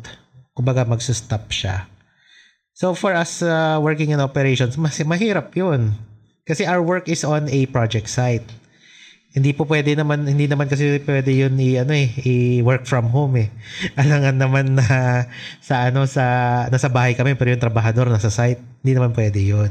Kumbaga 0.54 0.86
magsusstop 0.86 1.50
siya. 1.50 1.90
So 2.72 2.96
for 2.96 3.12
us 3.12 3.44
uh, 3.44 3.76
working 3.76 4.08
in 4.08 4.24
operations, 4.24 4.80
mas 4.80 4.96
mahirap 5.04 5.52
yun. 5.52 6.00
Kasi 6.48 6.64
our 6.64 6.80
work 6.80 7.12
is 7.12 7.24
on 7.24 7.48
a 7.52 7.68
project 7.68 8.08
site 8.08 8.48
hindi 9.30 9.54
po 9.54 9.62
pwede 9.62 9.94
naman 9.94 10.26
hindi 10.26 10.50
naman 10.50 10.66
kasi 10.66 10.98
pwede 11.06 11.30
yun 11.30 11.54
i 11.62 11.78
ano 11.78 11.94
eh 11.94 12.10
i 12.26 12.34
work 12.66 12.82
from 12.82 13.14
home 13.14 13.46
eh. 13.46 13.48
Alangan 14.02 14.42
naman 14.42 14.74
na 14.74 14.86
sa 15.62 15.86
ano 15.86 16.02
sa 16.10 16.24
nasa 16.66 16.90
bahay 16.90 17.14
kami 17.14 17.38
pero 17.38 17.54
yung 17.54 17.62
trabahador 17.62 18.10
nasa 18.10 18.32
site. 18.32 18.58
Hindi 18.82 18.92
naman 18.98 19.14
pwede 19.14 19.38
yun. 19.38 19.70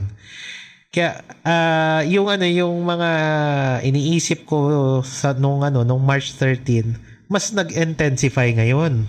Kaya 0.90 1.22
uh, 1.44 2.02
yung 2.08 2.32
ano 2.32 2.48
yung 2.48 2.88
mga 2.88 3.10
iniisip 3.84 4.48
ko 4.48 4.58
sa 5.04 5.36
nung 5.36 5.60
ano 5.60 5.84
nung 5.84 6.02
March 6.08 6.40
13 6.40 7.28
mas 7.30 7.52
nag-intensify 7.52 8.56
ngayon. 8.56 9.06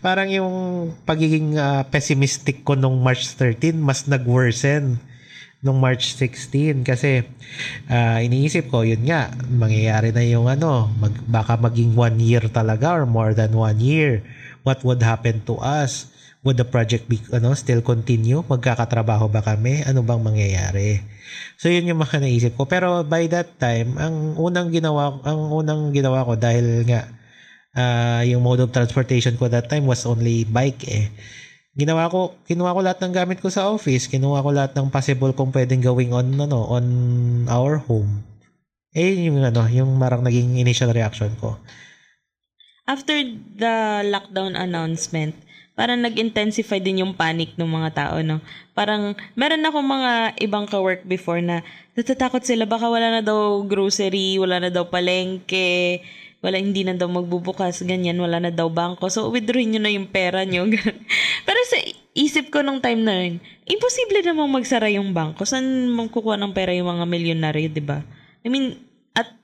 Parang 0.00 0.32
yung 0.32 0.54
pagiging 1.04 1.60
uh, 1.60 1.84
pessimistic 1.86 2.64
ko 2.64 2.72
nung 2.72 3.04
March 3.04 3.36
13 3.36 3.76
mas 3.76 4.08
nag-worsen 4.08 4.96
nung 5.58 5.82
March 5.82 6.14
16 6.14 6.86
kasi 6.86 7.26
uh, 7.90 8.18
iniisip 8.22 8.70
ko 8.70 8.86
yun 8.86 9.02
nga 9.02 9.34
mangyayari 9.50 10.14
na 10.14 10.22
yung 10.22 10.46
ano 10.46 10.86
mag, 11.02 11.14
baka 11.26 11.58
maging 11.58 11.98
one 11.98 12.22
year 12.22 12.46
talaga 12.46 12.94
or 12.94 13.04
more 13.06 13.34
than 13.34 13.50
one 13.50 13.82
year. 13.82 14.22
What 14.62 14.86
would 14.86 15.02
happen 15.02 15.42
to 15.50 15.58
us? 15.58 16.06
Would 16.46 16.62
the 16.62 16.68
project 16.68 17.10
be 17.10 17.18
ano 17.34 17.58
still 17.58 17.82
continue? 17.82 18.38
Magkakatrabaho 18.46 19.26
ba 19.26 19.42
kami? 19.42 19.82
Ano 19.82 20.06
bang 20.06 20.22
mangyayari? 20.22 21.02
So 21.58 21.66
yun 21.66 21.90
yung 21.90 21.98
mga 21.98 22.22
naisip 22.22 22.54
ko. 22.54 22.70
Pero 22.70 23.02
by 23.02 23.26
that 23.26 23.58
time 23.58 23.98
ang 23.98 24.38
unang 24.38 24.70
ginawa 24.70 25.18
ang 25.26 25.50
unang 25.50 25.90
ginawa 25.90 26.22
ko 26.22 26.38
dahil 26.38 26.86
nga 26.86 27.10
uh, 27.74 28.22
yung 28.22 28.46
mode 28.46 28.62
of 28.62 28.70
transportation 28.70 29.34
ko 29.34 29.50
that 29.50 29.66
time 29.66 29.90
was 29.90 30.06
only 30.06 30.46
bike 30.46 30.86
eh 30.86 31.10
ginawa 31.78 32.10
ko, 32.10 32.34
kinuha 32.42 32.74
ko 32.74 32.80
lahat 32.82 32.98
ng 33.06 33.14
gamit 33.14 33.38
ko 33.38 33.46
sa 33.48 33.70
office, 33.70 34.10
kinuha 34.10 34.42
ko 34.42 34.50
lahat 34.50 34.74
ng 34.74 34.90
possible 34.90 35.30
kung 35.30 35.54
pwedeng 35.54 35.78
gawing 35.78 36.10
on 36.10 36.26
ano, 36.34 36.66
on 36.66 36.86
our 37.46 37.78
home. 37.78 38.26
Eh 38.90 39.30
yung 39.30 39.38
ano, 39.38 39.62
yung 39.70 39.94
marang 39.94 40.26
naging 40.26 40.58
initial 40.58 40.90
reaction 40.90 41.30
ko. 41.38 41.54
After 42.82 43.14
the 43.54 44.02
lockdown 44.10 44.58
announcement, 44.58 45.38
parang 45.78 46.02
nag-intensify 46.02 46.82
din 46.82 47.06
yung 47.06 47.14
panic 47.14 47.54
ng 47.54 47.70
mga 47.70 47.90
tao, 47.94 48.16
no? 48.26 48.42
Parang, 48.74 49.14
meron 49.38 49.62
ako 49.62 49.78
mga 49.78 50.12
ibang 50.42 50.66
ka-work 50.66 51.06
before 51.06 51.38
na 51.38 51.62
natatakot 51.94 52.42
sila, 52.42 52.66
baka 52.66 52.90
wala 52.90 53.14
na 53.14 53.22
daw 53.22 53.62
grocery, 53.62 54.34
wala 54.42 54.58
na 54.58 54.74
daw 54.74 54.90
palengke, 54.90 56.02
wala, 56.38 56.56
hindi 56.62 56.86
na 56.86 56.94
daw 56.94 57.10
magbubukas, 57.10 57.82
ganyan, 57.82 58.14
wala 58.22 58.38
na 58.38 58.54
daw 58.54 58.70
bangko. 58.70 59.10
So, 59.10 59.26
withdrawin 59.34 59.74
nyo 59.74 59.80
na 59.82 59.90
yung 59.90 60.06
pera 60.06 60.46
nyo. 60.46 60.70
Pero 61.46 61.60
sa 61.66 61.78
isip 62.14 62.54
ko 62.54 62.62
nung 62.62 62.78
time 62.78 63.02
na 63.02 63.14
yun, 63.26 63.42
imposible 63.66 64.22
namang 64.22 64.50
magsara 64.54 64.86
yung 64.94 65.10
bangko. 65.10 65.42
Saan 65.42 65.90
magkukuha 65.90 66.38
ng 66.38 66.54
pera 66.54 66.70
yung 66.70 66.94
mga 66.94 67.04
milyonaryo, 67.10 67.68
di 67.74 67.82
ba? 67.82 68.06
I 68.46 68.48
mean, 68.54 68.78
at 69.18 69.34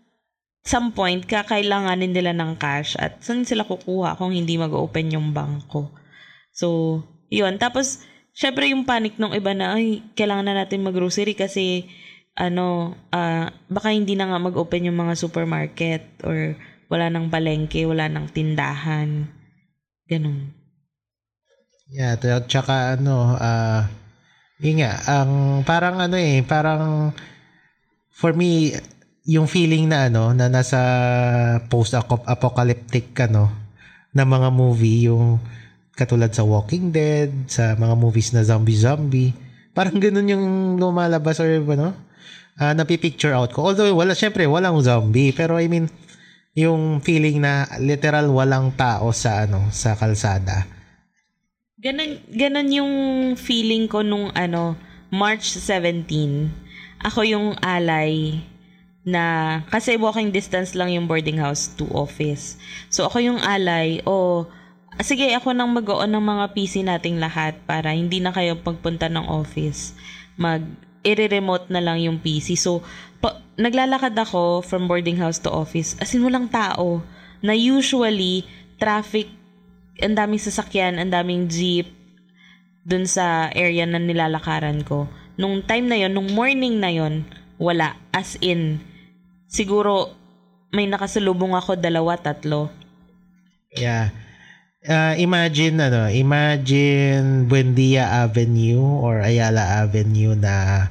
some 0.62 0.94
point, 0.94 1.26
kakailanganin 1.26 2.14
nila 2.14 2.30
ng 2.30 2.54
cash 2.62 2.94
at 2.94 3.18
saan 3.26 3.42
sila 3.42 3.66
kukuha 3.66 4.14
kung 4.14 4.30
hindi 4.30 4.54
mag-open 4.54 5.18
yung 5.18 5.34
bangko. 5.34 5.90
So, 6.54 7.02
yun. 7.26 7.58
Tapos, 7.58 8.06
syempre 8.30 8.70
yung 8.70 8.86
panic 8.86 9.18
nung 9.18 9.34
iba 9.34 9.50
na, 9.50 9.74
ay, 9.74 9.98
kailangan 10.14 10.46
na 10.46 10.62
natin 10.62 10.86
mag-grocery 10.86 11.34
kasi 11.34 11.90
ano, 12.34 12.98
uh, 13.14 13.46
baka 13.70 13.94
hindi 13.94 14.18
na 14.18 14.26
nga 14.26 14.42
mag-open 14.42 14.90
yung 14.90 14.98
mga 14.98 15.14
supermarket 15.14 16.02
or 16.26 16.58
wala 16.94 17.10
nang 17.10 17.26
palengke, 17.26 17.82
wala 17.90 18.06
nang 18.06 18.30
tindahan. 18.30 19.26
Ganun. 20.06 20.54
Yeah, 21.90 22.14
t- 22.14 22.46
tsaka 22.46 22.94
ano, 22.94 23.34
uh, 23.34 23.82
yun 24.62 24.78
nga, 24.78 25.02
ang 25.10 25.62
parang 25.66 25.98
ano 25.98 26.14
eh, 26.14 26.46
parang 26.46 27.10
for 28.14 28.30
me, 28.30 28.78
yung 29.26 29.50
feeling 29.50 29.90
na 29.90 30.06
ano, 30.06 30.30
na 30.30 30.46
nasa 30.46 30.78
post-apocalyptic 31.66 33.10
ano, 33.26 33.50
na 34.14 34.22
mga 34.22 34.54
movie, 34.54 35.10
yung 35.10 35.42
katulad 35.98 36.30
sa 36.30 36.46
Walking 36.46 36.94
Dead, 36.94 37.30
sa 37.50 37.74
mga 37.74 37.98
movies 37.98 38.30
na 38.30 38.46
zombie-zombie, 38.46 39.34
parang 39.74 39.98
ganun 39.98 40.30
yung 40.30 40.46
lumalabas 40.78 41.42
or 41.42 41.50
ano, 41.58 41.90
uh, 42.62 42.72
napipicture 42.74 43.34
out 43.34 43.50
ko. 43.50 43.74
Although, 43.74 43.90
wala, 43.98 44.14
syempre, 44.14 44.46
walang 44.46 44.78
zombie. 44.82 45.34
Pero 45.34 45.58
I 45.58 45.66
mean, 45.66 45.90
yung 46.54 47.02
feeling 47.02 47.42
na 47.42 47.66
literal 47.82 48.30
walang 48.30 48.70
tao 48.78 49.10
sa 49.10 49.42
ano 49.42 49.66
sa 49.74 49.98
kalsada. 49.98 50.70
Ganon, 51.82 52.22
ganon 52.30 52.70
yung 52.70 52.94
feeling 53.36 53.90
ko 53.90 54.00
nung 54.00 54.30
ano, 54.32 54.78
March 55.10 55.58
17. 55.58 56.06
Ako 57.04 57.26
yung 57.26 57.58
alay 57.60 58.40
na, 59.04 59.60
kasi 59.68 59.98
walking 60.00 60.32
distance 60.32 60.72
lang 60.72 60.94
yung 60.94 61.04
boarding 61.10 61.42
house 61.42 61.68
to 61.76 61.84
office. 61.92 62.56
So 62.88 63.04
ako 63.04 63.20
yung 63.20 63.40
alay, 63.42 64.00
o 64.06 64.14
oh, 64.14 64.38
sige 65.02 65.28
ako 65.36 65.52
nang 65.52 65.74
mag-on 65.74 66.08
ng 66.08 66.24
mga 66.24 66.44
PC 66.56 66.86
nating 66.86 67.20
lahat 67.20 67.58
para 67.68 67.92
hindi 67.92 68.22
na 68.22 68.32
kayo 68.32 68.56
pagpunta 68.62 69.10
ng 69.10 69.26
office. 69.28 69.92
Mag 70.40 70.64
i-remote 71.04 71.68
na 71.68 71.84
lang 71.84 72.00
yung 72.00 72.16
PC. 72.16 72.56
So, 72.56 72.80
pa, 73.24 73.40
naglalakad 73.56 74.12
ako 74.12 74.60
from 74.60 74.84
boarding 74.84 75.16
house 75.16 75.40
to 75.40 75.48
office. 75.48 75.96
As 75.96 76.12
in, 76.12 76.20
walang 76.20 76.52
tao. 76.52 77.00
Na 77.40 77.56
usually, 77.56 78.44
traffic, 78.76 79.32
ang 79.96 80.12
daming 80.12 80.42
sasakyan, 80.44 81.00
ang 81.00 81.08
daming 81.08 81.48
jeep, 81.48 81.88
dun 82.84 83.08
sa 83.08 83.48
area 83.56 83.88
na 83.88 83.96
nilalakaran 83.96 84.84
ko. 84.84 85.08
Nung 85.40 85.64
time 85.64 85.88
na 85.88 85.96
yon, 85.96 86.12
nung 86.12 86.28
morning 86.36 86.76
na 86.76 86.92
yon, 86.92 87.24
wala. 87.56 87.96
As 88.12 88.36
in, 88.44 88.84
siguro, 89.48 90.12
may 90.68 90.84
nakasalubong 90.84 91.56
ako 91.56 91.80
dalawa, 91.80 92.20
tatlo. 92.20 92.68
Yeah. 93.72 94.12
Uh, 94.84 95.16
imagine 95.16 95.80
ano, 95.80 96.12
imagine 96.12 97.48
Buendia 97.48 98.20
Avenue 98.20 98.84
or 99.00 99.24
Ayala 99.24 99.80
Avenue 99.80 100.36
na 100.36 100.86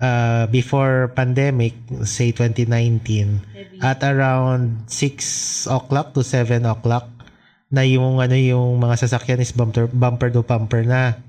uh, 0.00 0.48
before 0.48 1.12
pandemic, 1.12 1.76
say 2.08 2.32
2019, 2.32 3.78
at 3.84 4.00
around 4.02 4.88
6 4.88 5.68
o'clock 5.68 6.16
to 6.16 6.24
7 6.24 6.64
o'clock 6.66 7.06
na 7.70 7.86
yung 7.86 8.18
ano 8.18 8.34
yung 8.34 8.82
mga 8.82 9.06
sasakyan 9.06 9.38
is 9.38 9.54
bumper 9.54 9.86
bumper 9.86 10.32
to 10.32 10.42
bumper 10.42 10.82
na. 10.82 11.22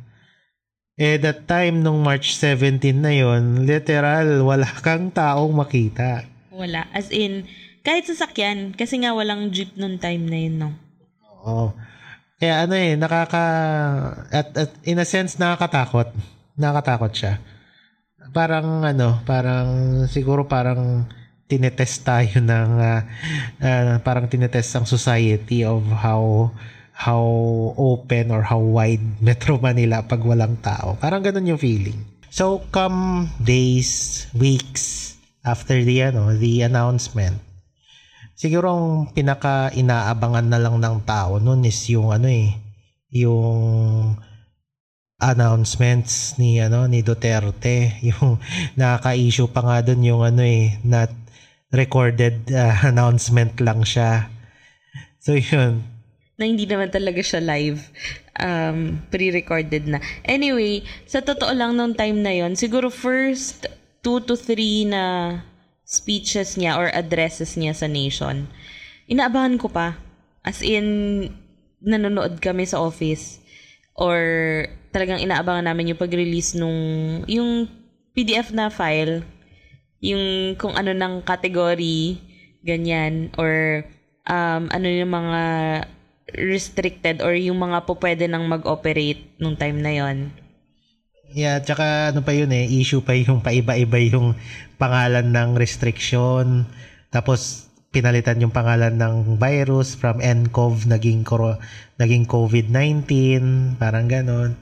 Eh 0.97 1.21
that 1.21 1.45
time 1.45 1.85
nung 1.85 2.01
March 2.01 2.33
17 2.33 2.81
na 2.97 3.13
yon, 3.13 3.69
literal 3.69 4.41
wala 4.41 4.67
kang 4.85 5.13
taong 5.13 5.53
makita. 5.53 6.25
Wala. 6.49 6.89
As 6.91 7.13
in, 7.13 7.45
kahit 7.81 8.09
sasakyan, 8.09 8.73
kasi 8.73 9.01
nga 9.01 9.13
walang 9.13 9.49
jeep 9.53 9.73
nung 9.77 9.97
time 9.97 10.27
na 10.27 10.37
yun, 10.37 10.55
no? 10.57 10.69
Oo. 11.41 11.73
Kaya 12.37 12.65
ano 12.65 12.73
eh, 12.73 12.97
nakaka... 12.97 13.45
At, 14.29 14.49
at 14.57 14.71
in 14.85 15.01
a 15.01 15.05
sense, 15.05 15.37
nakakatakot. 15.37 16.09
Nakakatakot 16.57 17.13
siya. 17.13 17.41
Parang 18.29 18.85
ano, 18.85 19.17
parang 19.25 20.05
siguro 20.05 20.45
parang 20.45 21.09
tinetest 21.49 22.05
tayo 22.05 22.37
ng 22.53 22.71
uh, 22.79 23.01
uh, 23.59 23.95
parang 24.05 24.29
tinetest 24.29 24.77
ang 24.77 24.85
society 24.85 25.65
of 25.65 25.81
how 25.89 26.53
how 26.95 27.25
open 27.81 28.29
or 28.29 28.45
how 28.45 28.61
wide 28.61 29.01
Metro 29.25 29.57
Manila 29.57 30.05
pag 30.05 30.21
walang 30.21 30.61
tao. 30.61 30.95
Parang 31.01 31.25
ganun 31.25 31.49
yung 31.49 31.61
feeling. 31.61 31.97
So 32.31 32.63
come 32.71 33.27
days, 33.41 34.23
weeks 34.31 35.17
after 35.43 35.81
the 35.83 36.07
ano, 36.07 36.31
the 36.31 36.63
announcement, 36.63 37.35
siguro 38.37 38.71
ang 38.71 38.87
pinaka 39.11 39.73
inaabangan 39.75 40.47
na 40.47 40.61
lang 40.61 40.79
ng 40.79 41.03
tao 41.03 41.43
noon 41.43 41.67
is 41.67 41.81
yung 41.91 42.15
ano 42.15 42.31
eh, 42.31 42.55
yung 43.11 44.15
announcements 45.21 46.35
ni 46.41 46.57
ano 46.57 46.89
ni 46.89 47.05
Duterte, 47.05 47.93
yung 48.09 48.41
nakaka-issue 48.75 49.49
pa 49.53 49.61
nga 49.61 49.77
doon 49.85 50.01
yung 50.01 50.21
ano 50.25 50.41
eh, 50.41 50.81
not 50.81 51.13
recorded 51.71 52.49
uh, 52.51 52.75
announcement 52.91 53.55
lang 53.61 53.85
siya. 53.85 54.27
So 55.21 55.37
yun. 55.37 55.85
Na 56.35 56.49
hindi 56.49 56.65
naman 56.65 56.89
talaga 56.89 57.21
siya 57.21 57.39
live. 57.39 57.85
Um, 58.41 59.05
pre-recorded 59.13 59.85
na. 59.85 60.01
Anyway, 60.25 60.81
sa 61.05 61.21
totoo 61.21 61.53
lang 61.53 61.77
nung 61.77 61.93
time 61.93 62.25
na 62.25 62.33
yon 62.33 62.57
siguro 62.57 62.89
first 62.89 63.69
2 64.01 64.25
to 64.25 64.33
3 64.33 64.89
na 64.89 65.03
speeches 65.85 66.57
niya 66.57 66.79
or 66.79 66.89
addresses 66.89 67.53
niya 67.53 67.77
sa 67.77 67.85
nation, 67.85 68.49
inaabangan 69.05 69.61
ko 69.61 69.67
pa. 69.69 69.99
As 70.41 70.65
in, 70.65 71.29
nanonood 71.85 72.41
kami 72.41 72.65
sa 72.65 72.81
office 72.81 73.37
or 73.93 74.65
talagang 74.91 75.23
inaabangan 75.23 75.71
namin 75.71 75.95
yung 75.95 76.01
pag-release 76.01 76.59
nung 76.59 76.79
yung 77.25 77.65
PDF 78.11 78.51
na 78.51 78.67
file, 78.67 79.23
yung 80.03 80.53
kung 80.59 80.75
ano 80.75 80.91
ng 80.91 81.23
category, 81.23 82.19
ganyan, 82.61 83.31
or 83.39 83.87
um, 84.27 84.67
ano 84.67 84.87
yung 84.91 85.11
mga 85.11 85.43
restricted 86.35 87.23
or 87.23 87.35
yung 87.35 87.59
mga 87.59 87.83
po 87.87 87.95
pwede 87.99 88.27
nang 88.27 88.47
mag-operate 88.47 89.35
nung 89.39 89.55
time 89.55 89.79
na 89.79 89.91
yon 89.91 90.31
Yeah, 91.31 91.63
tsaka 91.63 92.11
ano 92.11 92.27
pa 92.27 92.35
yun 92.35 92.51
eh, 92.51 92.67
issue 92.67 92.99
pa 92.99 93.15
yung 93.15 93.39
paiba-iba 93.39 93.97
yung 94.03 94.35
pangalan 94.75 95.31
ng 95.31 95.55
restriction. 95.55 96.67
Tapos 97.07 97.71
pinalitan 97.95 98.43
yung 98.43 98.51
pangalan 98.51 98.99
ng 98.99 99.39
virus 99.39 99.95
from 99.95 100.19
nCoV 100.19 100.91
naging 100.91 101.23
naging 101.95 102.27
COVID-19, 102.27 103.07
parang 103.79 104.11
ganon. 104.11 104.59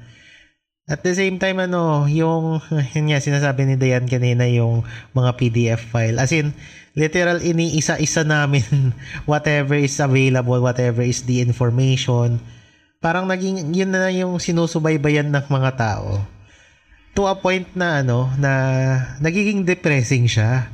At 0.89 1.05
the 1.05 1.13
same 1.13 1.37
time 1.37 1.61
ano, 1.61 2.09
yung 2.09 2.65
yun 2.97 3.05
nga 3.13 3.21
sinasabi 3.21 3.69
ni 3.69 3.75
Dayan 3.77 4.09
kanina 4.09 4.49
yung 4.49 4.81
mga 5.13 5.37
PDF 5.37 5.81
file. 5.93 6.17
As 6.17 6.33
in 6.33 6.57
literal 6.97 7.37
iniisa-isa 7.45 8.25
namin 8.25 8.65
whatever 9.29 9.77
is 9.77 10.01
available, 10.01 10.57
whatever 10.57 11.05
is 11.05 11.21
the 11.29 11.45
information. 11.45 12.41
Parang 12.99 13.29
naging 13.29 13.69
yun 13.71 13.93
na 13.93 14.09
yung 14.09 14.41
sinusubaybayan 14.41 15.29
ng 15.29 15.45
mga 15.45 15.71
tao 15.77 16.25
to 17.13 17.25
a 17.29 17.35
point 17.37 17.69
na 17.77 18.01
ano 18.01 18.31
na 18.41 18.51
nagiging 19.21 19.63
depressing 19.63 20.25
siya. 20.25 20.73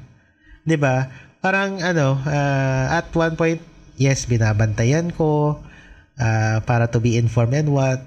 ba? 0.79 1.11
Parang 1.43 1.83
ano 1.83 2.17
uh, 2.23 2.85
at 2.95 3.11
one 3.13 3.35
point 3.35 3.61
yes 3.99 4.25
binabantayan 4.25 5.11
ko 5.11 5.59
uh, 6.17 6.57
para 6.63 6.87
to 6.87 7.03
be 7.03 7.19
informed 7.19 7.53
and 7.53 7.69
what 7.69 8.01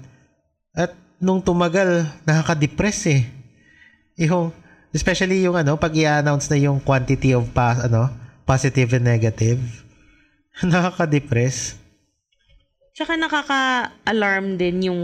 at 0.75 0.93
nung 1.19 1.43
tumagal 1.43 2.07
nakaka-depress 2.23 2.99
eh. 3.11 3.21
Yung 4.19 4.55
especially 4.95 5.45
yung 5.45 5.53
ano 5.59 5.77
pag 5.77 5.93
i-announce 5.93 6.49
na 6.49 6.57
yung 6.57 6.81
quantity 6.81 7.35
of 7.35 7.45
pa, 7.53 7.77
ano 7.85 8.09
positive 8.47 8.97
and 8.97 9.05
negative 9.05 9.61
nakaka-depress. 10.65 11.77
Tsaka 12.97 13.15
nakaka-alarm 13.15 14.59
din 14.59 14.91
yung 14.91 15.01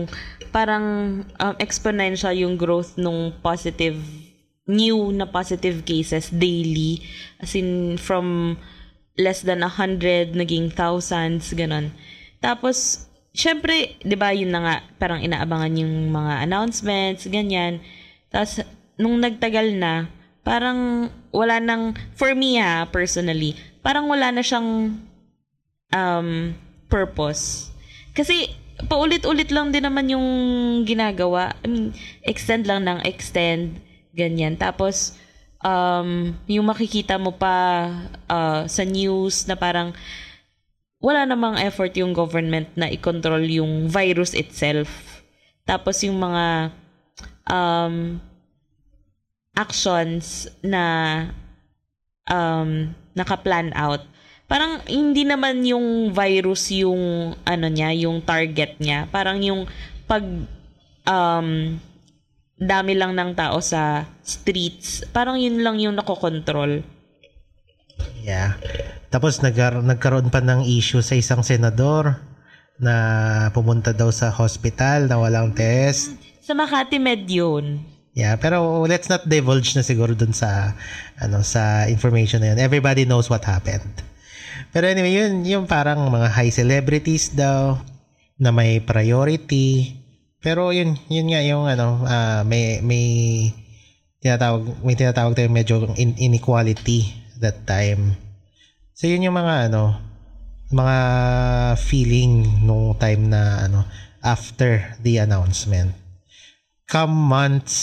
parang 0.51 1.21
um, 1.23 1.56
exponential 1.62 2.34
yung 2.36 2.60
growth 2.60 2.97
nung 2.99 3.32
positive 3.39 3.95
new 4.65 5.13
na 5.13 5.30
positive 5.30 5.86
cases 5.86 6.34
daily 6.34 7.06
as 7.38 7.54
in 7.54 8.01
from 8.01 8.58
less 9.15 9.45
than 9.45 9.62
100 9.62 10.36
naging 10.36 10.73
thousands 10.73 11.54
ganon. 11.56 11.93
Tapos 12.43 13.05
syempre, 13.36 14.00
'di 14.02 14.15
ba, 14.15 14.32
yun 14.32 14.50
na 14.50 14.62
nga 14.63 14.76
parang 14.98 15.19
inaabangan 15.19 15.76
yung 15.84 16.10
mga 16.10 16.48
announcements 16.48 17.28
ganyan. 17.28 17.84
Tapos 18.32 18.63
nung 18.95 19.19
nagtagal 19.19 19.76
na, 19.76 20.08
parang 20.41 21.12
wala 21.36 21.60
nang 21.60 21.91
for 22.15 22.32
me 22.32 22.56
ha, 22.58 22.88
personally, 22.88 23.60
parang 23.84 24.08
wala 24.08 24.32
na 24.32 24.41
siyang 24.41 24.95
um, 25.91 26.30
purpose. 26.88 27.69
Kasi 28.15 28.48
paulit-ulit 28.88 29.52
lang 29.52 29.76
din 29.76 29.84
naman 29.84 30.08
yung 30.08 30.28
ginagawa. 30.88 31.56
I 31.63 31.67
mean, 31.67 31.86
extend 32.24 32.67
lang 32.67 32.88
ng 32.88 33.04
extend, 33.04 33.84
ganyan. 34.15 34.56
Tapos, 34.56 35.19
um, 35.60 36.32
yung 36.48 36.65
makikita 36.67 37.19
mo 37.19 37.36
pa 37.36 37.88
uh, 38.28 38.63
sa 38.67 38.84
news 38.88 39.48
na 39.48 39.60
parang 39.60 39.91
wala 41.06 41.30
namang 41.30 41.62
effort 41.62 41.94
yung 41.94 42.18
government 42.18 42.65
na 42.74 42.89
i-control 42.89 43.46
yung 43.46 43.86
virus 43.86 44.34
itself. 44.34 44.89
Tapos 45.62 46.02
yung 46.02 46.18
mga 46.18 46.74
um, 47.46 48.18
actions 49.54 50.50
na 50.65 50.84
um, 52.26 52.89
naka-plan 53.13 53.70
out 53.78 54.02
parang 54.46 54.82
hindi 54.86 55.26
naman 55.26 55.65
yung 55.65 56.13
virus 56.13 56.70
yung 56.74 57.34
ano 57.46 57.68
niya, 57.70 57.94
yung 57.98 58.22
target 58.22 58.78
niya. 58.78 59.10
Parang 59.10 59.41
yung 59.41 59.65
pag 60.06 60.22
um, 61.06 61.50
dami 62.56 62.94
lang 62.94 63.18
ng 63.18 63.34
tao 63.34 63.58
sa 63.60 64.06
streets, 64.22 65.04
parang 65.10 65.41
yun 65.41 65.65
lang 65.65 65.82
yung 65.82 65.98
nakokontrol. 65.98 66.86
Yeah. 68.25 68.58
Tapos 69.13 69.39
nagkar- 69.39 69.86
nagkaroon 69.86 70.34
pa 70.34 70.41
ng 70.41 70.65
issue 70.65 70.99
sa 71.05 71.15
isang 71.15 71.45
senador 71.45 72.19
na 72.75 72.95
pumunta 73.55 73.95
daw 73.95 74.12
sa 74.12 74.34
hospital 74.34 75.08
na 75.08 75.15
walang 75.21 75.55
test. 75.55 76.12
Sa 76.43 76.51
Makati 76.51 76.99
Med 76.99 77.23
yun. 77.29 77.86
Yeah, 78.15 78.39
pero 78.39 78.84
let's 78.88 79.12
not 79.12 79.27
divulge 79.27 79.75
na 79.75 79.84
siguro 79.84 80.15
dun 80.15 80.31
sa 80.31 80.71
ano 81.19 81.43
sa 81.43 81.88
information 81.91 82.39
na 82.39 82.55
yun. 82.55 82.60
Everybody 82.63 83.03
knows 83.03 83.27
what 83.27 83.43
happened. 83.43 83.91
Pero 84.71 84.88
anyway, 84.88 85.15
yun, 85.15 85.43
yung 85.43 85.67
parang 85.67 85.99
mga 86.08 86.31
high 86.31 86.51
celebrities 86.51 87.36
daw 87.36 87.79
na 88.39 88.55
may 88.55 88.79
priority. 88.79 89.99
Pero 90.39 90.71
yun, 90.71 90.95
yun 91.12 91.27
nga 91.27 91.43
yung 91.43 91.67
ano, 91.67 92.03
uh, 92.08 92.43
may 92.47 92.79
may 92.79 93.05
tinatawag 94.23 94.63
may 94.84 94.95
tinatawag 94.95 95.36
tayong 95.36 95.55
medyo 95.55 95.75
in, 95.99 96.15
inequality 96.15 97.25
that 97.39 97.67
time. 97.67 98.15
So 98.95 99.08
yun 99.08 99.28
yung 99.28 99.36
mga 99.36 99.71
ano, 99.71 100.00
mga 100.71 100.98
feeling 101.78 102.65
nung 102.65 102.98
time 102.98 103.30
na 103.30 103.67
ano 103.67 103.86
after 104.26 104.98
the 105.06 105.21
announcement. 105.21 105.93
Come 106.86 107.13
months 107.13 107.76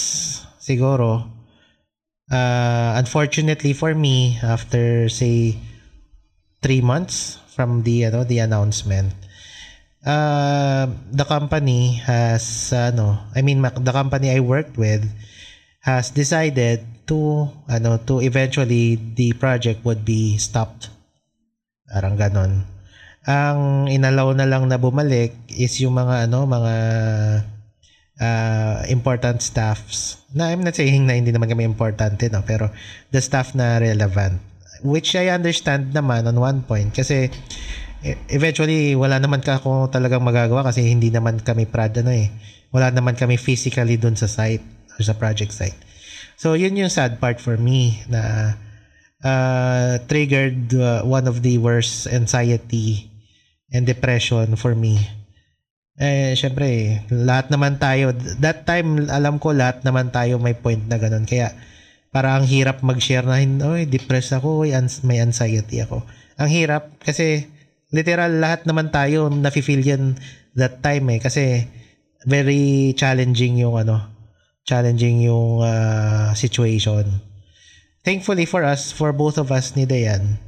siguro 0.62 1.26
uh, 2.30 2.90
unfortunately 2.96 3.74
for 3.74 3.94
me 3.98 4.38
after 4.42 5.10
say 5.10 5.58
three 6.62 6.80
months 6.80 7.42
from 7.50 7.82
the 7.82 8.06
ano 8.06 8.22
the 8.22 8.38
announcement 8.38 9.10
uh, 10.06 10.86
the 11.10 11.26
company 11.26 11.98
has 12.06 12.70
ano 12.70 13.18
I 13.34 13.42
mean 13.42 13.60
the 13.60 13.92
company 13.92 14.30
I 14.30 14.40
worked 14.40 14.78
with 14.78 15.02
has 15.82 16.14
decided 16.14 16.86
to 17.12 17.44
ano 17.68 18.00
to 18.00 18.24
eventually 18.24 18.96
the 18.96 19.36
project 19.36 19.84
would 19.84 20.00
be 20.00 20.40
stopped. 20.40 20.88
Parang 21.84 22.16
ganon. 22.16 22.64
Ang 23.28 23.92
inalaw 23.92 24.32
na 24.32 24.48
lang 24.48 24.64
na 24.64 24.80
bumalik 24.80 25.36
is 25.52 25.76
yung 25.84 26.00
mga 26.00 26.24
ano 26.24 26.48
mga 26.48 26.74
uh, 28.16 28.80
important 28.88 29.44
staffs. 29.44 30.24
Na 30.32 30.48
I'm 30.48 30.64
not 30.64 30.72
saying 30.72 31.04
na 31.04 31.20
hindi 31.20 31.36
naman 31.36 31.52
kami 31.52 31.68
importante 31.68 32.32
no? 32.32 32.40
Pero 32.48 32.72
the 33.12 33.20
staff 33.20 33.52
na 33.52 33.76
relevant. 33.76 34.40
Which 34.80 35.12
I 35.12 35.28
understand 35.28 35.92
naman 35.92 36.24
on 36.24 36.40
one 36.40 36.64
point 36.64 36.96
kasi 36.96 37.28
e, 38.00 38.08
eventually 38.32 38.96
wala 38.96 39.20
naman 39.20 39.44
ka 39.44 39.60
ako 39.60 39.92
talagang 39.92 40.24
magagawa 40.24 40.64
kasi 40.64 40.88
hindi 40.88 41.12
naman 41.12 41.44
kami 41.44 41.68
prad 41.68 41.92
ano 42.00 42.10
eh. 42.10 42.32
Wala 42.72 42.88
naman 42.88 43.20
kami 43.20 43.36
physically 43.36 44.00
dun 44.00 44.16
sa 44.16 44.24
site 44.24 44.64
or 44.96 45.04
sa 45.04 45.12
project 45.12 45.52
site. 45.52 45.91
So 46.36 46.54
yun 46.54 46.76
yung 46.76 46.92
sad 46.92 47.18
part 47.22 47.38
for 47.38 47.56
me 47.56 48.02
na 48.10 48.54
uh, 49.22 50.02
triggered 50.10 50.74
uh, 50.74 51.02
one 51.06 51.30
of 51.30 51.40
the 51.40 51.56
worst 51.58 52.10
anxiety 52.10 53.08
and 53.72 53.86
depression 53.88 54.54
for 54.58 54.76
me. 54.76 55.00
Eh, 55.96 56.34
syempre, 56.34 57.00
lahat 57.12 57.52
naman 57.52 57.78
tayo, 57.78 58.10
that 58.40 58.64
time, 58.64 59.06
alam 59.12 59.38
ko 59.38 59.54
lahat 59.54 59.84
naman 59.86 60.10
tayo 60.10 60.40
may 60.40 60.56
point 60.56 60.82
na 60.88 60.98
ganun. 60.98 61.28
Kaya, 61.28 61.52
para 62.12 62.36
ang 62.36 62.44
hirap 62.44 62.84
mag-share 62.84 63.24
na, 63.24 63.40
oy, 63.64 63.88
depressed 63.88 64.36
ako, 64.36 64.66
oy, 64.66 64.74
may 65.06 65.20
anxiety 65.20 65.80
ako. 65.80 66.04
Ang 66.36 66.50
hirap 66.52 66.96
kasi 67.00 67.48
literal 67.92 68.40
lahat 68.40 68.64
naman 68.64 68.88
tayo 68.88 69.28
nafi-feel 69.28 69.84
yan 69.84 70.16
that 70.56 70.80
time 70.80 71.12
eh 71.12 71.20
kasi 71.20 71.68
very 72.24 72.96
challenging 72.96 73.60
yung 73.60 73.76
ano, 73.76 74.11
challenging 74.66 75.26
yung 75.26 75.62
uh, 75.62 76.30
situation. 76.34 77.22
Thankfully 78.02 78.46
for 78.46 78.66
us, 78.66 78.90
for 78.90 79.14
both 79.14 79.38
of 79.38 79.54
us 79.54 79.78
ni 79.78 79.86
Dayan, 79.86 80.38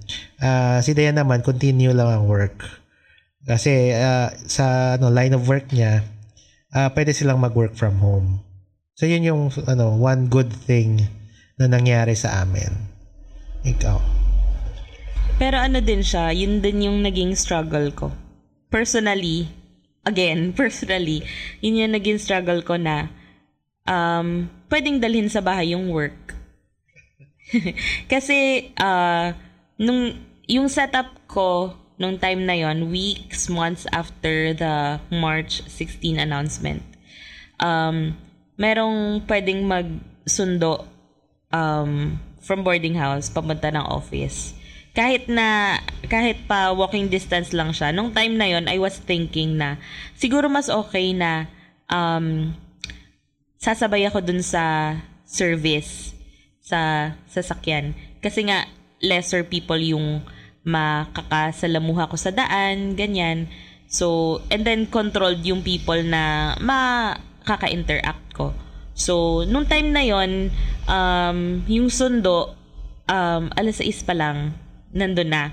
uh, 0.42 0.82
si 0.82 0.90
Dayan 0.90 1.18
naman 1.18 1.46
continue 1.46 1.94
lang 1.94 2.10
ang 2.10 2.24
work. 2.26 2.66
Kasi 3.46 3.94
uh, 3.94 4.34
sa 4.50 4.96
ano 4.98 5.12
line 5.12 5.38
of 5.38 5.46
work 5.46 5.70
niya, 5.70 6.02
uh, 6.74 6.90
pwede 6.90 7.14
silang 7.14 7.38
mag-work 7.38 7.78
from 7.78 8.02
home. 8.02 8.42
So 8.98 9.06
yun 9.06 9.26
yung 9.26 9.54
ano 9.70 9.94
one 9.94 10.26
good 10.26 10.50
thing 10.50 11.06
na 11.58 11.70
nangyari 11.70 12.18
sa 12.18 12.42
amin. 12.42 12.70
Ikaw. 13.62 13.98
Pero 15.34 15.58
ano 15.58 15.82
din 15.82 16.02
siya, 16.02 16.30
yun 16.30 16.62
din 16.62 16.86
yung 16.86 17.02
naging 17.02 17.34
struggle 17.34 17.90
ko. 17.90 18.10
Personally, 18.70 19.50
again, 20.06 20.50
personally, 20.58 21.22
yun 21.62 21.78
yung 21.82 21.94
naging 21.94 22.18
struggle 22.18 22.62
ko 22.62 22.78
na 22.78 23.10
um, 23.88 24.48
pwedeng 24.68 25.00
dalhin 25.00 25.28
sa 25.28 25.40
bahay 25.44 25.72
yung 25.72 25.92
work. 25.92 26.36
Kasi, 28.12 28.70
uh, 28.80 29.36
nung, 29.76 30.16
yung 30.48 30.68
setup 30.68 31.12
ko 31.28 31.76
nung 31.94 32.18
time 32.18 32.42
na 32.42 32.58
yon 32.58 32.90
weeks, 32.90 33.46
months 33.46 33.86
after 33.94 34.50
the 34.56 34.98
March 35.14 35.62
16 35.70 36.18
announcement, 36.18 36.82
um, 37.62 38.18
merong 38.58 39.22
pwedeng 39.30 39.62
magsundo 39.62 40.90
um, 41.54 42.18
from 42.42 42.66
boarding 42.66 42.98
house 42.98 43.30
papunta 43.30 43.70
ng 43.70 43.86
office. 43.86 44.58
Kahit 44.94 45.26
na, 45.26 45.78
kahit 46.06 46.46
pa 46.46 46.70
walking 46.70 47.10
distance 47.10 47.50
lang 47.50 47.74
siya, 47.74 47.90
nung 47.90 48.14
time 48.14 48.38
na 48.38 48.46
yon 48.46 48.70
I 48.70 48.78
was 48.78 48.98
thinking 48.98 49.58
na 49.58 49.78
siguro 50.14 50.46
mas 50.46 50.70
okay 50.70 51.10
na 51.14 51.50
um, 51.90 52.54
sasabay 53.58 54.06
ako 54.06 54.24
dun 54.24 54.40
sa 54.40 54.96
service 55.24 56.14
sa 56.64 57.12
sasakyan. 57.28 57.92
Kasi 58.24 58.48
nga, 58.48 58.64
lesser 59.04 59.44
people 59.44 59.78
yung 59.78 60.24
makakasalamuha 60.64 62.08
ko 62.08 62.16
sa 62.16 62.32
daan, 62.32 62.96
ganyan. 62.96 63.52
So, 63.84 64.40
and 64.48 64.64
then 64.64 64.88
controlled 64.88 65.44
yung 65.44 65.60
people 65.60 66.00
na 66.00 66.56
makaka-interact 66.56 68.32
ko. 68.32 68.56
So, 68.96 69.44
nung 69.44 69.68
time 69.68 69.92
na 69.92 70.02
yon 70.06 70.48
um, 70.88 71.60
yung 71.68 71.92
sundo, 71.92 72.56
um, 73.10 73.52
alas 73.52 73.84
6 73.84 74.08
pa 74.08 74.16
lang, 74.16 74.56
nandun 74.94 75.28
na 75.28 75.52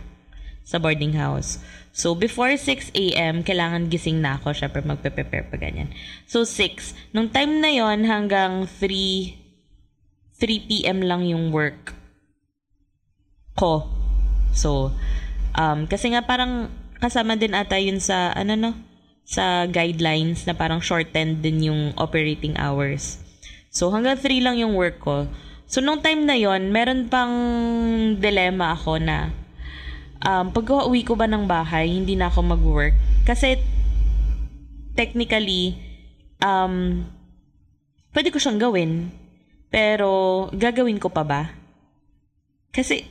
sa 0.64 0.80
boarding 0.80 1.18
house. 1.20 1.60
So, 1.92 2.16
before 2.16 2.56
6 2.56 2.96
a.m., 2.96 3.44
kailangan 3.44 3.92
gising 3.92 4.24
na 4.24 4.40
ako. 4.40 4.56
Siyempre, 4.56 4.80
magpe-prepare 4.80 5.52
pa 5.52 5.60
ganyan. 5.60 5.92
So, 6.24 6.48
6. 6.48 7.12
Nung 7.12 7.28
time 7.28 7.60
na 7.60 7.68
yon 7.68 8.08
hanggang 8.08 8.64
3, 8.64 9.36
3 10.40 10.68
p.m. 10.72 11.04
lang 11.04 11.28
yung 11.28 11.52
work 11.52 11.92
ko. 13.60 13.92
So, 14.56 14.96
um, 15.60 15.84
kasi 15.84 16.16
nga 16.16 16.24
parang 16.24 16.72
kasama 17.04 17.36
din 17.36 17.52
ata 17.52 17.76
yun 17.76 18.00
sa, 18.00 18.32
ano 18.32 18.56
no, 18.56 18.72
sa 19.28 19.68
guidelines 19.68 20.48
na 20.48 20.56
parang 20.56 20.80
shortened 20.80 21.44
din 21.44 21.68
yung 21.72 21.82
operating 22.00 22.56
hours. 22.56 23.20
So, 23.68 23.92
hanggang 23.92 24.16
3 24.16 24.40
lang 24.40 24.56
yung 24.64 24.80
work 24.80 25.04
ko. 25.04 25.28
So, 25.68 25.84
nung 25.84 26.00
time 26.00 26.24
na 26.24 26.40
yon 26.40 26.72
meron 26.72 27.12
pang 27.12 27.36
dilemma 28.16 28.76
ako 28.76 29.00
na 29.00 29.32
um, 30.26 30.54
pag 30.54 30.66
uwi 30.70 31.06
ko 31.06 31.18
ba 31.18 31.28
ng 31.30 31.46
bahay, 31.46 31.90
hindi 31.90 32.18
na 32.18 32.30
ako 32.30 32.40
mag-work. 32.58 32.96
Kasi, 33.26 33.60
technically, 34.98 35.78
um, 36.42 37.06
pwede 38.14 38.30
ko 38.30 38.38
siyang 38.38 38.62
gawin. 38.62 39.14
Pero, 39.72 40.48
gagawin 40.52 41.00
ko 41.00 41.10
pa 41.10 41.24
ba? 41.24 41.42
Kasi, 42.72 43.08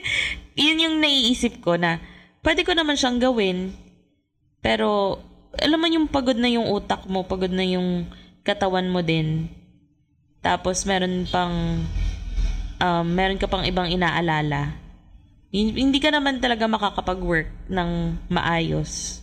yun 0.60 0.82
yung 0.82 0.96
naiisip 1.00 1.60
ko 1.64 1.76
na, 1.76 2.00
pwede 2.44 2.64
ko 2.64 2.72
naman 2.76 2.98
siyang 2.98 3.20
gawin. 3.20 3.72
Pero, 4.60 5.20
alam 5.60 5.78
mo 5.80 5.88
yung 5.88 6.08
pagod 6.08 6.36
na 6.36 6.48
yung 6.48 6.68
utak 6.68 7.04
mo, 7.08 7.24
pagod 7.24 7.52
na 7.52 7.64
yung 7.64 8.08
katawan 8.42 8.88
mo 8.88 9.04
din 9.04 9.52
tapos 10.42 10.82
meron 10.82 11.22
pang 11.30 11.54
um, 12.82 13.06
meron 13.06 13.38
ka 13.38 13.46
pang 13.46 13.62
ibang 13.62 13.86
inaalala. 13.86 14.74
Hindi 15.52 16.00
ka 16.00 16.08
naman 16.08 16.40
talaga 16.40 16.64
makakapag-work 16.64 17.68
ng 17.68 17.90
maayos 18.32 19.20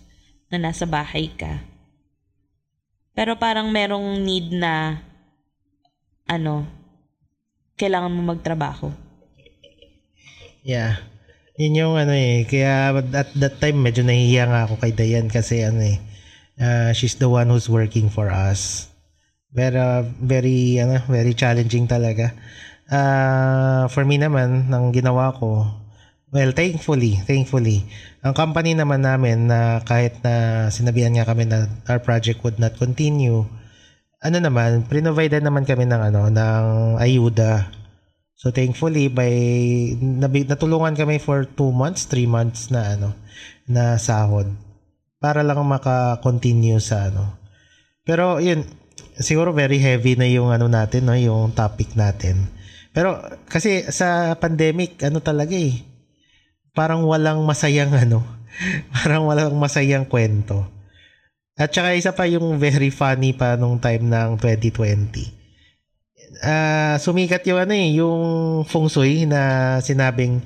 na 0.54 0.62
nasa 0.62 0.86
bahay 0.86 1.34
ka. 1.34 1.58
Pero 3.18 3.34
parang 3.34 3.74
merong 3.74 4.22
need 4.22 4.54
na 4.54 5.02
ano, 6.30 6.70
kailangan 7.74 8.14
mo 8.14 8.22
magtrabaho. 8.30 8.94
Yeah. 10.62 11.02
Yun 11.58 11.82
yung 11.82 11.96
ano 11.98 12.14
eh. 12.14 12.46
Kaya 12.46 12.94
at 12.94 13.34
that 13.34 13.58
time 13.58 13.82
medyo 13.82 14.06
nahihiya 14.06 14.46
nga 14.54 14.62
ako 14.70 14.78
kay 14.86 14.94
Dayan 14.94 15.34
kasi 15.34 15.66
ano 15.66 15.82
eh. 15.82 15.98
Uh, 16.62 16.94
she's 16.94 17.18
the 17.18 17.26
one 17.26 17.50
who's 17.50 17.66
working 17.66 18.06
for 18.14 18.30
us. 18.30 18.86
Pero 19.50 20.06
very 20.22 20.78
ano, 20.78 21.02
very 21.10 21.34
challenging 21.34 21.90
talaga. 21.90 22.38
Uh, 22.86 23.90
for 23.90 24.06
me 24.06 24.22
naman, 24.22 24.70
nang 24.70 24.94
ginawa 24.94 25.34
ko, 25.34 25.66
well, 26.30 26.52
thankfully, 26.54 27.18
thankfully, 27.26 27.86
ang 28.22 28.38
company 28.38 28.78
naman 28.78 29.02
namin 29.02 29.50
na 29.50 29.82
kahit 29.82 30.22
na 30.22 30.68
sinabihan 30.70 31.14
nga 31.18 31.26
kami 31.26 31.50
na 31.50 31.66
our 31.90 32.02
project 32.02 32.42
would 32.46 32.62
not 32.62 32.78
continue, 32.78 33.46
ano 34.20 34.38
naman, 34.38 34.86
prinovided 34.86 35.42
naman 35.42 35.64
kami 35.66 35.88
ng 35.88 36.02
ano, 36.12 36.28
ng 36.30 36.66
ayuda. 37.00 37.72
So 38.40 38.56
thankfully 38.56 39.12
by 39.12 39.32
natulungan 40.48 40.96
kami 40.96 41.20
for 41.20 41.44
2 41.44 41.76
months, 41.76 42.08
3 42.08 42.24
months 42.24 42.72
na 42.72 42.96
ano, 42.96 43.10
na 43.68 44.00
sahod 44.00 44.48
para 45.20 45.44
lang 45.44 45.60
maka-continue 45.60 46.80
sa 46.80 47.12
ano. 47.12 47.36
Pero 48.08 48.40
yun, 48.40 48.64
siguro 49.20 49.52
very 49.52 49.78
heavy 49.84 50.16
na 50.16 50.28
yung 50.32 50.56
ano 50.56 50.72
natin, 50.72 51.12
no, 51.12 51.20
yung 51.20 51.52
topic 51.52 52.00
natin. 52.00 52.48
Pero 52.96 53.20
kasi 53.52 53.84
sa 53.92 54.40
pandemic, 54.40 55.04
ano 55.04 55.20
talaga 55.20 55.54
eh, 55.54 55.84
parang 56.80 57.04
walang 57.04 57.44
masayang 57.44 57.92
ano, 57.92 58.24
parang 58.96 59.28
walang 59.28 59.52
masayang 59.60 60.08
kwento. 60.08 60.64
At 61.60 61.76
saka 61.76 61.92
isa 61.92 62.16
pa 62.16 62.24
yung 62.24 62.56
very 62.56 62.88
funny 62.88 63.36
pa 63.36 63.60
nung 63.60 63.84
time 63.84 64.08
ng 64.08 64.40
2020. 64.40 65.12
Uh, 66.40 66.48
ah, 66.48 66.96
sumikat 66.96 67.44
yung 67.52 67.60
ano 67.60 67.76
eh, 67.76 68.00
yung 68.00 68.22
feng 68.64 68.88
shui 68.88 69.28
na 69.28 69.76
sinabing 69.84 70.40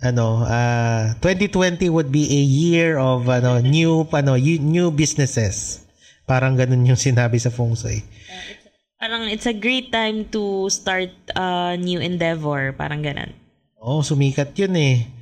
ano, 0.00 0.48
uh, 0.48 1.12
ah, 1.12 1.20
2020 1.20 1.92
would 1.92 2.08
be 2.08 2.24
a 2.24 2.42
year 2.48 2.96
of 2.96 3.28
ano 3.28 3.60
new 3.60 4.08
ano 4.08 4.40
new 4.40 4.88
businesses. 4.88 5.84
Parang 6.24 6.56
ganun 6.56 6.88
yung 6.88 6.96
sinabi 6.96 7.36
sa 7.36 7.52
feng 7.52 7.76
shui. 7.76 8.00
Uh, 8.00 8.40
it's, 8.48 8.64
parang 8.96 9.22
it's 9.28 9.44
a 9.44 9.52
great 9.52 9.92
time 9.92 10.24
to 10.32 10.64
start 10.72 11.12
a 11.36 11.76
new 11.76 12.00
endeavor, 12.00 12.72
parang 12.72 13.04
ganun. 13.04 13.36
Oh, 13.76 14.00
sumikat 14.00 14.56
yun 14.56 14.72
eh. 14.80 15.17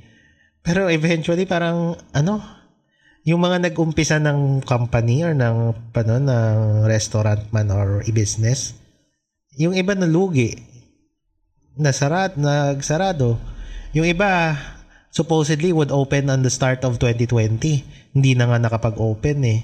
Pero 0.67 0.91
eventually 0.91 1.47
parang 1.47 1.95
ano, 2.11 2.43
yung 3.23 3.39
mga 3.39 3.71
nag-umpisa 3.71 4.19
ng 4.19 4.67
company 4.67 5.23
or 5.23 5.31
ng 5.31 5.71
ano, 5.95 6.13
ng 6.19 6.59
restaurant 6.83 7.47
man 7.55 7.71
or 7.71 8.03
i-business, 8.03 8.75
yung 9.55 9.71
iba 9.71 9.95
nalugi, 9.95 10.59
nasarat, 11.79 12.35
nagsarado. 12.35 13.39
Yung 13.95 14.03
iba, 14.03 14.59
supposedly 15.07 15.71
would 15.71 15.89
open 15.89 16.27
on 16.27 16.43
the 16.43 16.51
start 16.51 16.83
of 16.83 16.99
2020. 16.99 17.87
Hindi 18.11 18.31
na 18.35 18.51
nga 18.51 18.59
nakapag-open 18.59 19.39
eh. 19.47 19.59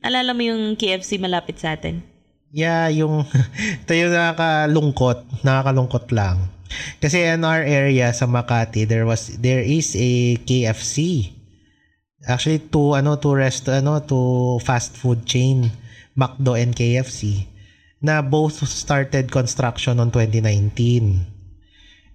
Alala 0.00 0.30
mo 0.30 0.46
yung 0.46 0.78
KFC 0.78 1.18
malapit 1.18 1.58
sa 1.58 1.74
atin? 1.74 2.06
Yeah, 2.54 2.86
yung 2.94 3.26
ito 3.82 3.92
yung 3.98 4.14
nakakalungkot, 4.14 5.42
nakakalungkot 5.42 6.06
lang. 6.14 6.59
Kasi 7.02 7.26
in 7.26 7.42
our 7.44 7.62
area 7.62 8.12
sa 8.14 8.26
Makati, 8.26 8.86
there 8.86 9.04
was 9.04 9.34
there 9.42 9.64
is 9.64 9.92
a 9.98 10.38
KFC 10.44 11.30
Actually, 12.28 12.60
to 12.68 13.00
ano 13.00 13.16
to 13.16 13.32
rest 13.32 13.64
ano 13.72 13.96
to 14.04 14.60
fast 14.60 14.92
food 14.92 15.24
chain 15.24 15.72
McDo 16.12 16.52
and 16.52 16.76
KFC 16.76 17.48
na 18.04 18.20
both 18.20 18.60
started 18.68 19.32
construction 19.32 19.96
on 20.00 20.12
2019. 20.12 21.40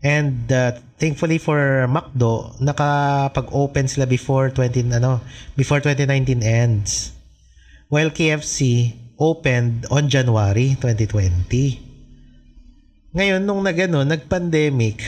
And 0.05 0.45
uh, 0.53 0.77
thankfully 1.01 1.41
for 1.41 1.89
McDo, 1.89 2.53
nakapag-open 2.61 3.89
sila 3.89 4.05
before 4.05 4.53
20 4.53 4.93
ano, 4.93 5.25
before 5.57 5.81
2019 5.81 6.45
ends. 6.45 7.09
While 7.89 8.13
KFC 8.13 8.93
opened 9.17 9.89
on 9.89 10.09
January 10.09 10.77
2020. 10.77 11.94
Ngayon, 13.15 13.41
nung 13.47 13.63
nagano, 13.63 14.03
nag-pandemic, 14.03 14.99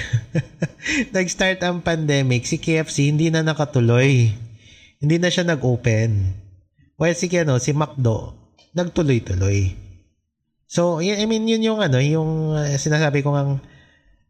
nag-start 1.16 1.60
ang 1.68 1.84
pandemic, 1.84 2.47
si 2.47 2.55
KFC 2.55 3.12
hindi 3.12 3.28
na 3.28 3.43
nakatuloy 3.43 4.32
hindi 4.97 5.22
na 5.22 5.30
siya 5.30 5.45
nag-open. 5.45 6.34
While 6.97 7.18
si 7.18 7.30
ano, 7.38 7.62
si 7.62 7.72
McDo, 7.74 8.34
nagtuloy-tuloy. 8.74 9.78
So, 10.68 10.99
I 10.99 11.24
mean, 11.30 11.45
yun 11.45 11.64
yung 11.64 11.80
ano, 11.80 12.01
yung 12.01 12.58
uh, 12.58 12.76
sinasabi 12.76 13.22
ko 13.22 13.38
ngang 13.38 13.62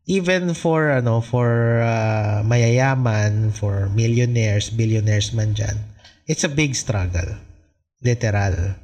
even 0.07 0.51
for 0.53 0.91
ano, 0.91 1.23
for 1.23 1.81
uh, 1.81 2.43
mayayaman, 2.43 3.55
for 3.55 3.87
millionaires, 3.95 4.69
billionaires 4.69 5.31
man 5.31 5.55
dyan, 5.55 5.75
it's 6.27 6.43
a 6.43 6.51
big 6.51 6.75
struggle. 6.75 7.39
Literal. 8.03 8.75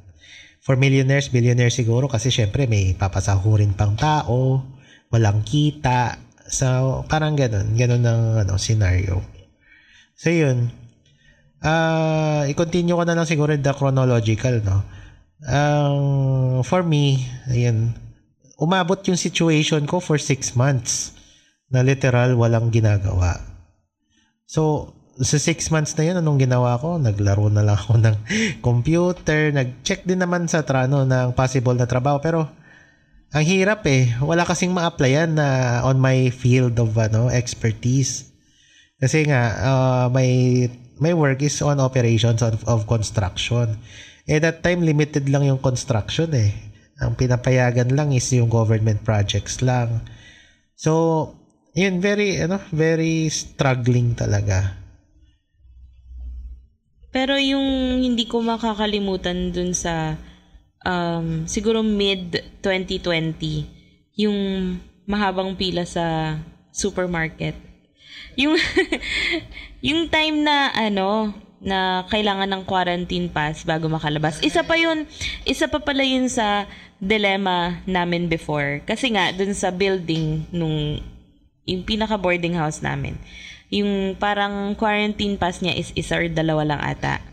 For 0.64 0.80
millionaires, 0.80 1.28
billionaires 1.28 1.76
siguro 1.76 2.08
kasi 2.08 2.32
syempre 2.32 2.64
may 2.64 2.96
papasahurin 2.96 3.76
pang 3.76 3.94
tao, 4.00 4.64
walang 5.08 5.42
kita. 5.42 6.20
So, 6.48 7.02
parang 7.08 7.34
ganun. 7.34 7.74
Ganun 7.74 8.04
ang 8.04 8.22
ano, 8.44 8.60
scenario. 8.60 9.24
So, 10.14 10.30
yun 10.30 10.84
uh, 11.64 12.42
i-continue 12.46 12.94
ko 12.94 13.02
na 13.08 13.16
lang 13.16 13.26
siguro 13.26 13.56
the 13.56 13.72
chronological, 13.72 14.60
no? 14.60 14.78
Um, 15.44 16.60
for 16.62 16.84
me, 16.84 17.24
ayun, 17.48 17.96
umabot 18.60 19.00
yung 19.08 19.18
situation 19.18 19.88
ko 19.88 19.98
for 19.98 20.20
six 20.20 20.54
months 20.54 21.16
na 21.72 21.80
literal 21.80 22.36
walang 22.36 22.68
ginagawa. 22.70 23.40
So, 24.44 24.92
sa 25.18 25.40
six 25.40 25.70
months 25.72 25.96
na 25.96 26.10
yun, 26.10 26.16
anong 26.20 26.48
ginawa 26.48 26.76
ko? 26.78 27.00
Naglaro 27.00 27.48
na 27.48 27.64
lang 27.64 27.76
ako 27.80 27.98
ng 28.04 28.16
computer, 28.60 29.50
nag-check 29.50 30.04
din 30.04 30.20
naman 30.20 30.46
sa 30.46 30.62
trano 30.62 31.02
ng 31.02 31.32
possible 31.34 31.76
na 31.76 31.88
trabaho. 31.88 32.20
Pero, 32.20 32.48
ang 33.34 33.42
hirap 33.42 33.82
eh. 33.90 34.14
Wala 34.22 34.46
kasing 34.46 34.70
ma-applyan 34.70 35.34
na 35.34 35.82
on 35.82 35.98
my 35.98 36.30
field 36.30 36.78
of 36.78 36.94
ano, 36.94 37.26
expertise. 37.26 38.30
Kasi 39.02 39.26
nga, 39.26 39.42
uh, 39.58 40.06
may 40.14 40.64
my 41.02 41.10
work 41.10 41.42
is 41.42 41.58
on 41.58 41.82
operations 41.82 42.38
of, 42.46 42.62
of 42.70 42.86
construction. 42.86 43.74
Eh 44.30 44.38
that 44.38 44.62
time 44.62 44.86
limited 44.86 45.26
lang 45.26 45.50
yung 45.50 45.58
construction 45.58 46.30
eh. 46.30 46.54
Ang 47.02 47.18
pinapayagan 47.18 47.90
lang 47.90 48.14
is 48.14 48.30
yung 48.30 48.46
government 48.46 49.02
projects 49.02 49.58
lang. 49.58 50.06
So, 50.78 51.34
yun 51.74 51.98
very 51.98 52.38
ano, 52.38 52.62
very 52.70 53.26
struggling 53.34 54.14
talaga. 54.14 54.78
Pero 57.10 57.34
yung 57.34 57.98
hindi 57.98 58.30
ko 58.30 58.42
makakalimutan 58.42 59.50
dun 59.50 59.74
sa 59.74 60.14
um, 60.84 61.48
siguro 61.48 61.82
mid 61.82 62.44
2020, 62.62 64.20
yung 64.20 64.38
mahabang 65.08 65.56
pila 65.58 65.84
sa 65.84 66.38
supermarket 66.70 67.56
yung 68.34 68.58
yung 69.86 70.10
time 70.10 70.42
na 70.42 70.70
ano 70.74 71.32
na 71.64 72.04
kailangan 72.12 72.50
ng 72.50 72.62
quarantine 72.68 73.32
pass 73.32 73.64
bago 73.64 73.88
makalabas. 73.88 74.36
Isa 74.44 74.60
pa 74.68 74.76
yun, 74.76 75.08
isa 75.48 75.64
pa 75.64 75.80
pala 75.80 76.04
yun 76.04 76.28
sa 76.28 76.68
dilemma 77.00 77.80
namin 77.88 78.28
before. 78.28 78.84
Kasi 78.84 79.16
nga, 79.16 79.32
dun 79.32 79.56
sa 79.56 79.72
building 79.72 80.44
nung 80.52 81.00
yung 81.64 81.82
pinaka 81.88 82.20
boarding 82.20 82.60
house 82.60 82.84
namin, 82.84 83.16
yung 83.72 84.12
parang 84.20 84.76
quarantine 84.76 85.40
pass 85.40 85.64
niya 85.64 85.72
is 85.72 85.88
isa 85.96 86.20
or 86.20 86.28
dalawa 86.28 86.76
lang 86.76 86.80
ata. 86.84 87.24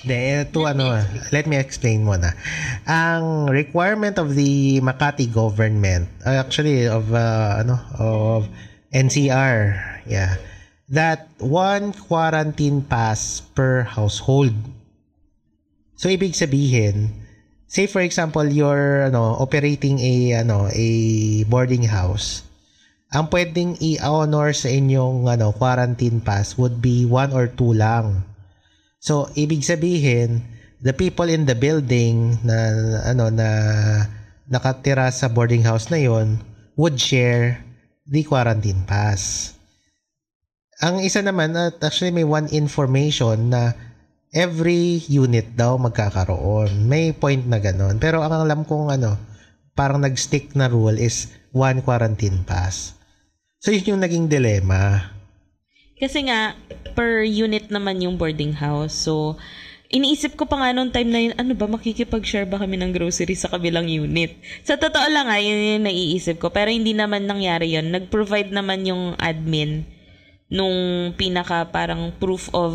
De, 0.00 0.48
to 0.48 0.64
ano, 0.64 0.96
let 1.28 1.44
me 1.44 1.60
explain 1.60 2.08
muna. 2.08 2.32
Ang 2.88 3.52
requirement 3.52 4.16
of 4.16 4.32
the 4.32 4.80
Makati 4.80 5.28
government, 5.28 6.08
actually 6.24 6.88
of 6.88 7.12
uh, 7.12 7.60
ano, 7.60 7.76
of 8.00 8.48
NCR, 8.96 9.76
yeah, 10.08 10.40
that 10.88 11.28
one 11.36 11.92
quarantine 11.92 12.80
pass 12.80 13.44
per 13.52 13.84
household. 13.84 14.56
So 16.00 16.08
ibig 16.08 16.32
sabihin, 16.32 17.12
say 17.68 17.84
for 17.84 18.00
example 18.00 18.48
you're 18.48 19.12
ano 19.12 19.36
operating 19.36 20.00
a 20.00 20.40
ano 20.40 20.72
a 20.72 20.88
boarding 21.44 21.84
house. 21.92 22.48
Ang 23.12 23.28
pwedeng 23.28 23.76
i-honor 23.84 24.56
sa 24.56 24.72
inyong 24.72 25.28
ano 25.28 25.52
quarantine 25.52 26.24
pass 26.24 26.56
would 26.56 26.80
be 26.80 27.04
one 27.04 27.36
or 27.36 27.52
two 27.52 27.76
lang. 27.76 28.29
So 29.00 29.32
ibig 29.32 29.64
sabihin, 29.64 30.44
the 30.84 30.92
people 30.92 31.28
in 31.28 31.48
the 31.48 31.56
building 31.56 32.36
na 32.44 32.56
ano 33.08 33.32
na 33.32 33.48
nakatira 34.46 35.08
sa 35.08 35.32
boarding 35.32 35.64
house 35.64 35.88
na 35.88 36.00
yon 36.00 36.40
would 36.76 37.00
share 37.00 37.64
the 38.04 38.20
quarantine 38.24 38.84
pass. 38.84 39.52
Ang 40.80 41.04
isa 41.04 41.20
naman, 41.20 41.52
at 41.56 41.76
actually 41.84 42.08
may 42.08 42.24
one 42.24 42.48
information 42.56 43.52
na 43.52 43.76
every 44.32 45.04
unit 45.12 45.52
daw 45.52 45.76
magkakaroon. 45.76 46.88
May 46.88 47.12
point 47.12 47.44
na 47.44 47.60
ganun. 47.60 48.00
Pero 48.00 48.24
ang 48.24 48.32
alam 48.32 48.64
kong 48.64 48.88
ano, 48.88 49.20
parang 49.76 50.00
nag-stick 50.00 50.56
na 50.56 50.72
rule 50.72 50.96
is 50.96 51.28
one 51.52 51.84
quarantine 51.84 52.48
pass. 52.48 52.96
So 53.60 53.68
yun 53.68 53.96
yung 53.96 54.02
naging 54.02 54.32
dilemma. 54.32 55.12
Kasi 56.00 56.26
nga, 56.26 56.56
per 56.96 57.28
unit 57.28 57.68
naman 57.68 58.00
yung 58.00 58.16
boarding 58.16 58.56
house. 58.56 58.96
So, 58.96 59.36
iniisip 59.92 60.38
ko 60.40 60.48
pa 60.48 60.56
nga 60.56 60.72
noong 60.72 60.90
time 60.96 61.10
na 61.12 61.20
yun, 61.20 61.34
ano 61.36 61.52
ba, 61.52 61.68
makikipag-share 61.68 62.48
ba 62.48 62.56
kami 62.56 62.80
ng 62.80 62.96
grocery 62.96 63.36
sa 63.36 63.52
kabilang 63.52 63.84
unit? 63.84 64.40
Sa 64.64 64.80
totoo 64.80 65.04
lang 65.12 65.28
nga, 65.28 65.36
yun 65.36 65.76
yung 65.76 65.84
naiisip 65.84 66.40
ko. 66.40 66.48
Pero 66.48 66.72
hindi 66.72 66.96
naman 66.96 67.28
nangyari 67.28 67.76
yun. 67.76 67.92
Nag-provide 67.92 68.48
naman 68.48 68.88
yung 68.88 69.12
admin 69.20 69.84
nung 70.50 71.12
pinaka 71.14 71.68
parang 71.68 72.10
proof 72.16 72.48
of 72.56 72.74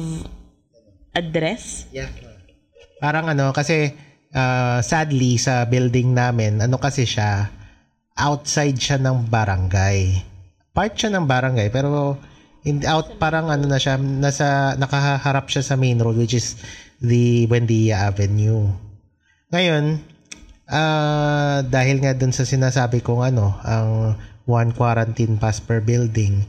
address. 1.12 1.90
Yeah. 1.92 2.14
Parang 3.02 3.28
ano, 3.28 3.52
kasi 3.52 3.92
uh, 4.36 4.80
sadly 4.86 5.40
sa 5.42 5.66
building 5.66 6.14
namin, 6.14 6.62
ano 6.62 6.78
kasi 6.78 7.08
siya, 7.08 7.50
outside 8.16 8.80
siya 8.80 9.00
ng 9.00 9.28
barangay. 9.28 10.24
Part 10.76 10.96
siya 10.96 11.12
ng 11.16 11.26
barangay, 11.28 11.68
pero 11.72 12.20
in 12.66 12.82
out 12.90 13.22
parang 13.22 13.54
ano 13.54 13.70
na 13.70 13.78
siya 13.78 14.02
nasa 14.02 14.74
nakaharap 14.76 15.46
siya 15.48 15.62
sa 15.62 15.78
main 15.78 16.02
road 16.02 16.18
which 16.18 16.34
is 16.34 16.58
the 16.98 17.46
Buendia 17.46 18.10
Avenue. 18.10 18.74
Ngayon, 19.54 20.02
uh, 20.66 21.62
dahil 21.62 22.02
nga 22.02 22.18
dun 22.18 22.34
sa 22.34 22.44
sinasabi 22.44 23.06
kong 23.06 23.22
ano, 23.22 23.54
ang 23.62 24.18
one 24.50 24.74
quarantine 24.74 25.38
pass 25.38 25.62
per 25.62 25.86
building, 25.86 26.42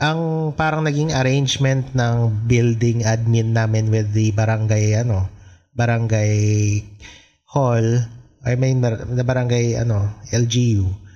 ang 0.00 0.50
parang 0.56 0.88
naging 0.88 1.12
arrangement 1.12 1.92
ng 1.92 2.48
building 2.48 3.04
admin 3.04 3.52
namin 3.52 3.92
with 3.92 4.08
the 4.16 4.32
barangay 4.32 4.96
ano, 4.96 5.28
barangay 5.76 6.32
hall, 7.52 7.84
I 8.48 8.56
mean 8.56 8.80
barangay 9.12 9.76
ano, 9.76 10.08
LGU 10.32 11.07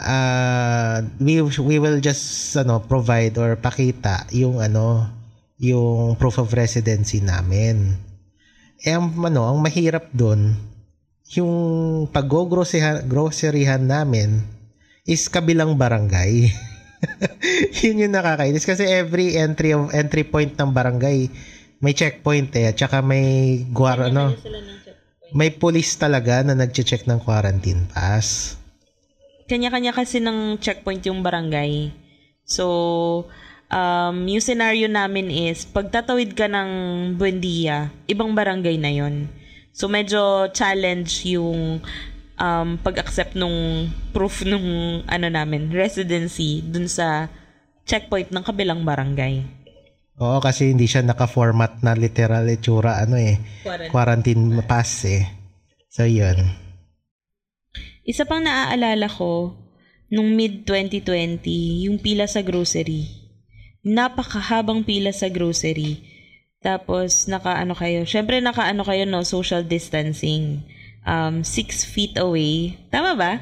uh, 0.00 1.04
we 1.20 1.44
we 1.44 1.76
will 1.76 2.00
just 2.00 2.56
ano 2.56 2.80
provide 2.80 3.36
or 3.36 3.54
pakita 3.60 4.24
yung 4.32 4.58
ano 4.58 5.06
yung 5.60 6.16
proof 6.16 6.40
of 6.40 6.56
residency 6.56 7.20
namin. 7.20 8.00
Eh 8.80 8.96
ang, 8.96 9.12
ano, 9.12 9.44
ang 9.44 9.60
mahirap 9.60 10.08
doon 10.16 10.56
yung 11.36 11.52
pag-groceryhan 12.10 13.04
groceryhan 13.06 13.84
namin 13.84 14.40
is 15.04 15.28
kabilang 15.28 15.76
barangay. 15.76 16.48
yun 17.84 18.02
yung 18.02 18.14
nakakainis 18.16 18.68
kasi 18.68 18.84
every 18.84 19.36
entry 19.36 19.72
of 19.72 19.92
entry 19.92 20.24
point 20.24 20.52
ng 20.56 20.70
barangay 20.72 21.32
may 21.80 21.96
checkpoint 21.96 22.52
eh 22.60 22.68
at 22.68 22.76
saka 22.76 23.00
may 23.00 23.64
guar 23.72 24.12
ano 24.12 24.36
may 25.32 25.48
police 25.48 25.96
talaga 25.96 26.44
na 26.44 26.52
nagche-check 26.52 27.08
ng 27.08 27.24
quarantine 27.24 27.88
pass 27.88 28.59
kanya-kanya 29.50 29.90
kasi 29.90 30.22
ng 30.22 30.62
checkpoint 30.62 31.02
yung 31.10 31.26
barangay. 31.26 31.90
So, 32.46 33.26
um, 33.66 34.16
yung 34.30 34.42
scenario 34.42 34.86
namin 34.86 35.26
is, 35.30 35.66
pagtatawid 35.66 36.38
ka 36.38 36.46
ng 36.46 36.70
Buendia, 37.18 37.90
ibang 38.06 38.30
barangay 38.30 38.78
na 38.78 38.94
yon 38.94 39.26
So, 39.74 39.90
medyo 39.90 40.46
challenge 40.54 41.26
yung 41.26 41.82
um, 42.38 42.68
pag-accept 42.78 43.34
nung 43.34 43.90
proof 44.14 44.42
nung 44.50 45.02
ano 45.10 45.26
namin, 45.26 45.74
residency 45.74 46.62
dun 46.62 46.86
sa 46.86 47.26
checkpoint 47.86 48.30
ng 48.30 48.46
kabilang 48.46 48.86
barangay. 48.86 49.42
Oo, 50.20 50.36
kasi 50.38 50.70
hindi 50.70 50.84
siya 50.84 51.00
naka-format 51.00 51.80
na 51.80 51.96
literal 51.96 52.44
itsura, 52.46 53.00
ano 53.00 53.16
eh, 53.16 53.40
quarantine, 53.64 53.90
quarantine 53.90 54.44
pass 54.68 55.08
eh. 55.08 55.24
So, 55.88 56.04
yun. 56.04 56.69
Isa 58.10 58.26
pang 58.26 58.42
naaalala 58.42 59.06
ko, 59.06 59.54
nung 60.10 60.34
mid-2020, 60.34 61.86
yung 61.86 62.02
pila 62.02 62.26
sa 62.26 62.42
grocery. 62.42 63.06
Napakahabang 63.86 64.82
pila 64.82 65.14
sa 65.14 65.30
grocery. 65.30 66.02
Tapos, 66.58 67.30
naka-ano 67.30 67.78
kayo. 67.78 68.02
Siyempre, 68.02 68.42
naka-ano 68.42 68.82
kayo, 68.82 69.06
no? 69.06 69.22
Social 69.22 69.62
distancing. 69.62 70.66
Um, 71.06 71.46
six 71.46 71.86
feet 71.86 72.18
away. 72.18 72.82
Tama 72.90 73.14
ba? 73.14 73.32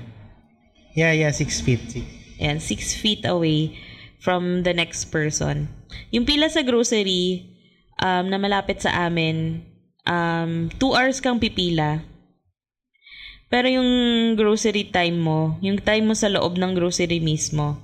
Yeah, 0.93 1.17
yeah, 1.17 1.33
six 1.33 1.65
feet. 1.65 1.81
Six. 1.89 2.05
Yan, 2.37 2.61
six 2.61 2.93
feet 2.93 3.25
away 3.25 3.73
from 4.21 4.69
the 4.69 4.77
next 4.77 5.09
person. 5.09 5.73
Yung 6.13 6.29
pila 6.29 6.53
sa 6.53 6.61
grocery, 6.61 7.57
um, 8.05 8.29
na 8.29 8.37
malapit 8.37 8.85
sa 8.85 9.09
amin, 9.09 9.65
um, 10.05 10.69
two 10.77 10.93
hours 10.93 11.25
kang 11.25 11.41
pipila 11.41 12.05
pero 13.49 13.69
yung 13.69 13.89
grocery 14.37 14.93
time 14.93 15.17
mo, 15.17 15.57
yung 15.65 15.81
time 15.81 16.13
mo 16.13 16.15
sa 16.17 16.29
loob 16.29 16.61
ng 16.61 16.77
grocery 16.77 17.21
mismo, 17.21 17.81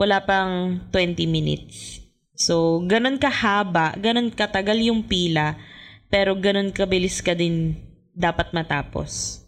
wala 0.00 0.24
pang 0.24 0.80
20 0.90 1.28
minutes. 1.28 2.00
So, 2.34 2.82
ganun 2.82 3.20
kahaba, 3.20 3.94
ganun 4.00 4.32
katagal 4.32 4.80
yung 4.80 5.06
pila, 5.06 5.60
pero 6.08 6.34
ganun 6.34 6.72
kabilis 6.72 7.20
ka 7.20 7.36
din 7.36 7.76
dapat 8.16 8.50
matapos. 8.56 9.44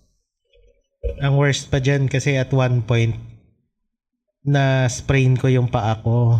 Ang 1.25 1.41
worst 1.41 1.73
pa 1.73 1.81
dyan 1.81 2.07
kasi 2.07 2.37
at 2.37 2.53
one 2.53 2.85
point, 2.85 3.17
na 4.47 4.87
sprain 4.87 5.35
ko 5.35 5.51
yung 5.51 5.67
paa 5.67 5.99
ko. 6.05 6.39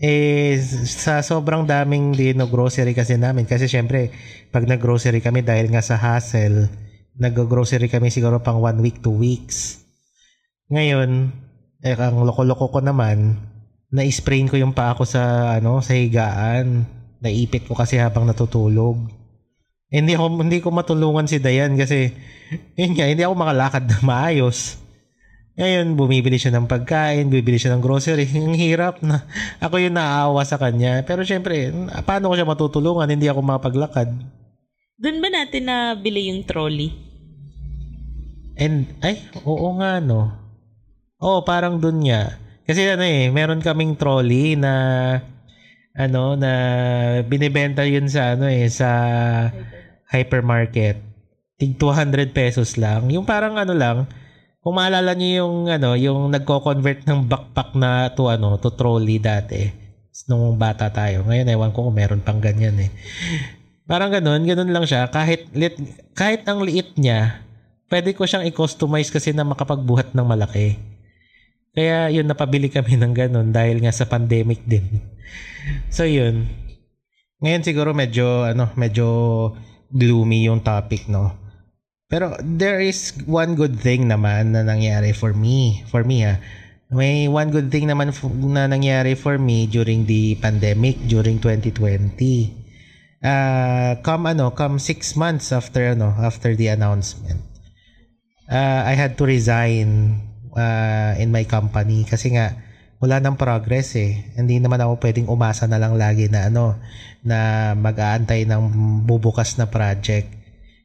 Eh, 0.00 0.56
sa 0.88 1.20
sobrang 1.20 1.66
daming 1.66 2.14
din 2.16 2.38
no 2.38 2.48
grocery 2.48 2.96
kasi 2.96 3.20
namin. 3.20 3.44
Kasi 3.44 3.68
syempre, 3.68 4.14
pag 4.48 4.64
nag-grocery 4.64 5.20
kami 5.20 5.44
dahil 5.44 5.68
nga 5.68 5.84
sa 5.84 6.00
hassle, 6.00 6.70
nag-grocery 7.18 7.90
kami 7.90 8.14
siguro 8.14 8.38
pang 8.38 8.62
one 8.62 8.78
week, 8.78 9.02
two 9.02 9.14
weeks. 9.14 9.82
Ngayon, 10.70 11.34
eh, 11.82 11.98
ang 11.98 12.22
loko-loko 12.22 12.70
ko 12.70 12.78
naman, 12.78 13.38
na-sprain 13.90 14.46
ko 14.46 14.54
yung 14.54 14.74
paa 14.74 14.94
ko 14.94 15.02
sa, 15.02 15.54
ano, 15.58 15.82
sa 15.82 15.98
higaan. 15.98 16.86
Naipit 17.18 17.66
ko 17.66 17.74
kasi 17.74 17.98
habang 17.98 18.24
natutulog. 18.30 19.10
Hindi 19.90 20.14
ako, 20.14 20.26
hindi 20.44 20.58
ko 20.62 20.68
matulungan 20.70 21.26
si 21.26 21.42
Dayan 21.42 21.74
kasi, 21.74 22.12
yun 22.78 22.94
nga, 22.94 23.08
hindi 23.10 23.26
ako 23.26 23.34
makalakad 23.34 23.84
na 23.88 23.98
maayos. 24.04 24.78
Ngayon, 25.58 25.98
bumibili 25.98 26.38
siya 26.38 26.54
ng 26.54 26.70
pagkain, 26.70 27.26
bibili 27.34 27.58
siya 27.58 27.74
ng 27.74 27.82
grocery. 27.82 28.30
Ang 28.30 28.54
hirap 28.54 29.02
na. 29.02 29.26
Ako 29.58 29.82
yung 29.82 29.98
naaawa 29.98 30.46
sa 30.46 30.54
kanya. 30.54 31.02
Pero 31.02 31.26
syempre, 31.26 31.74
paano 32.06 32.30
ko 32.30 32.38
siya 32.38 32.46
matutulungan? 32.46 33.10
Hindi 33.10 33.26
ako 33.26 33.42
mapaglakad. 33.42 34.06
Doon 35.02 35.18
ba 35.18 35.28
natin 35.34 35.66
na 35.66 35.98
bili 35.98 36.30
yung 36.30 36.46
trolley? 36.46 37.07
And, 38.58 38.90
ay, 39.06 39.22
oo 39.46 39.70
nga, 39.78 40.02
no. 40.02 40.34
Oo, 41.22 41.46
parang 41.46 41.78
dun 41.78 42.02
niya. 42.02 42.42
Kasi 42.66 42.84
ano 42.90 43.06
eh, 43.06 43.30
meron 43.30 43.62
kaming 43.62 43.94
trolley 43.94 44.58
na, 44.58 44.74
ano, 45.94 46.34
na 46.34 46.52
binibenta 47.22 47.86
yun 47.86 48.10
sa, 48.10 48.34
ano 48.34 48.50
eh, 48.50 48.66
sa 48.66 48.90
hypermarket. 50.10 50.98
Tig 51.58 51.78
200 51.78 52.34
pesos 52.34 52.74
lang. 52.74 53.10
Yung 53.14 53.26
parang 53.26 53.58
ano 53.58 53.74
lang, 53.74 54.10
kung 54.58 54.74
maalala 54.74 55.14
niyo 55.14 55.46
yung, 55.46 55.56
ano, 55.70 55.94
yung 55.94 56.28
nagko-convert 56.34 57.06
ng 57.06 57.30
backpack 57.30 57.78
na 57.78 58.10
to, 58.10 58.26
ano, 58.26 58.58
to 58.58 58.74
trolley 58.74 59.22
dati. 59.22 59.70
Nung 60.26 60.58
bata 60.58 60.90
tayo. 60.90 61.22
Ngayon, 61.24 61.46
ewan 61.46 61.70
ko 61.70 61.86
kung 61.86 61.94
meron 61.94 62.22
pang 62.26 62.42
ganyan 62.42 62.74
eh. 62.82 62.90
Parang 63.86 64.10
ganun, 64.10 64.42
ganun 64.42 64.74
lang 64.74 64.84
siya. 64.84 65.06
Kahit, 65.08 65.46
lit, 65.54 65.78
kahit 66.12 66.42
ang 66.44 66.60
liit 66.66 66.98
niya, 66.98 67.47
pwede 67.88 68.12
ko 68.12 68.28
siyang 68.28 68.44
i-customize 68.48 69.08
kasi 69.08 69.32
na 69.32 69.44
makapagbuhat 69.44 70.12
ng 70.12 70.26
malaki. 70.28 70.76
Kaya 71.72 72.12
yun, 72.12 72.28
napabili 72.28 72.68
kami 72.68 72.96
ng 73.00 73.12
ganun 73.16 73.48
dahil 73.52 73.80
nga 73.80 73.92
sa 73.92 74.08
pandemic 74.08 74.64
din. 74.68 75.00
so 75.96 76.04
yun. 76.04 76.48
Ngayon 77.40 77.64
siguro 77.64 77.90
medyo, 77.96 78.44
ano, 78.44 78.68
medyo 78.76 79.06
gloomy 79.88 80.48
yung 80.48 80.60
topic, 80.60 81.08
no? 81.08 81.32
Pero 82.08 82.32
there 82.40 82.80
is 82.80 83.12
one 83.28 83.52
good 83.52 83.76
thing 83.76 84.08
naman 84.08 84.56
na 84.56 84.64
nangyari 84.64 85.12
for 85.12 85.36
me. 85.36 85.84
For 85.92 86.04
me, 86.04 86.24
ha. 86.24 86.40
May 86.88 87.28
one 87.28 87.52
good 87.52 87.68
thing 87.68 87.84
naman 87.84 88.16
na 88.48 88.64
nangyari 88.64 89.12
for 89.12 89.36
me 89.36 89.68
during 89.68 90.08
the 90.08 90.40
pandemic, 90.40 90.96
during 91.04 91.36
2020. 91.36 91.76
Uh, 93.20 94.00
come 94.00 94.32
ano, 94.32 94.48
come 94.56 94.80
six 94.80 95.12
months 95.12 95.52
after 95.52 95.92
ano, 95.92 96.16
after 96.16 96.56
the 96.56 96.72
announcement 96.72 97.44
uh, 98.48 98.80
I 98.88 98.96
had 98.96 99.14
to 99.20 99.24
resign 99.28 100.18
uh, 100.56 101.12
in 101.20 101.30
my 101.30 101.44
company 101.44 102.08
kasi 102.08 102.34
nga 102.34 102.56
wala 102.98 103.22
nang 103.22 103.38
progress 103.38 103.94
eh. 103.94 104.34
Hindi 104.34 104.58
naman 104.58 104.82
ako 104.82 104.98
pwedeng 104.98 105.30
umasa 105.30 105.70
na 105.70 105.78
lang 105.78 105.94
lagi 105.94 106.26
na 106.26 106.50
ano 106.50 106.74
na 107.22 107.70
mag-aantay 107.78 108.42
ng 108.48 108.62
bubukas 109.06 109.54
na 109.54 109.70
project. 109.70 110.26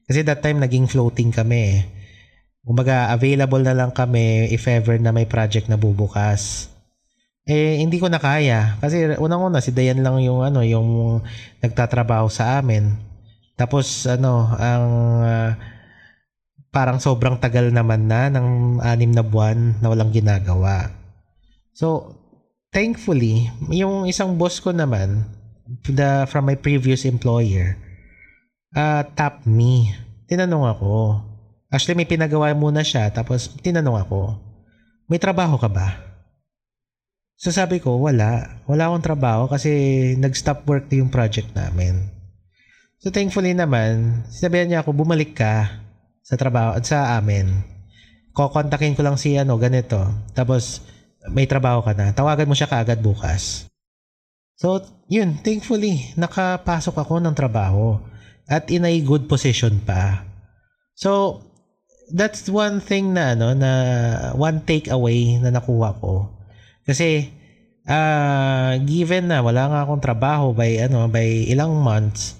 Kasi 0.05 0.22
that 0.22 0.45
time 0.45 0.61
naging 0.61 0.86
floating 0.86 1.34
kami 1.34 1.59
eh. 1.74 1.80
Kumbaga 2.64 3.09
available 3.11 3.66
na 3.66 3.76
lang 3.76 3.91
kami 3.91 4.51
if 4.53 4.70
ever 4.70 4.95
na 5.01 5.09
may 5.09 5.26
project 5.26 5.68
na 5.68 5.76
bubukas. 5.80 6.70
Eh, 7.43 7.84
hindi 7.84 7.99
ko 7.99 8.07
na 8.07 8.24
kaya. 8.24 8.80
Kasi 8.80 9.20
unang-una, 9.20 9.59
si 9.59 9.76
Dayan 9.76 9.99
lang 9.99 10.16
yung, 10.24 10.47
ano, 10.47 10.64
yung 10.64 11.20
nagtatrabaho 11.59 12.32
sa 12.32 12.64
amin. 12.64 12.95
Tapos, 13.59 14.07
ano, 14.07 14.47
ang 14.55 14.86
uh, 15.20 15.51
parang 16.74 16.97
sobrang 16.97 17.38
tagal 17.38 17.69
naman 17.69 18.09
na 18.09 18.34
ng 18.34 18.82
anim 18.82 19.13
na 19.13 19.21
buwan 19.21 19.78
na 19.78 19.93
walang 19.93 20.09
ginagawa. 20.09 20.89
So, 21.78 22.17
thankfully, 22.74 23.53
yung 23.69 24.09
isang 24.09 24.34
boss 24.41 24.57
ko 24.57 24.74
naman, 24.74 25.30
the, 25.86 26.26
from 26.26 26.49
my 26.49 26.57
previous 26.57 27.05
employer, 27.05 27.78
uh, 28.74 29.05
tap 29.13 29.45
me. 29.45 29.93
Tinanong 30.26 30.65
ako. 30.74 31.21
Actually, 31.69 32.01
may 32.01 32.09
pinagawa 32.09 32.49
muna 32.57 32.82
siya, 32.82 33.13
tapos 33.13 33.53
tinanong 33.61 34.09
ako, 34.09 34.21
may 35.05 35.21
trabaho 35.21 35.61
ka 35.61 35.69
ba? 35.69 35.93
So 37.38 37.53
sabi 37.53 37.84
ko, 37.84 38.01
wala. 38.01 38.61
Wala 38.65 38.89
akong 38.89 39.03
trabaho 39.03 39.51
kasi 39.51 39.69
nag-stop 40.17 40.65
work 40.65 40.89
yung 40.95 41.11
project 41.11 41.51
namin. 41.53 42.07
So 43.03 43.11
thankfully 43.11 43.51
naman, 43.51 44.24
sinabihan 44.32 44.71
niya 44.71 44.80
ako, 44.80 44.95
bumalik 44.95 45.36
ka 45.36 45.84
sa 46.24 46.39
trabaho 46.39 46.80
at 46.80 46.88
sa 46.88 47.19
amin. 47.19 47.51
Kokontakin 48.34 48.95
ko 48.95 49.03
lang 49.05 49.19
si 49.19 49.36
ano, 49.38 49.59
ganito. 49.59 49.99
Tapos, 50.34 50.82
may 51.30 51.45
trabaho 51.45 51.84
ka 51.84 51.93
na. 51.93 52.15
Tawagan 52.15 52.49
mo 52.49 52.55
siya 52.57 52.71
kaagad 52.71 53.03
bukas. 53.03 53.67
So, 54.57 54.82
yun, 55.11 55.43
thankfully, 55.43 56.15
nakapasok 56.15 56.95
ako 56.97 57.19
ng 57.19 57.36
trabaho. 57.36 57.99
At 58.47 58.71
in 58.71 58.88
a 58.88 58.93
good 59.03 59.28
position 59.28 59.84
pa. 59.84 60.24
So, 60.97 61.43
that's 62.11 62.51
one 62.51 62.84
thing 62.84 63.15
na 63.15 63.34
ano 63.34 63.55
na 63.55 63.71
one 64.36 64.61
takeaway 64.65 65.39
na 65.39 65.53
nakuha 65.53 65.95
ko. 65.97 66.30
Kasi 66.84 67.32
uh, 67.88 68.76
given 68.84 69.32
na 69.32 69.39
wala 69.39 69.71
nga 69.71 69.80
akong 69.88 70.03
trabaho 70.03 70.51
by 70.51 70.84
ano 70.84 71.07
by 71.07 71.47
ilang 71.47 71.80
months, 71.80 72.36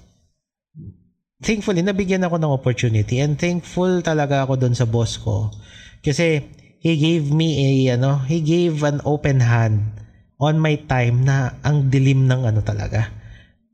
thankfully, 1.44 1.84
nabigyan 1.84 2.24
ako 2.24 2.40
ng 2.40 2.50
opportunity 2.50 3.20
and 3.20 3.36
thankful 3.36 4.00
talaga 4.00 4.48
ako 4.48 4.56
doon 4.56 4.72
sa 4.72 4.88
boss 4.88 5.20
ko. 5.20 5.52
Kasi 6.00 6.40
he 6.80 6.92
gave 6.96 7.28
me 7.30 7.54
a, 7.88 8.00
ano, 8.00 8.24
he 8.24 8.40
gave 8.40 8.80
an 8.82 9.04
open 9.04 9.44
hand 9.44 9.84
on 10.40 10.56
my 10.56 10.80
time 10.88 11.22
na 11.22 11.60
ang 11.60 11.92
dilim 11.92 12.24
ng 12.24 12.48
ano 12.48 12.64
talaga. 12.64 13.12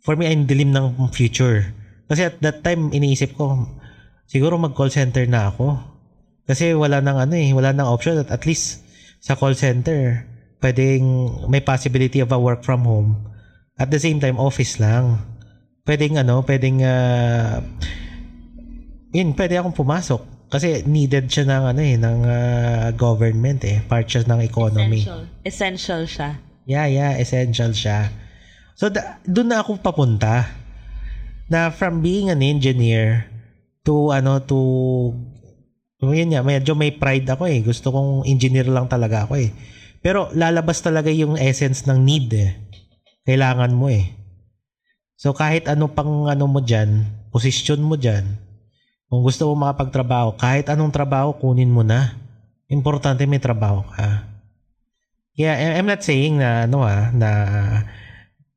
For 0.02 0.18
me, 0.18 0.26
ang 0.26 0.50
dilim 0.50 0.74
ng 0.74 1.10
future. 1.14 1.70
Kasi 2.10 2.26
at 2.26 2.42
that 2.42 2.66
time, 2.66 2.90
iniisip 2.90 3.38
ko, 3.38 3.70
siguro 4.26 4.58
mag-call 4.58 4.90
center 4.90 5.24
na 5.30 5.54
ako. 5.54 5.78
Kasi 6.50 6.74
wala 6.74 6.98
nang 6.98 7.22
ano 7.22 7.38
eh, 7.38 7.54
wala 7.54 7.70
nang 7.70 7.86
option 7.86 8.18
at 8.18 8.34
at 8.34 8.42
least 8.42 8.82
sa 9.22 9.38
call 9.38 9.54
center, 9.54 10.26
pwedeng 10.58 11.06
may 11.46 11.62
possibility 11.62 12.18
of 12.18 12.34
a 12.34 12.40
work 12.40 12.66
from 12.66 12.82
home. 12.82 13.30
At 13.78 13.94
the 13.94 14.02
same 14.02 14.18
time, 14.18 14.36
office 14.36 14.82
lang 14.82 15.29
pwedeng 15.90 16.22
ano, 16.22 16.46
pwedeng 16.46 16.86
uh, 16.86 17.58
yun, 19.10 19.34
pwede 19.34 19.58
akong 19.58 19.74
pumasok 19.74 20.22
kasi 20.46 20.86
needed 20.86 21.26
siya 21.26 21.50
ng 21.50 21.64
ano 21.74 21.80
eh 21.82 21.98
ng 21.98 22.18
uh, 22.22 22.86
government 22.94 23.66
eh, 23.66 23.82
part 23.82 24.06
siya 24.06 24.22
ng 24.22 24.38
economy. 24.46 25.02
Essential. 25.02 25.22
Essential 25.42 26.02
siya. 26.06 26.30
Yeah, 26.70 26.86
yeah, 26.86 27.12
essential 27.18 27.74
siya. 27.74 28.14
So 28.78 28.86
da, 28.86 29.18
doon 29.26 29.50
na 29.50 29.66
ako 29.66 29.82
papunta 29.82 30.46
na 31.50 31.74
from 31.74 32.06
being 32.06 32.30
an 32.30 32.38
engineer 32.38 33.26
to 33.82 34.14
ano 34.14 34.38
to 34.46 34.58
yun 35.98 36.30
nga, 36.30 36.46
medyo 36.46 36.78
may 36.78 36.94
pride 36.94 37.26
ako 37.26 37.50
eh. 37.50 37.66
Gusto 37.66 37.90
kong 37.90 38.30
engineer 38.30 38.70
lang 38.70 38.86
talaga 38.86 39.26
ako 39.26 39.42
eh. 39.42 39.50
Pero 40.00 40.30
lalabas 40.38 40.80
talaga 40.80 41.10
yung 41.10 41.34
essence 41.34 41.84
ng 41.90 41.98
need 41.98 42.30
eh. 42.30 42.54
Kailangan 43.26 43.74
mo 43.74 43.90
eh. 43.90 44.19
So 45.20 45.36
kahit 45.36 45.68
ano 45.68 45.92
pang 45.92 46.32
ano 46.32 46.48
mo 46.48 46.64
dyan, 46.64 47.04
posisyon 47.28 47.84
mo 47.84 48.00
dyan, 48.00 48.40
kung 49.12 49.20
gusto 49.20 49.52
mo 49.52 49.68
makapagtrabaho, 49.68 50.40
kahit 50.40 50.72
anong 50.72 50.96
trabaho, 50.96 51.36
kunin 51.36 51.68
mo 51.68 51.84
na. 51.84 52.16
Importante 52.72 53.28
may 53.28 53.36
trabaho 53.36 53.84
ka. 53.84 54.24
Yeah, 55.36 55.76
I'm 55.76 55.84
not 55.84 56.00
saying 56.00 56.40
na 56.40 56.64
ano 56.64 56.88
ah, 56.88 57.12
na 57.12 57.30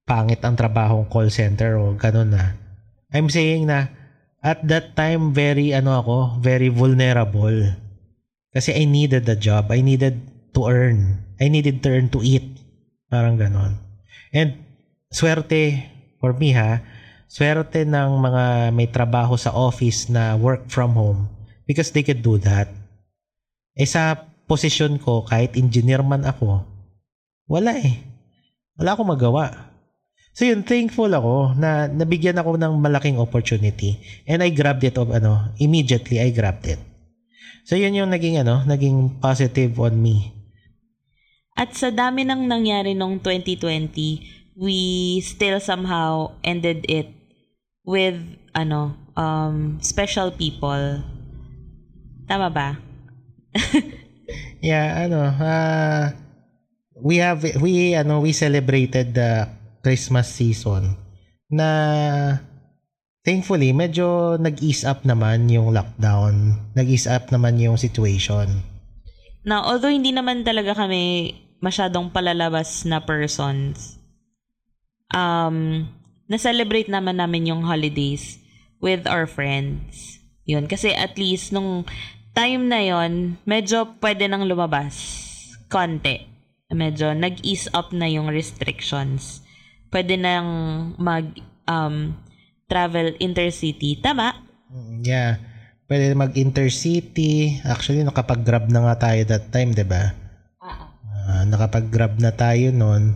pangit 0.07 0.39
ang 0.39 0.55
trabaho 0.55 1.03
ng 1.03 1.11
call 1.11 1.27
center 1.27 1.75
o 1.75 1.99
ganun 1.99 2.31
na. 2.31 2.55
I'm 3.11 3.27
saying 3.27 3.67
na 3.67 3.91
at 4.39 4.63
that 4.63 4.95
time 4.95 5.35
very 5.35 5.75
ano 5.75 5.99
ako, 5.99 6.39
very 6.39 6.71
vulnerable. 6.71 7.75
Kasi 8.55 8.71
I 8.71 8.87
needed 8.87 9.27
the 9.27 9.35
job. 9.35 9.67
I 9.67 9.83
needed 9.83 10.15
to 10.55 10.63
earn. 10.63 11.27
I 11.43 11.51
needed 11.51 11.83
to 11.83 11.91
earn 11.91 12.07
to 12.13 12.23
eat. 12.23 12.55
Parang 13.11 13.35
ganon. 13.35 13.83
And 14.31 14.63
swerte 15.11 15.92
for 16.23 16.31
me 16.31 16.55
ha, 16.55 16.79
swerte 17.27 17.83
ng 17.83 18.15
mga 18.15 18.71
may 18.71 18.87
trabaho 18.87 19.35
sa 19.35 19.51
office 19.51 20.07
na 20.07 20.39
work 20.39 20.71
from 20.71 20.95
home 20.95 21.27
because 21.67 21.91
they 21.91 21.99
could 21.99 22.23
do 22.23 22.39
that. 22.39 22.71
Eh 23.75 23.83
sa 23.83 24.15
posisyon 24.47 25.03
ko, 25.03 25.27
kahit 25.27 25.59
engineer 25.59 25.99
man 25.99 26.23
ako, 26.23 26.63
wala 27.51 27.75
eh. 27.75 27.99
Wala 28.79 28.95
akong 28.95 29.11
magawa. 29.11 29.51
So 30.31 30.47
yun, 30.47 30.63
thankful 30.63 31.11
ako 31.11 31.59
na 31.59 31.91
nabigyan 31.91 32.39
ako 32.39 32.55
ng 32.55 32.79
malaking 32.79 33.19
opportunity 33.19 33.99
and 34.23 34.39
I 34.39 34.49
grabbed 34.55 34.87
it 34.87 34.95
of 34.95 35.11
ano, 35.11 35.51
immediately 35.59 36.23
I 36.23 36.31
grabbed 36.31 36.71
it. 36.71 36.79
So 37.67 37.75
yun 37.75 37.99
yung 37.99 38.15
naging 38.15 38.39
ano, 38.39 38.63
naging 38.63 39.19
positive 39.19 39.75
on 39.75 39.99
me. 39.99 40.31
At 41.53 41.75
sa 41.75 41.91
dami 41.91 42.23
ng 42.25 42.47
nangyari 42.47 42.95
nung 42.95 43.19
2020, 43.21 44.42
we 44.55 45.21
still 45.21 45.59
somehow 45.59 46.33
ended 46.43 46.85
it 46.89 47.09
with 47.85 48.17
ano 48.53 48.93
um 49.17 49.77
special 49.81 50.31
people. 50.33 51.01
Tama 52.29 52.49
ba? 52.49 52.69
Yeah 54.63 55.03
ano 55.05 55.27
uh, 55.27 56.15
we 57.03 57.19
have 57.19 57.43
we 57.59 57.93
ano 57.99 58.23
we 58.23 58.31
celebrated 58.31 59.11
the 59.11 59.43
Christmas 59.83 60.31
season 60.31 60.95
na 61.51 61.67
thankfully 63.27 63.75
medyo 63.75 64.39
nag-ease 64.39 64.87
up 64.87 65.03
naman 65.03 65.51
yung 65.51 65.75
lockdown. 65.75 66.55
Nag-ease 66.79 67.11
up 67.11 67.27
naman 67.27 67.59
yung 67.59 67.75
situation. 67.75 68.63
Na 69.43 69.59
although 69.67 69.91
hindi 69.91 70.15
naman 70.15 70.47
talaga 70.47 70.71
kami 70.71 71.35
masyadong 71.59 72.07
palalabas 72.15 72.87
na 72.87 73.03
persons 73.03 73.99
um, 75.13 75.87
na-celebrate 76.27 76.89
naman 76.89 77.21
namin 77.21 77.53
yung 77.53 77.63
holidays 77.63 78.41
with 78.83 79.07
our 79.07 79.29
friends. 79.29 80.19
Yun. 80.43 80.67
Kasi 80.67 80.91
at 80.91 81.15
least 81.15 81.55
nung 81.55 81.87
time 82.35 82.67
na 82.67 82.81
yon 82.83 83.39
medyo 83.47 83.95
pwede 84.03 84.27
nang 84.27 84.43
lumabas. 84.43 84.97
Konti. 85.71 86.27
Medyo 86.73 87.13
nag-ease 87.13 87.69
up 87.71 87.93
na 87.93 88.09
yung 88.09 88.27
restrictions. 88.33 89.45
Pwede 89.93 90.17
nang 90.17 90.49
mag 90.97 91.29
um, 91.69 92.17
travel 92.65 93.13
intercity. 93.21 94.01
Tama? 94.01 94.33
Mm, 94.73 95.05
yeah. 95.05 95.37
Pwede 95.85 96.17
mag-intercity. 96.17 97.61
Actually, 97.61 98.01
nakapag-grab 98.01 98.73
na 98.73 98.89
nga 98.89 99.09
tayo 99.09 99.21
that 99.29 99.53
time, 99.53 99.77
di 99.77 99.85
ba? 99.85 100.17
Uh, 101.23 101.45
nakapag-grab 101.47 102.17
na 102.17 102.33
tayo 102.33 102.73
noon 102.73 103.15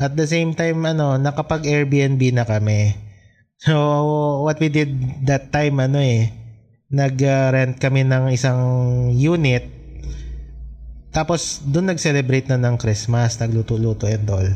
at 0.00 0.16
the 0.16 0.24
same 0.24 0.56
time, 0.56 0.80
ano, 0.88 1.20
nakapag 1.20 1.68
Airbnb 1.68 2.32
na 2.32 2.48
kami. 2.48 2.96
So, 3.60 3.76
what 4.48 4.56
we 4.56 4.72
did 4.72 4.96
that 5.28 5.52
time, 5.52 5.76
ano 5.76 6.00
eh, 6.00 6.32
nag-rent 6.88 7.76
kami 7.76 8.08
ng 8.08 8.32
isang 8.32 8.60
unit. 9.12 9.68
Tapos, 11.12 11.60
doon 11.68 11.92
nag-celebrate 11.92 12.48
na 12.48 12.56
ng 12.56 12.80
Christmas, 12.80 13.36
nagluto-luto 13.36 14.08
and 14.08 14.24
all. 14.32 14.48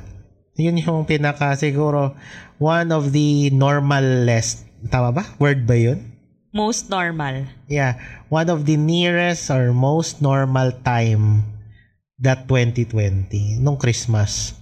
Yun 0.57 0.81
yung 0.81 1.05
pinaka, 1.05 1.53
siguro, 1.61 2.17
one 2.57 2.89
of 2.89 3.13
the 3.13 3.53
normalest, 3.53 4.65
tama 4.89 5.13
ba? 5.13 5.29
Word 5.37 5.69
ba 5.69 5.77
yun? 5.77 6.01
Most 6.57 6.89
normal. 6.89 7.45
Yeah. 7.69 8.01
One 8.33 8.49
of 8.49 8.65
the 8.65 8.81
nearest 8.81 9.51
or 9.51 9.77
most 9.77 10.25
normal 10.25 10.73
time 10.87 11.45
that 12.23 12.49
2020, 12.49 13.61
nung 13.61 13.77
Christmas. 13.77 14.55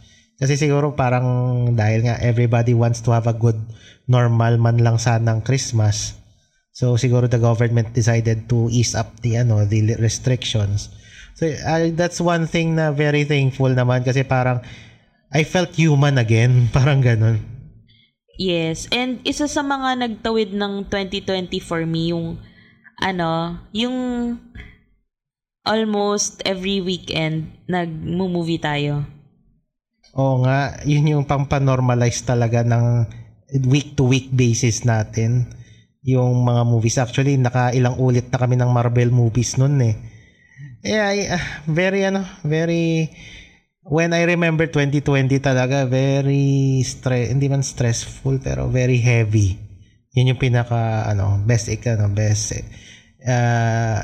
Kasi 0.42 0.58
siguro 0.58 0.98
parang 0.98 1.22
dahil 1.78 2.02
nga 2.02 2.18
everybody 2.18 2.74
wants 2.74 2.98
to 2.98 3.14
have 3.14 3.30
a 3.30 3.36
good 3.38 3.62
normal 4.10 4.58
man 4.58 4.82
lang 4.82 4.98
sanang 4.98 5.38
Christmas. 5.46 6.18
So 6.74 6.98
siguro 6.98 7.30
the 7.30 7.38
government 7.38 7.94
decided 7.94 8.50
to 8.50 8.66
ease 8.66 8.98
up 8.98 9.22
the 9.22 9.38
ano 9.38 9.62
the 9.62 9.94
restrictions. 10.02 10.90
So 11.38 11.46
uh, 11.46 11.94
that's 11.94 12.18
one 12.18 12.50
thing 12.50 12.74
na 12.74 12.90
very 12.90 13.22
thankful 13.22 13.70
naman 13.70 14.02
kasi 14.02 14.26
parang 14.26 14.66
I 15.30 15.46
felt 15.46 15.78
human 15.78 16.18
again, 16.18 16.66
parang 16.76 17.06
ganun. 17.06 17.38
Yes, 18.34 18.90
and 18.90 19.22
isa 19.22 19.46
sa 19.46 19.62
mga 19.62 20.02
nagtawid 20.02 20.58
ng 20.58 20.90
2020 20.90 21.62
for 21.62 21.86
me 21.86 22.10
yung 22.10 22.42
ano, 22.98 23.62
yung 23.70 23.94
almost 25.62 26.42
every 26.42 26.82
weekend 26.82 27.54
nag-movie 27.70 28.58
tayo. 28.58 29.06
Oo 30.12 30.44
nga, 30.44 30.76
yun 30.84 31.08
yung 31.08 31.24
pang-normalize 31.24 32.20
talaga 32.28 32.60
ng 32.60 33.08
week 33.68 33.96
to 33.96 34.04
week 34.08 34.28
basis 34.28 34.84
natin. 34.84 35.48
Yung 36.04 36.44
mga 36.44 36.62
movies. 36.68 36.98
Actually, 37.00 37.38
naka 37.38 37.72
ilang 37.72 37.96
ulit 37.96 38.28
na 38.28 38.36
kami 38.36 38.58
ng 38.58 38.68
Marvel 38.68 39.08
movies 39.08 39.56
nun 39.56 39.80
eh. 39.80 39.96
Yeah, 40.82 41.38
uh, 41.38 41.44
very 41.70 42.02
ano, 42.02 42.26
very 42.42 43.06
when 43.86 44.10
I 44.10 44.26
remember 44.26 44.66
2020 44.66 45.38
talaga, 45.38 45.86
very 45.86 46.82
stress, 46.82 47.30
hindi 47.30 47.46
man 47.46 47.62
stressful 47.62 48.42
pero 48.42 48.66
very 48.66 48.98
heavy. 48.98 49.54
Yun 50.12 50.34
yung 50.34 50.42
pinaka 50.42 51.06
ano, 51.06 51.38
best 51.46 51.70
ano, 51.70 52.10
best 52.10 52.58
uh, 53.22 54.00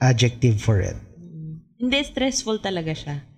adjective 0.00 0.58
for 0.58 0.80
it. 0.80 0.96
Hindi 1.76 2.00
stressful 2.00 2.64
talaga 2.64 2.96
siya. 2.96 3.33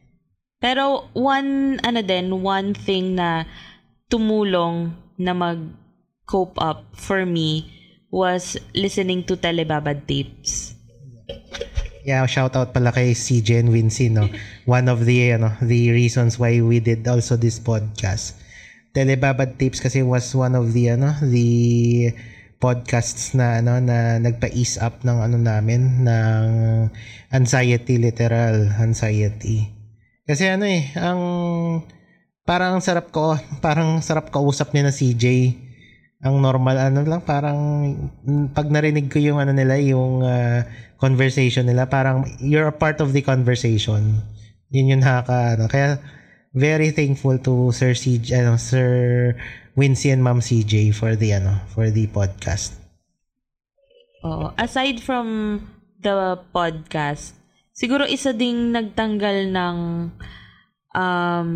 Pero 0.67 1.07
one, 1.15 1.79
ano 1.87 2.03
din, 2.03 2.43
one 2.43 2.75
thing 2.75 3.15
na 3.15 3.47
tumulong 4.11 4.91
na 5.15 5.31
mag-cope 5.31 6.59
up 6.59 6.91
for 6.91 7.23
me 7.23 7.71
was 8.11 8.59
listening 8.75 9.23
to 9.23 9.39
Telebabad 9.39 10.11
tapes. 10.11 10.75
Yeah, 12.03 12.27
shout 12.27 12.59
out 12.59 12.75
pala 12.75 12.91
kay 12.91 13.15
CJ 13.15 13.63
and 13.63 13.71
Wincy, 13.71 14.11
no? 14.11 14.27
One 14.67 14.91
of 14.91 15.07
the, 15.07 15.39
ano, 15.39 15.55
the 15.63 15.95
reasons 15.95 16.35
why 16.35 16.59
we 16.59 16.83
did 16.83 17.07
also 17.07 17.39
this 17.39 17.63
podcast. 17.63 18.35
Telebabad 18.91 19.63
tapes 19.63 19.79
kasi 19.79 20.03
was 20.03 20.35
one 20.35 20.59
of 20.59 20.75
the, 20.75 20.99
ano, 20.99 21.15
the 21.23 22.11
podcasts 22.59 23.39
na 23.39 23.63
ano 23.63 23.79
na 23.79 24.19
nagpa-ease 24.19 24.83
up 24.83 25.07
ng 25.07 25.15
ano 25.15 25.39
namin 25.39 26.03
ng 26.03 26.47
anxiety 27.31 28.01
literal 28.01 28.73
anxiety 28.81 29.76
kasi 30.27 30.51
ano 30.51 30.67
eh, 30.67 30.91
ang 30.99 31.21
parang 32.43 32.83
sarap 32.83 33.15
ko, 33.15 33.39
parang 33.65 34.03
sarap 34.03 34.35
kausap 34.35 34.75
niya 34.75 34.91
na 34.91 34.95
CJ. 34.95 35.25
Ang 36.27 36.43
normal 36.43 36.91
ano 36.91 37.07
lang 37.07 37.23
parang 37.23 37.59
pag 38.51 38.67
narinig 38.67 39.07
ko 39.07 39.23
yung 39.23 39.39
ano 39.39 39.55
nila, 39.55 39.79
yung 39.79 40.27
uh, 40.27 40.67
conversation 40.99 41.69
nila, 41.69 41.87
parang 41.87 42.27
you're 42.43 42.67
a 42.67 42.75
part 42.75 42.99
of 42.99 43.15
the 43.15 43.23
conversation. 43.23 44.21
Yun 44.75 44.97
yung 44.97 45.03
nakaka 45.07 45.55
ano. 45.55 45.65
Kaya 45.71 46.03
very 46.57 46.91
thankful 46.91 47.37
to 47.39 47.71
Sir 47.71 47.93
CJ, 47.93 48.43
ano, 48.43 48.57
Sir 48.57 49.37
Wincy 49.77 50.11
and 50.11 50.25
Ma'am 50.25 50.41
CJ 50.41 50.97
for 50.97 51.15
the 51.15 51.37
ano, 51.37 51.61
for 51.71 51.93
the 51.93 52.09
podcast. 52.09 52.75
Oh, 54.25 54.51
aside 54.59 54.99
from 55.05 55.61
the 56.01 56.41
podcast, 56.51 57.37
siguro 57.77 58.09
isa 58.09 58.33
ding 58.33 58.73
nagtanggal 58.73 59.53
ng 59.53 59.77
um, 60.97 61.51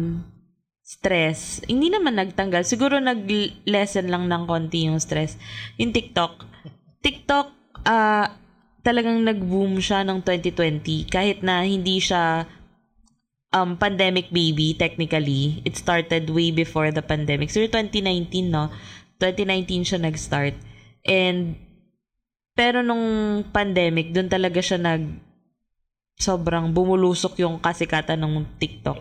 stress. 0.84 1.64
Hindi 1.64 1.88
naman 1.88 2.20
nagtanggal. 2.20 2.68
Siguro 2.68 3.00
nag-lessen 3.00 4.12
lang 4.12 4.28
ng 4.28 4.44
konti 4.44 4.84
yung 4.84 5.00
stress. 5.00 5.40
Yung 5.80 5.96
TikTok. 5.96 6.44
TikTok, 7.00 7.48
uh, 7.88 8.28
talagang 8.84 9.24
nag-boom 9.24 9.80
siya 9.80 10.04
ng 10.04 10.20
2020. 10.20 11.08
Kahit 11.08 11.40
na 11.40 11.64
hindi 11.64 11.96
siya 12.04 12.44
um, 13.56 13.80
pandemic 13.80 14.28
baby, 14.28 14.76
technically. 14.76 15.64
It 15.64 15.80
started 15.80 16.28
way 16.28 16.52
before 16.52 16.92
the 16.92 17.00
pandemic. 17.00 17.48
So, 17.48 17.64
2019, 17.64 18.52
no? 18.52 18.68
2019 19.24 19.88
siya 19.88 19.98
nag-start. 20.04 20.58
And, 21.08 21.56
pero 22.52 22.84
nung 22.84 23.40
pandemic, 23.54 24.12
doon 24.12 24.28
talaga 24.28 24.60
siya 24.60 24.76
nag 24.76 25.29
sobrang 26.20 26.68
bumulusok 26.68 27.40
yung 27.40 27.56
kasikatan 27.56 28.20
ng 28.20 28.44
TikTok. 28.60 29.00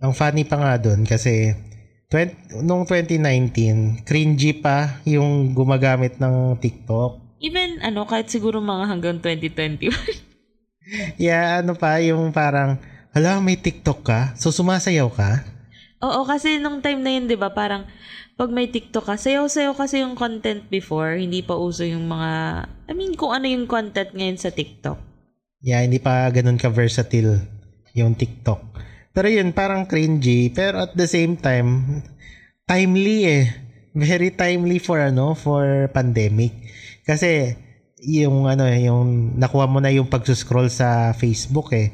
Ang 0.00 0.14
funny 0.14 0.46
pa 0.46 0.56
nga 0.56 0.78
doon 0.78 1.02
kasi 1.04 1.52
20, 2.08 2.62
nung 2.64 2.86
2019, 2.86 4.06
cringy 4.06 4.56
pa 4.56 5.02
yung 5.06 5.52
gumagamit 5.52 6.16
ng 6.22 6.56
TikTok. 6.58 7.38
Even 7.42 7.82
ano, 7.82 8.06
kahit 8.06 8.30
siguro 8.30 8.62
mga 8.62 8.84
hanggang 8.86 9.18
2021. 9.22 9.90
yeah, 11.22 11.60
ano 11.60 11.74
pa, 11.74 11.98
yung 12.02 12.32
parang, 12.32 12.78
hala, 13.14 13.38
may 13.38 13.58
TikTok 13.58 14.00
ka? 14.02 14.20
So, 14.34 14.50
sumasayaw 14.50 15.10
ka? 15.12 15.46
Oo, 16.00 16.24
kasi 16.24 16.56
nung 16.58 16.80
time 16.80 16.98
na 17.04 17.10
yun, 17.14 17.28
di 17.28 17.36
ba, 17.36 17.52
parang, 17.52 17.86
pag 18.40 18.48
may 18.48 18.72
TikTok 18.72 19.04
ka, 19.04 19.14
sayaw-sayaw 19.20 19.76
kasi 19.76 20.00
yung 20.00 20.16
content 20.16 20.64
before, 20.72 21.14
hindi 21.14 21.44
pa 21.44 21.60
uso 21.60 21.84
yung 21.84 22.08
mga, 22.08 22.64
I 22.88 22.92
mean, 22.96 23.12
kung 23.12 23.36
ano 23.36 23.44
yung 23.44 23.68
content 23.68 24.16
ngayon 24.16 24.40
sa 24.40 24.48
TikTok. 24.48 25.09
Yeah, 25.60 25.84
hindi 25.84 26.00
pa 26.00 26.32
ganun 26.32 26.56
ka-versatile 26.56 27.44
yung 27.92 28.16
TikTok. 28.16 28.60
Pero 29.12 29.28
yun, 29.28 29.52
parang 29.52 29.84
cringy. 29.84 30.48
Pero 30.54 30.88
at 30.88 30.96
the 30.96 31.04
same 31.04 31.36
time, 31.36 32.00
timely 32.64 33.28
eh. 33.28 33.44
Very 33.92 34.32
timely 34.32 34.78
for 34.80 35.02
ano, 35.02 35.36
for 35.36 35.90
pandemic. 35.92 36.54
Kasi 37.04 37.58
yung 38.00 38.48
ano, 38.48 38.64
yung 38.70 39.36
nakuha 39.36 39.68
mo 39.68 39.82
na 39.82 39.92
yung 39.92 40.08
pagsuscroll 40.08 40.72
sa 40.72 41.12
Facebook 41.12 41.74
eh. 41.76 41.92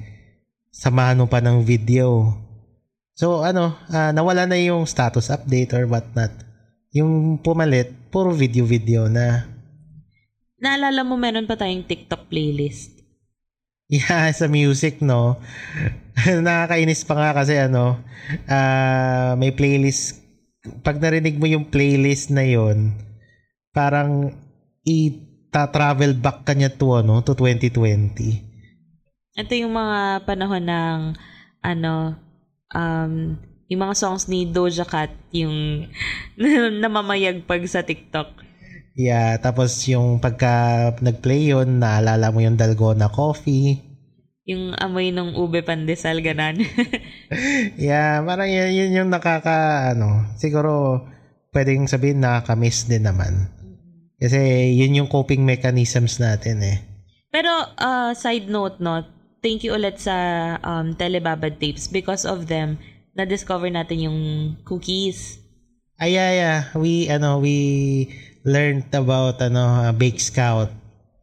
Samahan 0.71 1.19
mo 1.19 1.27
pa 1.27 1.43
ng 1.43 1.64
video. 1.64 2.37
So 3.17 3.43
ano, 3.43 3.75
uh, 3.89 4.12
nawala 4.12 4.45
na 4.45 4.61
yung 4.61 4.85
status 4.85 5.33
update 5.33 5.73
or 5.73 5.89
what 5.89 6.07
not. 6.12 6.31
Yung 6.93 7.41
pumalit, 7.41 7.91
puro 8.12 8.31
video-video 8.31 9.09
na. 9.09 9.49
Naalala 10.61 11.03
mo 11.03 11.17
meron 11.17 11.49
pa 11.49 11.57
tayong 11.57 11.85
TikTok 11.85 12.29
playlist? 12.29 12.96
Yeah, 13.87 14.30
sa 14.39 14.51
music, 14.51 14.99
no? 15.03 15.39
Nakakainis 16.47 17.07
pa 17.07 17.14
nga 17.14 17.30
kasi 17.37 17.55
ano, 17.59 18.03
uh, 18.51 19.32
may 19.39 19.55
playlist. 19.55 20.22
Pag 20.82 20.99
narinig 20.99 21.39
mo 21.39 21.47
yung 21.47 21.70
playlist 21.70 22.34
na 22.34 22.43
yon 22.43 22.91
parang 23.70 24.32
i-travel 24.82 26.16
back 26.18 26.49
ka 26.49 26.57
niya 26.57 26.72
to, 26.74 26.99
ano, 26.99 27.22
to 27.22 27.37
2020. 27.39 29.37
Ito 29.37 29.53
yung 29.53 29.76
mga 29.76 30.24
panahon 30.24 30.64
ng, 30.64 31.01
ano, 31.61 32.16
um, 32.72 33.37
yung 33.68 33.82
mga 33.82 33.95
songs 33.99 34.26
ni 34.26 34.49
Doja 34.49 34.89
Cat, 34.89 35.12
yung 35.30 35.87
namamayagpag 36.82 37.62
sa 37.68 37.84
TikTok. 37.84 38.46
Yeah, 38.97 39.37
tapos 39.37 39.77
yung 39.93 40.25
pagka 40.25 40.97
nag-play 41.05 41.53
yun, 41.53 41.85
naalala 41.85 42.33
mo 42.33 42.41
yung 42.41 42.57
Dalgona 42.57 43.13
Coffee. 43.13 43.77
Yung 44.49 44.73
amoy 44.73 45.13
ng 45.13 45.37
ube 45.37 45.61
pandesal, 45.61 46.25
ganan. 46.25 46.65
yeah, 47.77 48.25
parang 48.25 48.49
yun, 48.49 48.73
yun 48.73 48.97
yung 49.05 49.11
nakaka, 49.13 49.93
ano, 49.93 50.25
siguro 50.41 51.05
pwedeng 51.53 51.85
sabihin 51.85 52.25
nakaka-miss 52.25 52.89
din 52.89 53.05
naman. 53.05 53.53
Kasi 54.17 54.73
yun 54.73 54.97
yung 54.97 55.13
coping 55.13 55.45
mechanisms 55.45 56.17
natin 56.17 56.65
eh. 56.65 56.81
Pero 57.29 57.53
uh, 57.77 58.17
side 58.17 58.49
note, 58.49 58.81
no, 58.81 59.05
thank 59.45 59.61
you 59.61 59.77
ulit 59.77 60.01
sa 60.01 60.17
um, 60.65 60.97
Telebabad 60.97 61.61
tapes 61.61 61.85
because 61.85 62.25
of 62.25 62.49
them 62.49 62.81
na-discover 63.13 63.69
natin 63.69 64.09
yung 64.09 64.21
cookies. 64.65 65.37
Ay, 66.01 66.17
yeah, 66.17 66.33
yeah. 66.33 66.61
We, 66.77 67.13
ano, 67.13 67.41
we 67.41 68.09
learned 68.47 68.87
about 68.95 69.43
ano 69.43 69.91
uh, 69.91 69.93
Bake 69.93 70.23
Scout. 70.23 70.71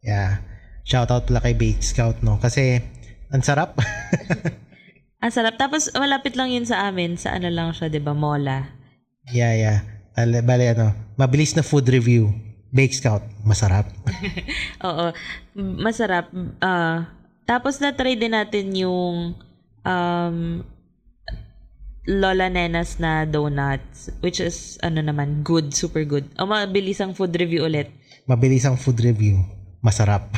Yeah. 0.04 0.44
Shout 0.84 1.08
out 1.08 1.24
pala 1.24 1.40
kay 1.40 1.56
Bake 1.56 1.80
Scout 1.80 2.20
no 2.20 2.36
kasi 2.36 2.84
ang 3.32 3.40
sarap. 3.40 3.80
ang 5.24 5.32
sarap 5.32 5.56
tapos 5.56 5.88
malapit 5.96 6.36
lang 6.36 6.52
yun 6.52 6.68
sa 6.68 6.86
amin 6.86 7.16
sa 7.16 7.32
ano 7.32 7.48
lang 7.48 7.72
siya 7.72 7.88
'di 7.88 8.04
ba 8.04 8.12
Mola. 8.12 8.68
Yeah, 9.32 9.56
yeah. 9.56 9.78
Bale, 10.14 10.44
bale 10.44 10.76
ano, 10.76 10.92
mabilis 11.16 11.56
na 11.56 11.64
food 11.64 11.88
review. 11.88 12.28
Bake 12.74 12.92
Scout, 12.92 13.24
masarap. 13.46 13.86
Oo, 14.86 15.14
masarap. 15.56 16.28
Uh, 16.58 17.06
tapos 17.46 17.78
na-try 17.78 18.18
din 18.18 18.34
natin 18.34 18.74
yung 18.74 19.38
um, 19.86 20.36
Lola 22.04 22.52
Nenas 22.52 23.00
na 23.00 23.24
donuts, 23.24 24.12
which 24.20 24.36
is, 24.36 24.76
ano 24.84 25.00
naman, 25.00 25.40
good, 25.40 25.72
super 25.72 26.04
good. 26.04 26.28
O, 26.36 26.44
mabilis 26.44 27.00
ang 27.00 27.16
food 27.16 27.32
review 27.32 27.64
ulit. 27.64 27.88
Mabilis 28.28 28.68
ang 28.68 28.76
food 28.76 29.00
review. 29.00 29.40
Masarap. 29.80 30.28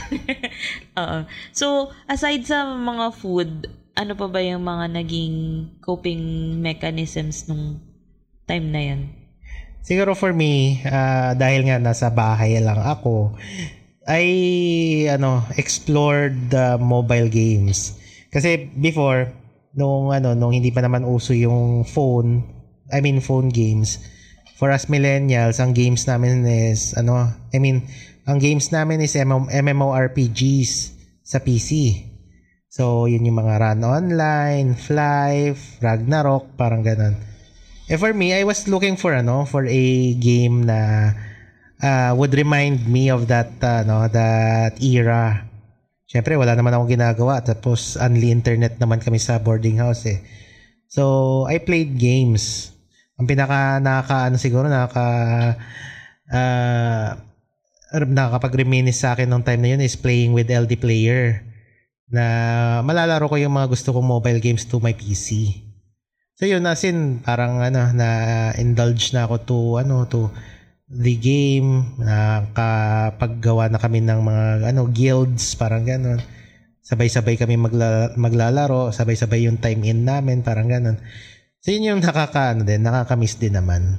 Oo. 1.00 1.26
So, 1.50 1.90
aside 2.06 2.46
sa 2.46 2.66
mga 2.66 3.14
food, 3.14 3.66
ano 3.98 4.12
pa 4.14 4.26
ba 4.30 4.38
yung 4.42 4.62
mga 4.62 4.94
naging 4.94 5.36
coping 5.82 6.22
mechanisms 6.62 7.50
nung 7.50 7.82
time 8.46 8.66
na 8.70 8.82
yan? 8.82 9.00
Siguro 9.86 10.18
for 10.18 10.34
me, 10.34 10.82
uh, 10.82 11.34
dahil 11.38 11.66
nga 11.66 11.78
nasa 11.78 12.10
bahay 12.10 12.58
lang 12.58 12.78
ako, 12.78 13.38
I 14.06 14.26
ano, 15.10 15.42
explored 15.58 16.50
the 16.54 16.78
mobile 16.78 17.26
games. 17.26 17.98
Kasi 18.30 18.70
before, 18.74 19.30
nung 19.76 20.10
ano 20.10 20.32
nung 20.32 20.56
hindi 20.56 20.72
pa 20.72 20.80
naman 20.80 21.04
uso 21.04 21.36
yung 21.36 21.84
phone 21.84 22.42
I 22.88 23.04
mean 23.04 23.20
phone 23.20 23.52
games 23.52 24.00
for 24.56 24.72
us 24.72 24.88
millennials 24.88 25.60
ang 25.60 25.76
games 25.76 26.08
namin 26.08 26.42
is 26.48 26.96
ano 26.96 27.28
I 27.52 27.60
mean 27.60 27.84
ang 28.26 28.42
games 28.42 28.72
namin 28.74 29.04
is 29.04 29.14
MMORPGs 29.14 30.96
sa 31.22 31.38
PC 31.38 32.02
So, 32.76 33.08
yun 33.08 33.24
yung 33.24 33.40
mga 33.40 33.56
run 33.56 33.88
online, 33.88 34.76
fly, 34.76 35.56
Ragnarok, 35.80 36.60
parang 36.60 36.84
ganun. 36.84 37.16
Eh 37.88 37.96
for 37.96 38.12
me, 38.12 38.36
I 38.36 38.44
was 38.44 38.68
looking 38.68 39.00
for 39.00 39.16
ano, 39.16 39.48
for 39.48 39.64
a 39.64 39.86
game 40.20 40.68
na 40.68 41.14
uh, 41.80 42.12
would 42.12 42.36
remind 42.36 42.84
me 42.84 43.08
of 43.08 43.32
that 43.32 43.48
uh, 43.64 43.80
no, 43.88 44.04
that 44.12 44.76
era. 44.76 45.48
Syempre, 46.16 46.32
wala 46.40 46.56
naman 46.56 46.72
akong 46.72 46.96
ginagawa. 46.96 47.44
Tapos, 47.44 48.00
only 48.00 48.32
internet 48.32 48.80
naman 48.80 49.04
kami 49.04 49.20
sa 49.20 49.36
boarding 49.36 49.84
house 49.84 50.08
eh. 50.08 50.24
So, 50.88 51.44
I 51.44 51.60
played 51.60 52.00
games. 52.00 52.72
Ang 53.20 53.28
pinaka 53.28 53.76
nakaka 53.84 54.32
ano 54.32 54.40
siguro 54.40 54.64
nakaka 54.64 55.08
uh, 56.32 57.20
nakakapag-reminisce 58.00 59.04
sa 59.04 59.12
akin 59.12 59.28
nung 59.28 59.44
time 59.44 59.60
na 59.60 59.76
yun 59.76 59.84
is 59.84 60.00
playing 60.00 60.32
with 60.32 60.48
LD 60.48 60.80
player 60.80 61.44
na 62.08 62.24
malalaro 62.80 63.28
ko 63.28 63.36
yung 63.36 63.52
mga 63.52 63.76
gusto 63.76 63.92
kong 63.92 64.08
mobile 64.08 64.40
games 64.40 64.64
to 64.64 64.80
my 64.80 64.96
PC. 64.96 65.52
So 66.40 66.48
yun, 66.48 66.64
as 66.64 66.80
in, 66.88 67.20
parang 67.20 67.60
ano, 67.60 67.92
na 67.92 68.08
indulge 68.56 69.12
na 69.12 69.28
ako 69.28 69.36
to, 69.44 69.58
ano, 69.84 70.08
to 70.08 70.32
the 70.86 71.18
game, 71.18 71.98
nakapaggawa 71.98 73.66
na 73.66 73.82
kami 73.82 74.02
ng 74.06 74.20
mga, 74.22 74.44
ano, 74.70 74.86
guilds, 74.86 75.58
parang 75.58 75.82
ganun. 75.82 76.22
Sabay-sabay 76.86 77.34
kami 77.34 77.58
magla- 77.58 78.14
maglalaro, 78.14 78.94
sabay-sabay 78.94 79.50
yung 79.50 79.58
time 79.58 79.82
in 79.82 80.06
namin, 80.06 80.46
parang 80.46 80.70
ganun. 80.70 81.02
So 81.58 81.74
yun 81.74 81.90
yung 81.90 82.02
nakaka, 82.06 82.54
ano 82.54 82.62
din, 82.62 82.86
nakakamiss 82.86 83.34
din 83.34 83.58
naman. 83.58 83.98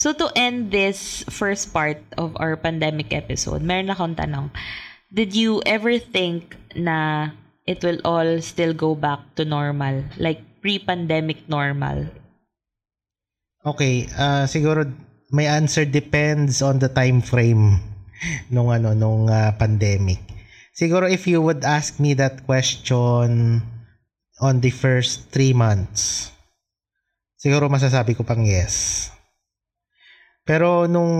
So 0.00 0.16
to 0.16 0.32
end 0.32 0.72
this 0.72 1.28
first 1.28 1.76
part 1.76 2.00
of 2.16 2.32
our 2.40 2.56
pandemic 2.56 3.12
episode, 3.12 3.60
meron 3.60 3.92
akong 3.92 4.16
tanong. 4.16 4.48
Did 5.12 5.36
you 5.36 5.60
ever 5.68 6.00
think 6.00 6.56
na 6.72 7.30
it 7.68 7.84
will 7.84 8.00
all 8.08 8.40
still 8.40 8.72
go 8.72 8.96
back 8.96 9.20
to 9.36 9.44
normal? 9.44 10.08
Like 10.16 10.40
pre-pandemic 10.64 11.44
normal? 11.52 12.08
Okay, 13.60 14.08
uh, 14.16 14.48
siguro 14.48 14.88
my 15.28 15.44
answer 15.44 15.84
depends 15.84 16.64
on 16.64 16.80
the 16.80 16.88
time 16.88 17.20
frame 17.20 17.80
nung 18.48 18.72
ano 18.72 18.96
nung 18.96 19.28
uh, 19.28 19.52
pandemic. 19.56 20.20
Siguro 20.72 21.10
if 21.10 21.26
you 21.26 21.42
would 21.42 21.66
ask 21.66 21.98
me 21.98 22.14
that 22.14 22.46
question 22.46 23.60
on 24.38 24.54
the 24.62 24.70
first 24.70 25.28
three 25.34 25.52
months, 25.52 26.30
siguro 27.36 27.66
masasabi 27.66 28.14
ko 28.14 28.22
pang 28.22 28.46
yes. 28.46 29.08
Pero 30.48 30.88
nung 30.88 31.12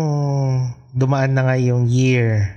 dumaan 0.97 1.37
na 1.37 1.45
nga 1.45 1.57
yung 1.61 1.85
year 1.85 2.57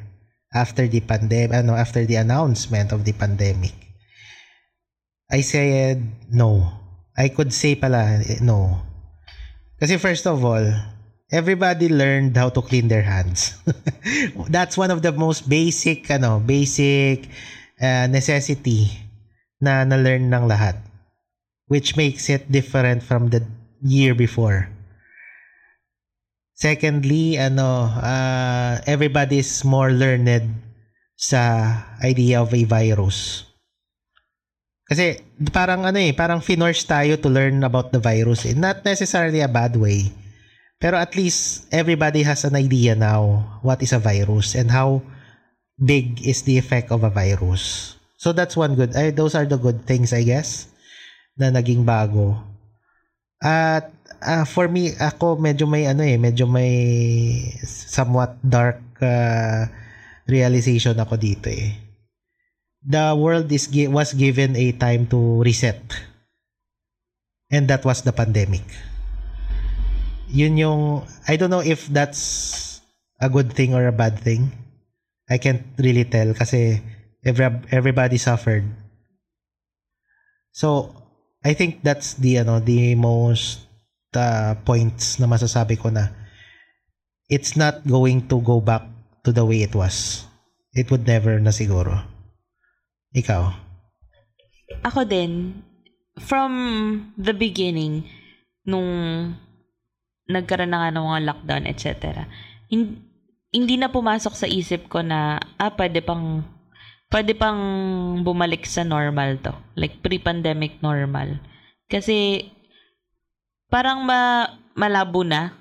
after 0.55 0.87
the 0.87 1.03
pandemic, 1.03 1.51
ano, 1.51 1.75
after 1.75 2.07
the 2.07 2.15
announcement 2.15 2.95
of 2.95 3.03
the 3.03 3.11
pandemic, 3.11 3.75
I 5.27 5.43
said 5.43 5.99
no. 6.31 6.79
I 7.17 7.27
could 7.35 7.51
say 7.51 7.75
pala 7.75 8.23
no. 8.39 8.79
Kasi 9.81 9.99
first 9.99 10.23
of 10.29 10.39
all, 10.45 10.63
everybody 11.31 11.87
learned 11.87 12.35
how 12.35 12.51
to 12.51 12.61
clean 12.61 12.91
their 12.91 13.01
hands. 13.01 13.55
That's 14.51 14.77
one 14.77 14.91
of 14.91 15.01
the 15.01 15.15
most 15.15 15.47
basic 15.47 16.11
ano, 16.11 16.43
basic 16.43 17.31
uh, 17.79 18.05
necessity 18.11 18.91
na 19.63 19.87
na-learn 19.87 20.27
ng 20.27 20.45
lahat. 20.45 20.77
Which 21.71 21.95
makes 21.95 22.27
it 22.27 22.51
different 22.51 23.01
from 23.01 23.31
the 23.31 23.47
year 23.79 24.11
before. 24.11 24.67
Secondly, 26.51 27.39
ano, 27.39 27.89
uh, 27.89 28.83
everybody 28.85 29.39
is 29.39 29.63
more 29.63 29.89
learned 29.89 30.61
sa 31.15 31.41
idea 32.03 32.43
of 32.43 32.51
a 32.51 32.67
virus. 32.67 33.47
Kasi 34.85 35.23
parang 35.55 35.87
ano 35.87 35.95
eh, 35.95 36.11
parang 36.11 36.43
finorce 36.43 36.83
tayo 36.83 37.15
to 37.15 37.31
learn 37.31 37.63
about 37.63 37.95
the 37.95 38.03
virus. 38.03 38.43
Eh. 38.43 38.53
Not 38.53 38.83
necessarily 38.83 39.39
a 39.39 39.47
bad 39.47 39.79
way. 39.79 40.11
Pero 40.81 40.97
at 40.97 41.13
least 41.13 41.69
everybody 41.69 42.25
has 42.25 42.41
an 42.41 42.57
idea 42.57 42.97
now 42.97 43.45
what 43.61 43.85
is 43.85 43.93
a 43.93 44.01
virus 44.01 44.57
and 44.57 44.73
how 44.73 45.05
big 45.77 46.25
is 46.25 46.41
the 46.41 46.57
effect 46.57 46.89
of 46.89 47.05
a 47.05 47.13
virus. 47.13 47.95
So 48.17 48.33
that's 48.33 48.57
one 48.57 48.73
good. 48.73 48.97
Ay, 48.97 49.13
those 49.13 49.37
are 49.37 49.45
the 49.45 49.61
good 49.61 49.85
things 49.85 50.09
I 50.11 50.25
guess 50.25 50.65
na 51.37 51.53
naging 51.53 51.85
bago. 51.85 52.35
At 53.41 53.93
uh, 54.25 54.45
for 54.49 54.65
me 54.65 54.97
ako 54.97 55.37
medyo 55.37 55.69
may 55.69 55.85
ano 55.85 56.01
eh, 56.01 56.17
medyo 56.17 56.49
may 56.49 56.73
somewhat 57.65 58.41
dark 58.41 58.81
uh, 59.01 59.69
realization 60.25 60.97
ako 60.97 61.17
dito 61.17 61.49
eh 61.49 61.91
the 62.81 63.13
world 63.13 63.45
is 63.53 63.69
was 63.89 64.13
given 64.13 64.57
a 64.57 64.73
time 64.73 65.05
to 65.07 65.41
reset. 65.45 65.81
And 67.51 67.67
that 67.67 67.85
was 67.85 68.01
the 68.01 68.13
pandemic. 68.15 68.63
Yun 70.31 70.55
yung 70.57 70.81
I 71.27 71.35
don't 71.35 71.51
know 71.51 71.63
if 71.63 71.91
that's 71.91 72.79
a 73.19 73.29
good 73.29 73.53
thing 73.53 73.75
or 73.75 73.85
a 73.85 73.95
bad 73.95 74.19
thing. 74.19 74.51
I 75.29 75.37
can't 75.37 75.63
really 75.79 76.03
tell 76.03 76.33
kasi 76.33 76.81
every, 77.23 77.47
everybody 77.71 78.17
suffered. 78.17 78.65
So, 80.51 80.91
I 81.43 81.53
think 81.53 81.83
that's 81.83 82.15
the 82.15 82.43
ano 82.43 82.59
the 82.59 82.95
most 82.95 83.63
uh, 84.13 84.55
points 84.67 85.19
na 85.19 85.25
masasabi 85.25 85.79
ko 85.79 85.89
na 85.89 86.11
it's 87.31 87.55
not 87.55 87.87
going 87.87 88.27
to 88.27 88.43
go 88.43 88.59
back 88.59 88.83
to 89.23 89.31
the 89.31 89.45
way 89.45 89.63
it 89.63 89.73
was. 89.73 90.27
It 90.75 90.91
would 90.91 91.07
never 91.07 91.39
na 91.39 91.55
siguro. 91.55 91.95
Ikaw? 93.15 93.43
Ako 94.87 95.03
din, 95.03 95.63
from 96.19 96.51
the 97.15 97.35
beginning, 97.35 98.07
nung 98.67 99.31
nagkaroon 100.31 100.71
na 100.71 100.87
nga 100.87 100.93
ng 100.95 101.05
mga 101.05 101.25
lockdown, 101.27 101.63
etc., 101.67 102.25
hindi, 102.71 103.03
hindi 103.51 103.75
na 103.75 103.91
pumasok 103.91 104.33
sa 104.33 104.47
isip 104.47 104.87
ko 104.87 105.03
na, 105.03 105.35
ah, 105.59 105.71
pwede 105.75 105.99
pang, 105.99 106.41
pwede 107.11 107.35
pang 107.35 107.59
bumalik 108.23 108.63
sa 108.63 108.87
normal 108.87 109.35
to. 109.43 109.51
Like, 109.75 109.99
pre-pandemic 109.99 110.79
normal. 110.79 111.35
Kasi, 111.91 112.47
parang 113.67 114.07
ma, 114.07 114.47
malabo 114.71 115.27
na. 115.27 115.51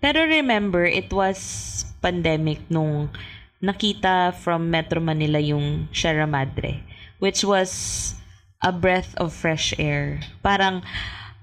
Pero 0.00 0.24
remember, 0.24 0.88
it 0.88 1.12
was 1.12 1.38
pandemic 2.00 2.58
nung 2.72 3.12
nakita 3.62 4.34
from 4.34 4.72
Metro 4.72 4.98
Manila 4.98 5.38
yung 5.38 5.86
Sierra 5.94 6.26
Madre, 6.26 6.82
which 7.22 7.44
was 7.46 7.70
a 8.64 8.72
breath 8.72 9.14
of 9.20 9.30
fresh 9.30 9.76
air. 9.78 10.18
Parang, 10.42 10.82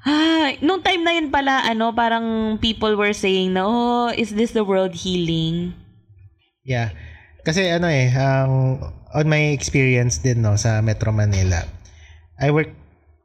ah, 0.06 0.54
nung 0.64 0.84
time 0.84 1.04
na 1.04 1.14
yun 1.16 1.32
pala, 1.32 1.66
ano, 1.66 1.92
parang 1.96 2.58
people 2.62 2.96
were 2.96 3.16
saying 3.16 3.56
na, 3.56 3.64
oh, 3.66 4.10
is 4.14 4.36
this 4.36 4.52
the 4.52 4.64
world 4.64 4.94
healing? 4.94 5.74
Yeah. 6.64 6.94
Kasi 7.44 7.72
ano 7.72 7.88
eh, 7.88 8.12
ang 8.14 8.84
on 9.16 9.26
my 9.26 9.56
experience 9.56 10.22
din 10.22 10.46
no 10.46 10.54
sa 10.60 10.84
Metro 10.86 11.10
Manila. 11.10 11.66
I 12.38 12.54
work 12.54 12.70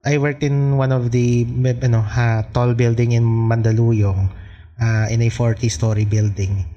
I 0.07 0.17
worked 0.17 0.41
in 0.47 0.81
one 0.81 0.95
of 0.95 1.13
the 1.13 1.45
ano, 1.85 2.01
ha, 2.01 2.47
tall 2.55 2.73
building 2.73 3.13
in 3.13 3.25
Mandaluyong 3.25 4.33
uh, 4.81 5.07
in 5.11 5.21
a 5.21 5.29
40 5.29 5.67
story 5.69 6.07
building 6.09 6.75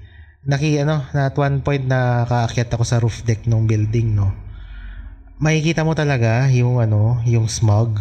naki 0.47 0.79
ano, 0.79 1.03
na 1.11 1.27
at 1.27 1.35
one 1.35 1.59
point 1.59 1.83
na 1.83 2.23
kaakyat 2.23 2.71
ako 2.71 2.83
sa 2.87 3.03
roof 3.03 3.27
deck 3.27 3.43
ng 3.43 3.67
building, 3.67 4.15
no. 4.15 4.31
Makikita 5.43 5.83
mo 5.83 5.91
talaga 5.93 6.47
yung 6.49 6.79
ano, 6.79 7.19
yung 7.27 7.51
smog. 7.51 7.99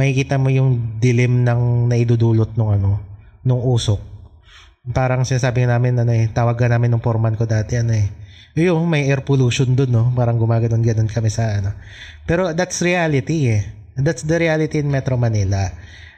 Makikita 0.00 0.40
mo 0.40 0.48
yung 0.48 0.96
dilim 0.96 1.44
ng 1.44 1.92
naidudulot 1.92 2.56
ng 2.56 2.70
ano, 2.80 3.04
nung 3.44 3.60
usok. 3.60 4.00
Parang 4.96 5.28
sinasabi 5.28 5.68
namin 5.68 6.00
ano 6.00 6.16
eh, 6.16 6.32
tawagan 6.32 6.72
namin 6.80 6.96
ng 6.96 7.04
foreman 7.04 7.36
ko 7.36 7.44
dati 7.44 7.76
ano 7.76 7.92
eh. 7.92 8.08
Yung 8.56 8.88
may 8.88 9.12
air 9.12 9.20
pollution 9.20 9.76
doon 9.76 9.92
no, 9.92 10.04
parang 10.16 10.40
gumaganon-ganon 10.40 11.04
kami 11.04 11.28
sa 11.28 11.60
ano. 11.60 11.76
Pero 12.24 12.56
that's 12.56 12.80
reality 12.80 13.52
eh. 13.52 13.76
That's 14.00 14.24
the 14.24 14.40
reality 14.40 14.80
in 14.80 14.88
Metro 14.88 15.20
Manila 15.20 15.68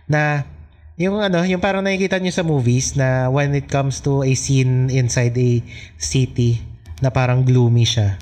na 0.06 0.46
yung 0.94 1.18
ano, 1.18 1.42
yung 1.42 1.58
parang 1.58 1.82
nakikita 1.82 2.22
niyo 2.22 2.30
sa 2.30 2.46
movies 2.46 2.94
na 2.94 3.26
when 3.34 3.50
it 3.58 3.66
comes 3.66 3.98
to 4.06 4.22
a 4.22 4.30
scene 4.38 4.94
inside 4.94 5.34
a 5.34 5.58
city 5.98 6.62
na 7.02 7.10
parang 7.10 7.42
gloomy 7.42 7.82
siya. 7.82 8.14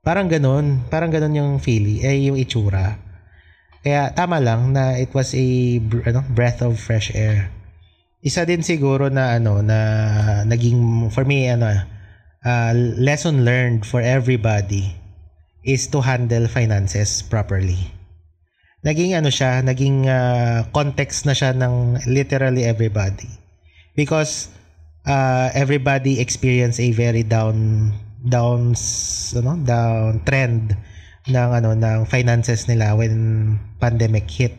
Parang 0.00 0.24
ganun, 0.24 0.88
parang 0.88 1.12
ganun 1.12 1.36
yung 1.36 1.52
feeling, 1.60 2.00
eh 2.00 2.32
yung 2.32 2.40
itsura. 2.40 3.05
Kaya 3.86 4.10
tama 4.10 4.42
lang 4.42 4.74
na 4.74 4.98
it 4.98 5.14
was 5.14 5.30
a 5.30 5.46
ano, 6.10 6.26
breath 6.34 6.58
of 6.58 6.74
fresh 6.74 7.14
air. 7.14 7.54
Isa 8.18 8.42
din 8.42 8.66
siguro 8.66 9.06
na 9.06 9.38
ano 9.38 9.62
na 9.62 9.78
naging 10.42 11.06
for 11.14 11.22
me 11.22 11.46
ano 11.46 11.70
uh, 12.42 12.72
lesson 12.98 13.46
learned 13.46 13.86
for 13.86 14.02
everybody 14.02 14.90
is 15.62 15.86
to 15.86 16.02
handle 16.02 16.50
finances 16.50 17.22
properly 17.22 17.94
naging 18.86 19.18
ano 19.18 19.34
siya, 19.34 19.66
naging 19.66 20.06
uh, 20.06 20.62
context 20.70 21.26
na 21.26 21.34
siya 21.34 21.50
ng 21.58 22.06
literally 22.06 22.62
everybody. 22.62 23.26
Because 23.98 24.46
uh, 25.02 25.50
everybody 25.50 26.22
experience 26.22 26.78
a 26.78 26.94
very 26.94 27.26
down 27.26 27.90
down 28.22 28.78
ano, 29.34 29.52
down 29.66 30.22
trend 30.22 30.78
ng 31.26 31.50
ano 31.50 31.74
ng 31.74 32.06
finances 32.06 32.70
nila 32.70 32.94
when 32.94 33.58
pandemic 33.82 34.30
hit. 34.30 34.54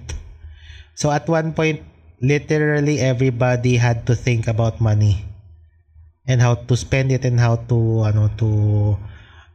So 1.00 1.10
at 1.16 1.28
one 1.28 1.56
point 1.56 1.84
literally 2.20 3.00
everybody 3.00 3.78
had 3.80 4.04
to 4.10 4.18
think 4.18 4.50
about 4.50 4.82
money 4.82 5.24
and 6.28 6.44
how 6.44 6.60
to 6.68 6.74
spend 6.76 7.14
it 7.14 7.24
and 7.24 7.40
how 7.40 7.62
to 7.72 8.04
ano 8.04 8.28
to 8.36 8.50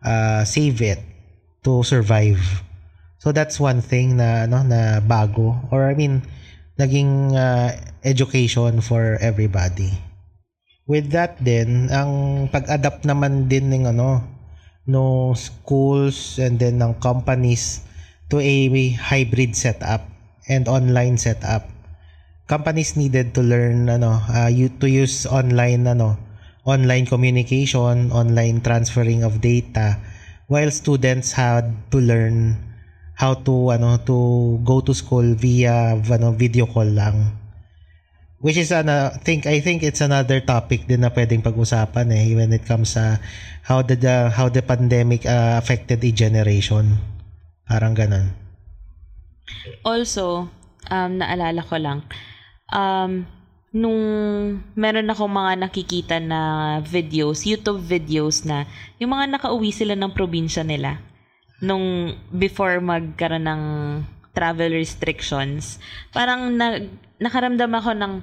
uh, 0.00 0.42
save 0.48 0.80
it 0.80 1.00
to 1.62 1.84
survive. 1.84 2.40
So 3.20 3.30
that's 3.30 3.60
one 3.60 3.84
thing 3.84 4.16
na 4.16 4.48
ano 4.48 4.64
na 4.64 5.04
bago 5.04 5.68
or 5.68 5.86
I 5.86 5.94
mean 5.94 6.24
naging 6.80 7.36
uh, 7.36 7.76
education 8.02 8.80
for 8.80 9.20
everybody. 9.20 9.92
With 10.88 11.14
that 11.14 11.38
din, 11.38 11.92
ang 11.92 12.46
pag-adapt 12.50 13.06
naman 13.06 13.46
din 13.46 13.70
ng 13.70 13.94
ano 13.94 14.31
no 14.86 15.34
schools 15.38 16.38
and 16.42 16.58
then 16.58 16.82
ng 16.82 16.98
companies 16.98 17.86
to 18.26 18.42
a 18.42 18.90
hybrid 18.98 19.54
setup 19.54 20.02
and 20.48 20.66
online 20.66 21.18
setup. 21.18 21.68
Companies 22.50 22.98
needed 22.98 23.32
to 23.34 23.42
learn 23.42 23.86
ano 23.86 24.18
uh, 24.18 24.50
to 24.50 24.86
use 24.90 25.24
online 25.26 25.86
ano 25.86 26.18
online 26.66 27.06
communication, 27.06 28.10
online 28.10 28.62
transferring 28.62 29.22
of 29.22 29.38
data 29.42 29.98
while 30.46 30.70
students 30.70 31.32
had 31.32 31.70
to 31.90 31.98
learn 32.02 32.58
how 33.14 33.34
to 33.34 33.70
ano 33.70 33.98
to 34.02 34.58
go 34.66 34.82
to 34.82 34.94
school 34.94 35.34
via 35.38 35.94
ano 35.94 36.34
video 36.34 36.66
call 36.66 36.90
lang 36.90 37.41
which 38.42 38.58
is 38.58 38.74
ano 38.74 39.14
think 39.22 39.46
I 39.46 39.62
think 39.62 39.86
it's 39.86 40.02
another 40.02 40.42
topic 40.42 40.84
din 40.90 41.06
na 41.06 41.14
pwedeng 41.14 41.40
pag-usapan 41.40 42.10
eh 42.12 42.34
when 42.34 42.50
it 42.52 42.66
comes 42.66 42.98
sa 42.98 43.22
how 43.64 43.80
the, 43.80 43.94
the 43.94 44.28
how 44.34 44.50
the 44.50 44.60
pandemic 44.60 45.24
uh, 45.24 45.56
affected 45.56 46.02
a 46.02 46.10
generation 46.10 46.98
parang 47.70 47.94
ganun 47.94 48.34
also 49.86 50.50
um 50.90 51.10
naalala 51.22 51.62
ko 51.62 51.78
lang 51.78 52.02
um 52.74 53.24
nung 53.72 54.00
meron 54.76 55.08
ako 55.08 55.32
mga 55.32 55.52
nakikita 55.64 56.20
na 56.20 56.40
videos, 56.84 57.48
YouTube 57.48 57.80
videos 57.80 58.44
na 58.44 58.68
yung 59.00 59.16
mga 59.16 59.32
nakauwi 59.32 59.72
sila 59.72 59.96
ng 59.96 60.12
probinsya 60.12 60.60
nila 60.60 61.00
nung 61.64 62.12
before 62.28 62.84
magkaroon 62.84 63.48
ng 63.48 63.62
travel 64.36 64.76
restrictions. 64.76 65.80
Parang 66.12 66.52
na, 66.52 66.84
nakaramdam 67.22 67.70
ako 67.70 67.90
ng 67.94 68.14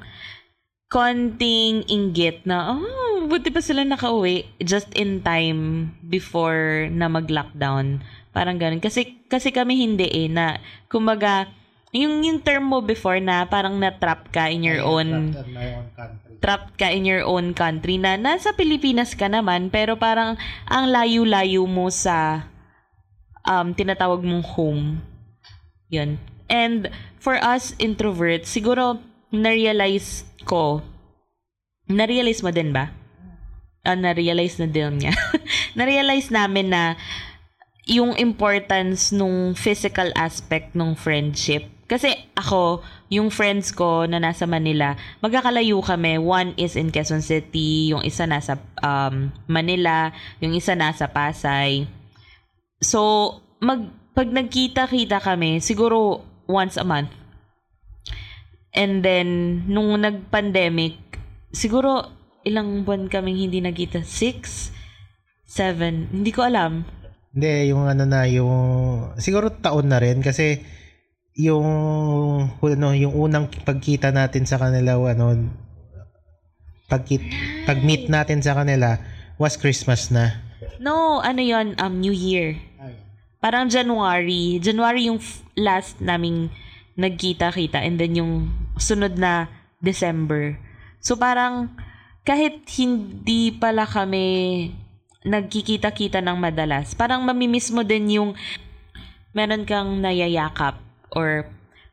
konting 0.89 1.85
inggit 1.85 2.43
na, 2.49 2.75
oh, 2.75 3.29
buti 3.29 3.53
pa 3.53 3.61
sila 3.61 3.85
nakauwi 3.85 4.49
just 4.59 4.89
in 4.97 5.21
time 5.21 5.93
before 6.01 6.89
na 6.89 7.05
mag-lockdown. 7.05 8.01
Parang 8.33 8.57
ganun. 8.57 8.81
Kasi, 8.81 9.21
kasi 9.29 9.53
kami 9.53 9.77
hindi 9.77 10.09
eh, 10.09 10.27
na, 10.27 10.57
kumaga, 10.89 11.45
yung, 11.93 12.25
yung 12.25 12.41
term 12.41 12.69
mo 12.69 12.81
before 12.81 13.21
na 13.21 13.45
parang 13.45 13.77
na-trap 13.77 14.33
ka 14.33 14.49
in 14.49 14.65
your 14.65 14.81
own, 14.81 15.33
trapped 16.41 16.73
ka 16.77 16.89
in 16.89 17.05
your 17.05 17.25
own 17.25 17.53
country 17.53 18.01
na 18.01 18.17
nasa 18.17 18.53
Pilipinas 18.53 19.13
ka 19.13 19.29
naman 19.29 19.69
pero 19.69 19.97
parang 19.97 20.37
ang 20.65 20.85
layo-layo 20.89 21.65
mo 21.69 21.89
sa 21.93 22.49
um, 23.45 23.73
tinatawag 23.73 24.21
mong 24.25 24.45
home. 24.57 24.83
Yun. 25.89 26.17
And 26.49 26.89
for 27.21 27.37
us 27.37 27.77
introverts, 27.77 28.49
siguro 28.49 28.97
na-realize 29.29 30.25
ko, 30.49 30.81
na-realize 31.85 32.41
mo 32.41 32.49
din 32.49 32.73
ba? 32.73 32.89
Uh, 33.85 33.95
na-realize 33.95 34.57
na 34.57 34.67
din 34.67 34.97
niya. 34.99 35.13
na-realize 35.77 36.33
namin 36.33 36.73
na 36.73 36.97
yung 37.85 38.17
importance 38.17 39.13
nung 39.13 39.53
physical 39.53 40.09
aspect 40.17 40.73
nung 40.77 40.93
friendship 40.93 41.65
kasi 41.89 42.13
ako, 42.37 42.85
yung 43.09 43.33
friends 43.33 43.73
ko 43.73 44.05
na 44.05 44.21
nasa 44.21 44.45
Manila, 44.45 44.93
magkakalayo 45.25 45.81
kami. 45.81 46.21
One 46.21 46.53
is 46.53 46.77
in 46.77 46.93
Quezon 46.93 47.25
City, 47.25 47.89
yung 47.89 48.05
isa 48.05 48.29
nasa 48.29 48.61
um, 48.85 49.33
Manila, 49.49 50.13
yung 50.37 50.53
isa 50.53 50.77
nasa 50.77 51.09
Pasay. 51.09 51.89
So, 52.77 53.33
mag, 53.57 53.89
pag 54.13 54.29
nagkita-kita 54.29 55.17
kami, 55.17 55.65
siguro 55.65 56.21
once 56.49 56.75
a 56.75 56.83
month. 56.83 57.13
And 58.73 59.05
then, 59.05 59.61
nung 59.69 59.93
nag-pandemic, 60.01 60.97
siguro 61.53 62.09
ilang 62.41 62.81
buwan 62.81 63.05
kaming 63.05 63.37
hindi 63.37 63.61
nagkita? 63.61 64.01
Six? 64.01 64.73
Seven? 65.45 66.09
Hindi 66.09 66.33
ko 66.33 66.45
alam. 66.45 66.85
Hindi, 67.33 67.69
yung 67.69 67.85
ano 67.85 68.03
na, 68.09 68.25
yung... 68.25 68.57
Siguro 69.21 69.53
taon 69.53 69.93
na 69.93 70.01
rin 70.01 70.25
kasi 70.25 70.61
yung 71.39 71.67
ano 72.51 72.87
yung 72.91 73.15
unang 73.15 73.47
pagkita 73.63 74.11
natin 74.11 74.43
sa 74.43 74.59
kanila 74.59 74.99
ano 74.99 75.47
pagkit 76.91 77.23
pag-meet 77.63 78.11
natin 78.11 78.43
sa 78.43 78.59
kanila 78.59 78.99
was 79.39 79.55
Christmas 79.55 80.11
na. 80.11 80.35
No, 80.83 81.23
ano 81.23 81.39
'yon, 81.39 81.79
um 81.79 82.03
New 82.03 82.11
Year. 82.11 82.59
Parang 83.39 83.71
January. 83.71 84.59
January 84.59 85.07
yung 85.07 85.19
last 85.55 85.99
naming 86.03 86.51
nagkita-kita 86.99 87.79
and 87.79 87.95
then 87.95 88.19
yung 88.19 88.51
sunod 88.75 89.15
na 89.15 89.47
December. 89.79 90.59
So 90.99 91.15
parang 91.15 91.71
kahit 92.27 92.67
hindi 92.75 93.55
pala 93.55 93.87
kami 93.87 94.67
nagkikita-kita 95.23 96.19
ng 96.19 96.35
madalas, 96.35 96.91
parang 96.95 97.23
mamimiss 97.23 97.71
mo 97.71 97.83
din 97.83 98.19
yung 98.19 98.29
meron 99.31 99.63
kang 99.63 100.03
nayayakap 100.03 100.79
or 101.15 101.47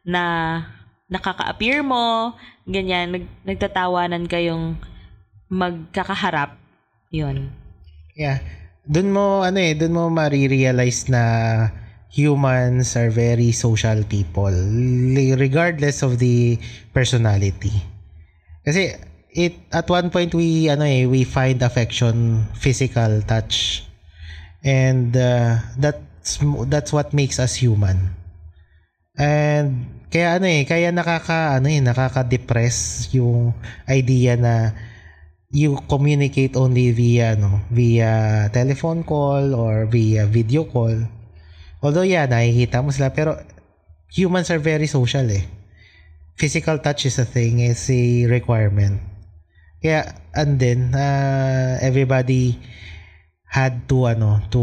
na 0.06 0.62
nakaka-appear 1.06 1.86
mo, 1.86 2.34
ganyan, 2.66 3.14
nag, 3.14 3.24
nagtatawanan 3.46 4.26
kayong 4.26 4.74
magkakaharap. 5.46 6.58
Yun. 7.14 7.54
Yeah. 8.18 8.42
Doon 8.86 9.10
mo, 9.10 9.42
ano 9.42 9.58
eh, 9.58 9.74
doon 9.74 9.92
mo 9.94 10.04
marirealize 10.10 11.10
na 11.10 11.22
humans 12.14 12.94
are 12.94 13.10
very 13.10 13.50
social 13.50 14.06
people 14.06 14.54
regardless 15.36 16.06
of 16.06 16.22
the 16.22 16.56
personality. 16.94 17.74
Kasi 18.62 18.94
it 19.34 19.58
at 19.74 19.90
one 19.90 20.08
point 20.08 20.32
we 20.32 20.70
ano 20.72 20.86
eh 20.86 21.04
we 21.04 21.26
find 21.26 21.60
affection 21.60 22.46
physical 22.56 23.20
touch 23.28 23.84
and 24.64 25.12
uh, 25.12 25.60
that's 25.76 26.40
that's 26.72 26.88
what 26.88 27.12
makes 27.12 27.36
us 27.36 27.60
human 27.60 28.16
And 29.16 29.88
kaya 30.12 30.36
ano 30.36 30.44
eh, 30.44 30.68
kaya 30.68 30.92
nakaka 30.92 31.56
ano 31.56 31.72
eh, 31.72 31.80
nakaka-depress 31.80 33.08
yung 33.16 33.56
idea 33.88 34.36
na 34.36 34.76
you 35.50 35.78
communicate 35.88 36.56
only 36.56 36.90
via 36.90 37.36
no, 37.36 37.60
via 37.70 38.48
telephone 38.52 39.04
call 39.04 39.54
or 39.54 39.86
via 39.86 40.26
video 40.26 40.64
call. 40.64 40.96
Although 41.82 42.06
yeah, 42.06 42.26
nakikita 42.26 42.82
mo 42.82 42.90
sila 42.90 43.14
pero 43.14 43.38
humans 44.10 44.50
are 44.50 44.62
very 44.62 44.86
social 44.86 45.28
eh. 45.30 45.44
Physical 46.36 46.78
touch 46.78 47.06
is 47.06 47.16
a 47.18 47.24
thing, 47.24 47.60
is 47.60 47.88
a 47.88 48.26
requirement. 48.28 49.00
Kaya 49.80 50.12
and 50.34 50.60
then 50.60 50.92
uh, 50.92 51.78
everybody 51.80 52.58
had 53.56 53.88
to 53.88 54.10
ano 54.10 54.42
to 54.50 54.62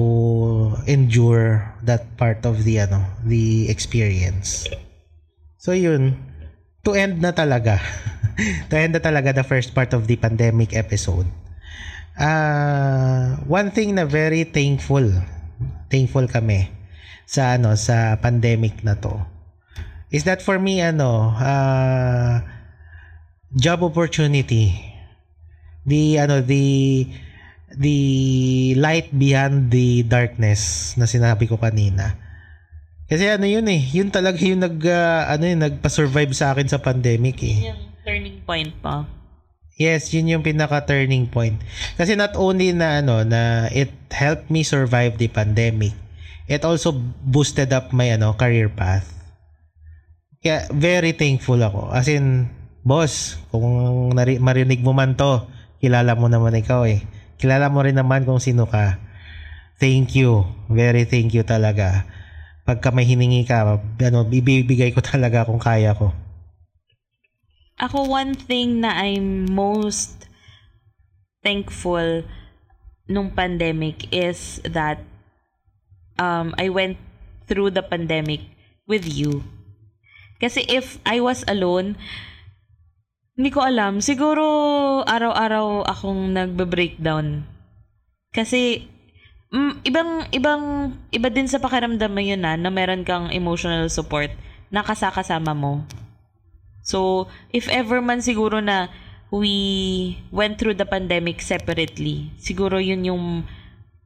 endure 0.85 1.65
that 1.81 2.05
part 2.19 2.45
of 2.45 2.61
the 2.61 2.77
ano 2.77 3.01
the 3.25 3.65
experience 3.71 4.67
so 5.57 5.71
yun 5.71 6.13
to 6.83 6.91
end 6.93 7.23
na 7.23 7.31
talaga. 7.31 7.79
To 8.69 8.73
end 8.73 8.97
na 8.97 9.01
talaga 9.01 9.29
the 9.29 9.45
first 9.45 9.77
part 9.77 9.93
of 9.93 10.09
the 10.09 10.17
pandemic 10.17 10.73
episode. 10.73 11.29
Uh, 12.17 13.37
one 13.45 13.69
thing 13.69 13.93
na 13.93 14.09
very 14.09 14.41
thankful 14.45 15.05
thankful 15.89 16.25
kami 16.25 16.69
sa 17.29 17.57
ano 17.57 17.77
sa 17.77 18.17
pandemic 18.17 18.81
na 18.85 18.93
to 18.97 19.17
is 20.13 20.25
that 20.25 20.41
for 20.41 20.57
me 20.57 20.81
ano 20.81 21.29
uh, 21.29 22.41
job 23.53 23.85
opportunity. 23.85 24.73
The 25.85 26.25
ano 26.25 26.41
the 26.41 27.05
the 27.69 27.99
light 28.81 29.13
beyond 29.13 29.69
the 29.69 30.05
darkness 30.09 30.93
na 30.97 31.05
sinabi 31.05 31.45
ko 31.45 31.61
kanina. 31.61 32.22
Kasi 33.13 33.29
ano 33.29 33.45
yun 33.45 33.69
eh, 33.69 33.77
yun 33.93 34.09
talaga 34.09 34.41
yung 34.41 34.65
nag 34.65 34.81
uh, 34.81 35.29
ano 35.29 35.45
yun, 35.45 35.61
nagpa-survive 35.61 36.33
sa 36.33 36.49
akin 36.49 36.65
sa 36.65 36.81
pandemic 36.81 37.37
eh. 37.45 37.69
Yung 37.69 37.93
turning 38.01 38.41
point 38.41 38.73
pa. 38.81 39.05
Yes, 39.77 40.09
yun 40.09 40.33
yung 40.33 40.41
pinaka 40.41 40.81
turning 40.89 41.29
point. 41.29 41.61
Kasi 41.93 42.17
not 42.17 42.33
only 42.33 42.73
na 42.73 43.05
ano 43.05 43.21
na 43.21 43.69
it 43.69 43.93
helped 44.09 44.49
me 44.49 44.65
survive 44.65 45.21
the 45.21 45.29
pandemic, 45.29 45.93
it 46.49 46.65
also 46.65 46.89
boosted 47.21 47.69
up 47.69 47.93
my 47.93 48.09
ano 48.09 48.33
career 48.33 48.73
path. 48.73 49.05
Kaya 50.41 50.65
very 50.73 51.13
thankful 51.13 51.61
ako. 51.61 51.93
As 51.93 52.09
in, 52.09 52.49
boss, 52.81 53.37
kung 53.53 54.09
nari- 54.17 54.41
marinig 54.41 54.81
mo 54.81 54.89
man 54.89 55.13
to, 55.13 55.45
kilala 55.77 56.17
mo 56.17 56.25
naman 56.25 56.57
ikaw 56.57 56.89
eh 56.89 57.05
kilala 57.43 57.67
mo 57.67 57.83
rin 57.83 57.99
naman 57.99 58.23
kung 58.23 58.39
sino 58.39 58.71
ka. 58.71 59.03
Thank 59.75 60.15
you. 60.15 60.47
Very 60.71 61.03
thank 61.03 61.35
you 61.35 61.43
talaga. 61.43 62.07
Pagka 62.63 62.91
may 62.95 63.03
hiningi 63.03 63.43
ka, 63.43 63.79
ano, 63.79 64.19
ibibigay 64.27 64.95
ko 64.95 65.03
talaga 65.11 65.47
kung 65.47 65.59
kaya 65.59 65.91
ko. 65.95 66.11
Ako, 67.79 68.07
one 68.07 68.35
thing 68.35 68.79
na 68.79 68.95
I'm 68.95 69.49
most 69.51 70.29
thankful 71.43 72.23
nung 73.09 73.35
pandemic 73.35 74.07
is 74.15 74.63
that 74.63 75.03
um, 76.15 76.55
I 76.55 76.71
went 76.71 76.95
through 77.47 77.75
the 77.75 77.83
pandemic 77.83 78.47
with 78.87 79.03
you. 79.03 79.43
Kasi 80.39 80.63
if 80.71 80.99
I 81.03 81.19
was 81.19 81.43
alone, 81.47 81.99
hindi 83.33 83.49
ko 83.49 83.65
alam. 83.65 83.99
Siguro 83.99 84.43
araw-araw 85.03 85.83
akong 85.89 86.31
nagbe-breakdown. 86.37 87.43
Kasi 88.31 88.87
mm, 89.53 89.85
ibang 89.85 90.25
ibang 90.33 90.63
iba 91.13 91.29
din 91.29 91.45
sa 91.45 91.61
pakiramdam 91.61 92.09
mo 92.09 92.19
yun 92.19 92.41
na, 92.41 92.57
na 92.57 92.73
meron 92.73 93.05
kang 93.05 93.29
emotional 93.29 93.85
support 93.87 94.33
na 94.73 94.81
kasakasama 94.81 95.53
mo. 95.53 95.85
So, 96.83 97.29
if 97.53 97.69
ever 97.71 98.01
man 98.03 98.19
siguro 98.19 98.59
na 98.59 98.91
we 99.31 100.17
went 100.33 100.59
through 100.59 100.75
the 100.75 100.89
pandemic 100.89 101.39
separately, 101.39 102.33
siguro 102.41 102.81
yun 102.81 103.07
yung 103.07 103.23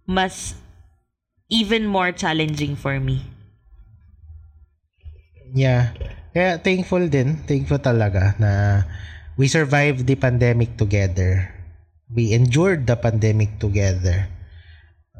mas 0.06 0.54
even 1.50 1.88
more 1.88 2.12
challenging 2.12 2.76
for 2.76 3.00
me. 3.00 3.24
Yeah. 5.56 5.96
Kaya 6.36 6.60
thankful 6.62 7.08
din, 7.10 7.42
thankful 7.48 7.82
talaga 7.82 8.36
na 8.38 8.84
we 9.40 9.50
survived 9.50 10.06
the 10.06 10.20
pandemic 10.20 10.76
together. 10.78 11.50
We 12.14 12.36
endured 12.36 12.86
the 12.86 13.00
pandemic 13.00 13.58
together. 13.58 14.28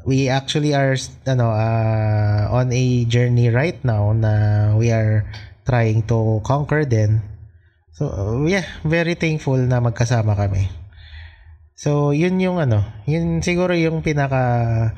We 0.06 0.28
actually 0.28 0.74
are 0.74 0.94
ano 1.26 1.50
uh, 1.50 2.42
on 2.54 2.72
a 2.72 3.04
journey 3.06 3.50
right 3.50 3.78
now 3.82 4.14
na 4.14 4.74
we 4.78 4.94
are 4.94 5.26
trying 5.66 6.06
to 6.08 6.40
conquer 6.46 6.84
din. 6.88 7.20
So 7.92 8.08
uh, 8.08 8.46
yeah, 8.46 8.66
very 8.86 9.18
thankful 9.18 9.58
na 9.58 9.82
magkasama 9.82 10.38
kami. 10.38 10.70
So 11.78 12.10
yun 12.10 12.42
yung 12.42 12.58
ano, 12.58 12.82
yun 13.06 13.42
siguro 13.42 13.74
yung 13.74 14.02
pinaka 14.02 14.94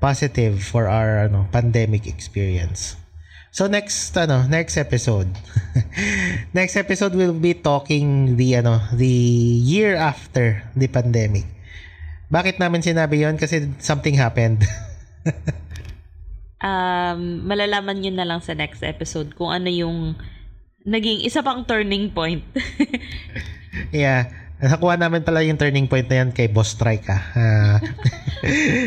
positive 0.00 0.60
for 0.60 0.88
our 0.88 1.28
ano 1.28 1.48
pandemic 1.48 2.04
experience. 2.04 3.00
So 3.54 3.70
next 3.70 4.10
ano, 4.18 4.44
next 4.50 4.74
episode. 4.74 5.30
next 6.58 6.74
episode 6.74 7.14
we'll 7.14 7.38
be 7.38 7.54
talking 7.54 8.34
the 8.34 8.58
ano, 8.58 8.82
the 8.90 9.14
year 9.62 9.94
after 9.94 10.66
the 10.74 10.90
pandemic. 10.90 11.53
Bakit 12.32 12.60
namin 12.60 12.80
sinabi 12.80 13.24
'yon? 13.24 13.36
Kasi 13.36 13.68
something 13.80 14.16
happened. 14.16 14.64
um, 16.64 17.44
malalaman 17.44 18.00
niyo 18.00 18.12
na 18.16 18.24
lang 18.24 18.40
sa 18.40 18.56
next 18.56 18.80
episode 18.80 19.36
kung 19.36 19.52
ano 19.52 19.68
yung 19.68 20.16
naging 20.84 21.24
isa 21.24 21.40
pang 21.40 21.64
turning 21.64 22.12
point. 22.12 22.44
yeah. 23.92 24.32
Nakuha 24.64 24.96
namin 24.96 25.26
pala 25.26 25.44
yung 25.44 25.60
turning 25.60 25.90
point 25.90 26.08
na 26.08 26.24
yan 26.24 26.30
kay 26.32 26.48
Boss 26.48 26.72
Strike 26.72 27.04
ah. 27.10 27.22
Uh, 27.36 27.76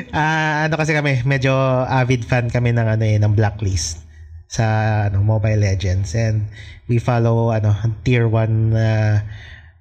uh, 0.10 0.54
ano 0.66 0.74
kasi 0.80 0.96
kami, 0.96 1.22
medyo 1.28 1.54
avid 1.86 2.26
fan 2.26 2.50
kami 2.50 2.74
ng 2.74 2.88
ano 2.88 3.04
eh, 3.04 3.20
ng 3.22 3.36
Blacklist 3.38 4.02
sa 4.48 4.66
ano, 5.12 5.22
Mobile 5.22 5.60
Legends 5.60 6.16
and 6.16 6.48
we 6.88 6.98
follow 7.04 7.52
ano 7.52 7.76
tier 8.02 8.26
1 8.26 8.74
uh, 8.74 9.20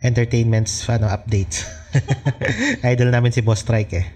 entertainments 0.03 0.85
ano 0.91 1.07
updates. 1.07 1.65
Idol 2.93 3.11
namin 3.13 3.33
si 3.33 3.41
Boss 3.41 3.65
Strike 3.65 3.93
eh. 3.97 4.07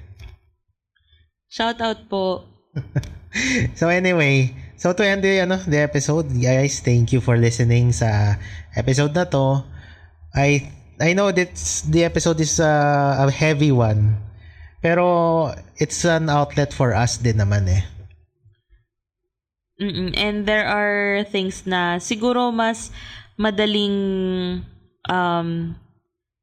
Shout 1.51 1.83
out 1.83 2.07
po. 2.07 2.47
so 3.79 3.91
anyway, 3.91 4.55
so 4.79 4.95
to 4.95 5.03
end 5.03 5.27
the 5.27 5.43
ano 5.43 5.59
the 5.67 5.83
episode, 5.83 6.31
guys, 6.31 6.79
thank 6.79 7.11
you 7.11 7.19
for 7.19 7.35
listening 7.35 7.91
sa 7.91 8.39
episode 8.79 9.13
na 9.13 9.27
to. 9.27 9.67
I 10.31 10.71
I 11.03 11.17
know 11.17 11.35
that 11.35 11.57
the 11.91 12.07
episode 12.07 12.39
is 12.39 12.63
uh, 12.63 13.19
a 13.19 13.27
heavy 13.33 13.75
one. 13.75 14.31
Pero 14.81 15.53
it's 15.77 16.05
an 16.09 16.33
outlet 16.33 16.73
for 16.73 16.97
us 16.97 17.21
din 17.21 17.37
naman 17.37 17.69
eh. 17.69 17.85
Mm-mm. 19.81 20.13
And 20.17 20.45
there 20.45 20.69
are 20.69 21.25
things 21.29 21.65
na 21.65 22.01
siguro 22.01 22.53
mas 22.53 22.93
madaling 23.41 23.97
um 25.09 25.49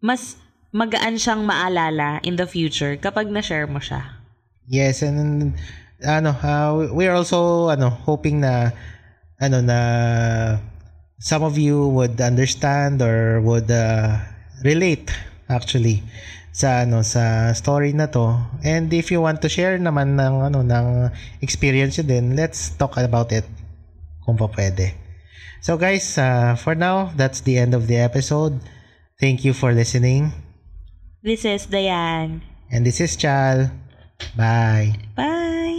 mas 0.02 0.38
magaan 0.76 1.16
siyang 1.16 1.48
maalala 1.48 2.20
in 2.24 2.36
the 2.36 2.48
future 2.48 2.96
kapag 3.00 3.32
na-share 3.32 3.68
mo 3.68 3.80
siya. 3.80 4.20
Yes, 4.68 5.00
and 5.02 5.56
ano, 6.04 6.36
uh, 6.36 6.92
we 6.92 7.08
are 7.08 7.16
also 7.16 7.72
ano 7.72 7.90
hoping 7.90 8.44
na 8.44 8.76
ano 9.40 9.64
na 9.64 9.80
some 11.18 11.42
of 11.42 11.58
you 11.58 11.88
would 11.88 12.20
understand 12.22 13.02
or 13.02 13.42
would 13.42 13.70
uh, 13.72 14.20
relate 14.62 15.10
actually 15.50 16.04
sa 16.52 16.84
ano 16.84 17.06
sa 17.06 17.54
story 17.54 17.94
na 17.94 18.10
to. 18.10 18.34
And 18.66 18.90
if 18.94 19.14
you 19.14 19.22
want 19.22 19.42
to 19.46 19.50
share 19.50 19.78
naman 19.78 20.18
ng 20.18 20.52
ano 20.52 20.66
ng 20.66 21.14
experience 21.42 22.02
din, 22.02 22.34
let's 22.34 22.74
talk 22.76 22.98
about 22.98 23.30
it 23.32 23.46
kung 24.26 24.38
pa 24.38 24.50
pwede. 24.52 24.98
So 25.62 25.78
guys, 25.78 26.18
uh, 26.18 26.54
for 26.58 26.74
now, 26.78 27.14
that's 27.18 27.42
the 27.42 27.58
end 27.58 27.74
of 27.74 27.86
the 27.86 27.98
episode. 27.98 28.58
Thank 29.18 29.42
you 29.46 29.54
for 29.54 29.74
listening. 29.74 30.47
This 31.24 31.46
is 31.46 31.66
Diane. 31.66 32.42
And 32.72 32.86
this 32.86 33.02
is 33.02 33.16
Chal. 33.16 33.72
Bye. 34.36 34.96
Bye. 35.16 35.77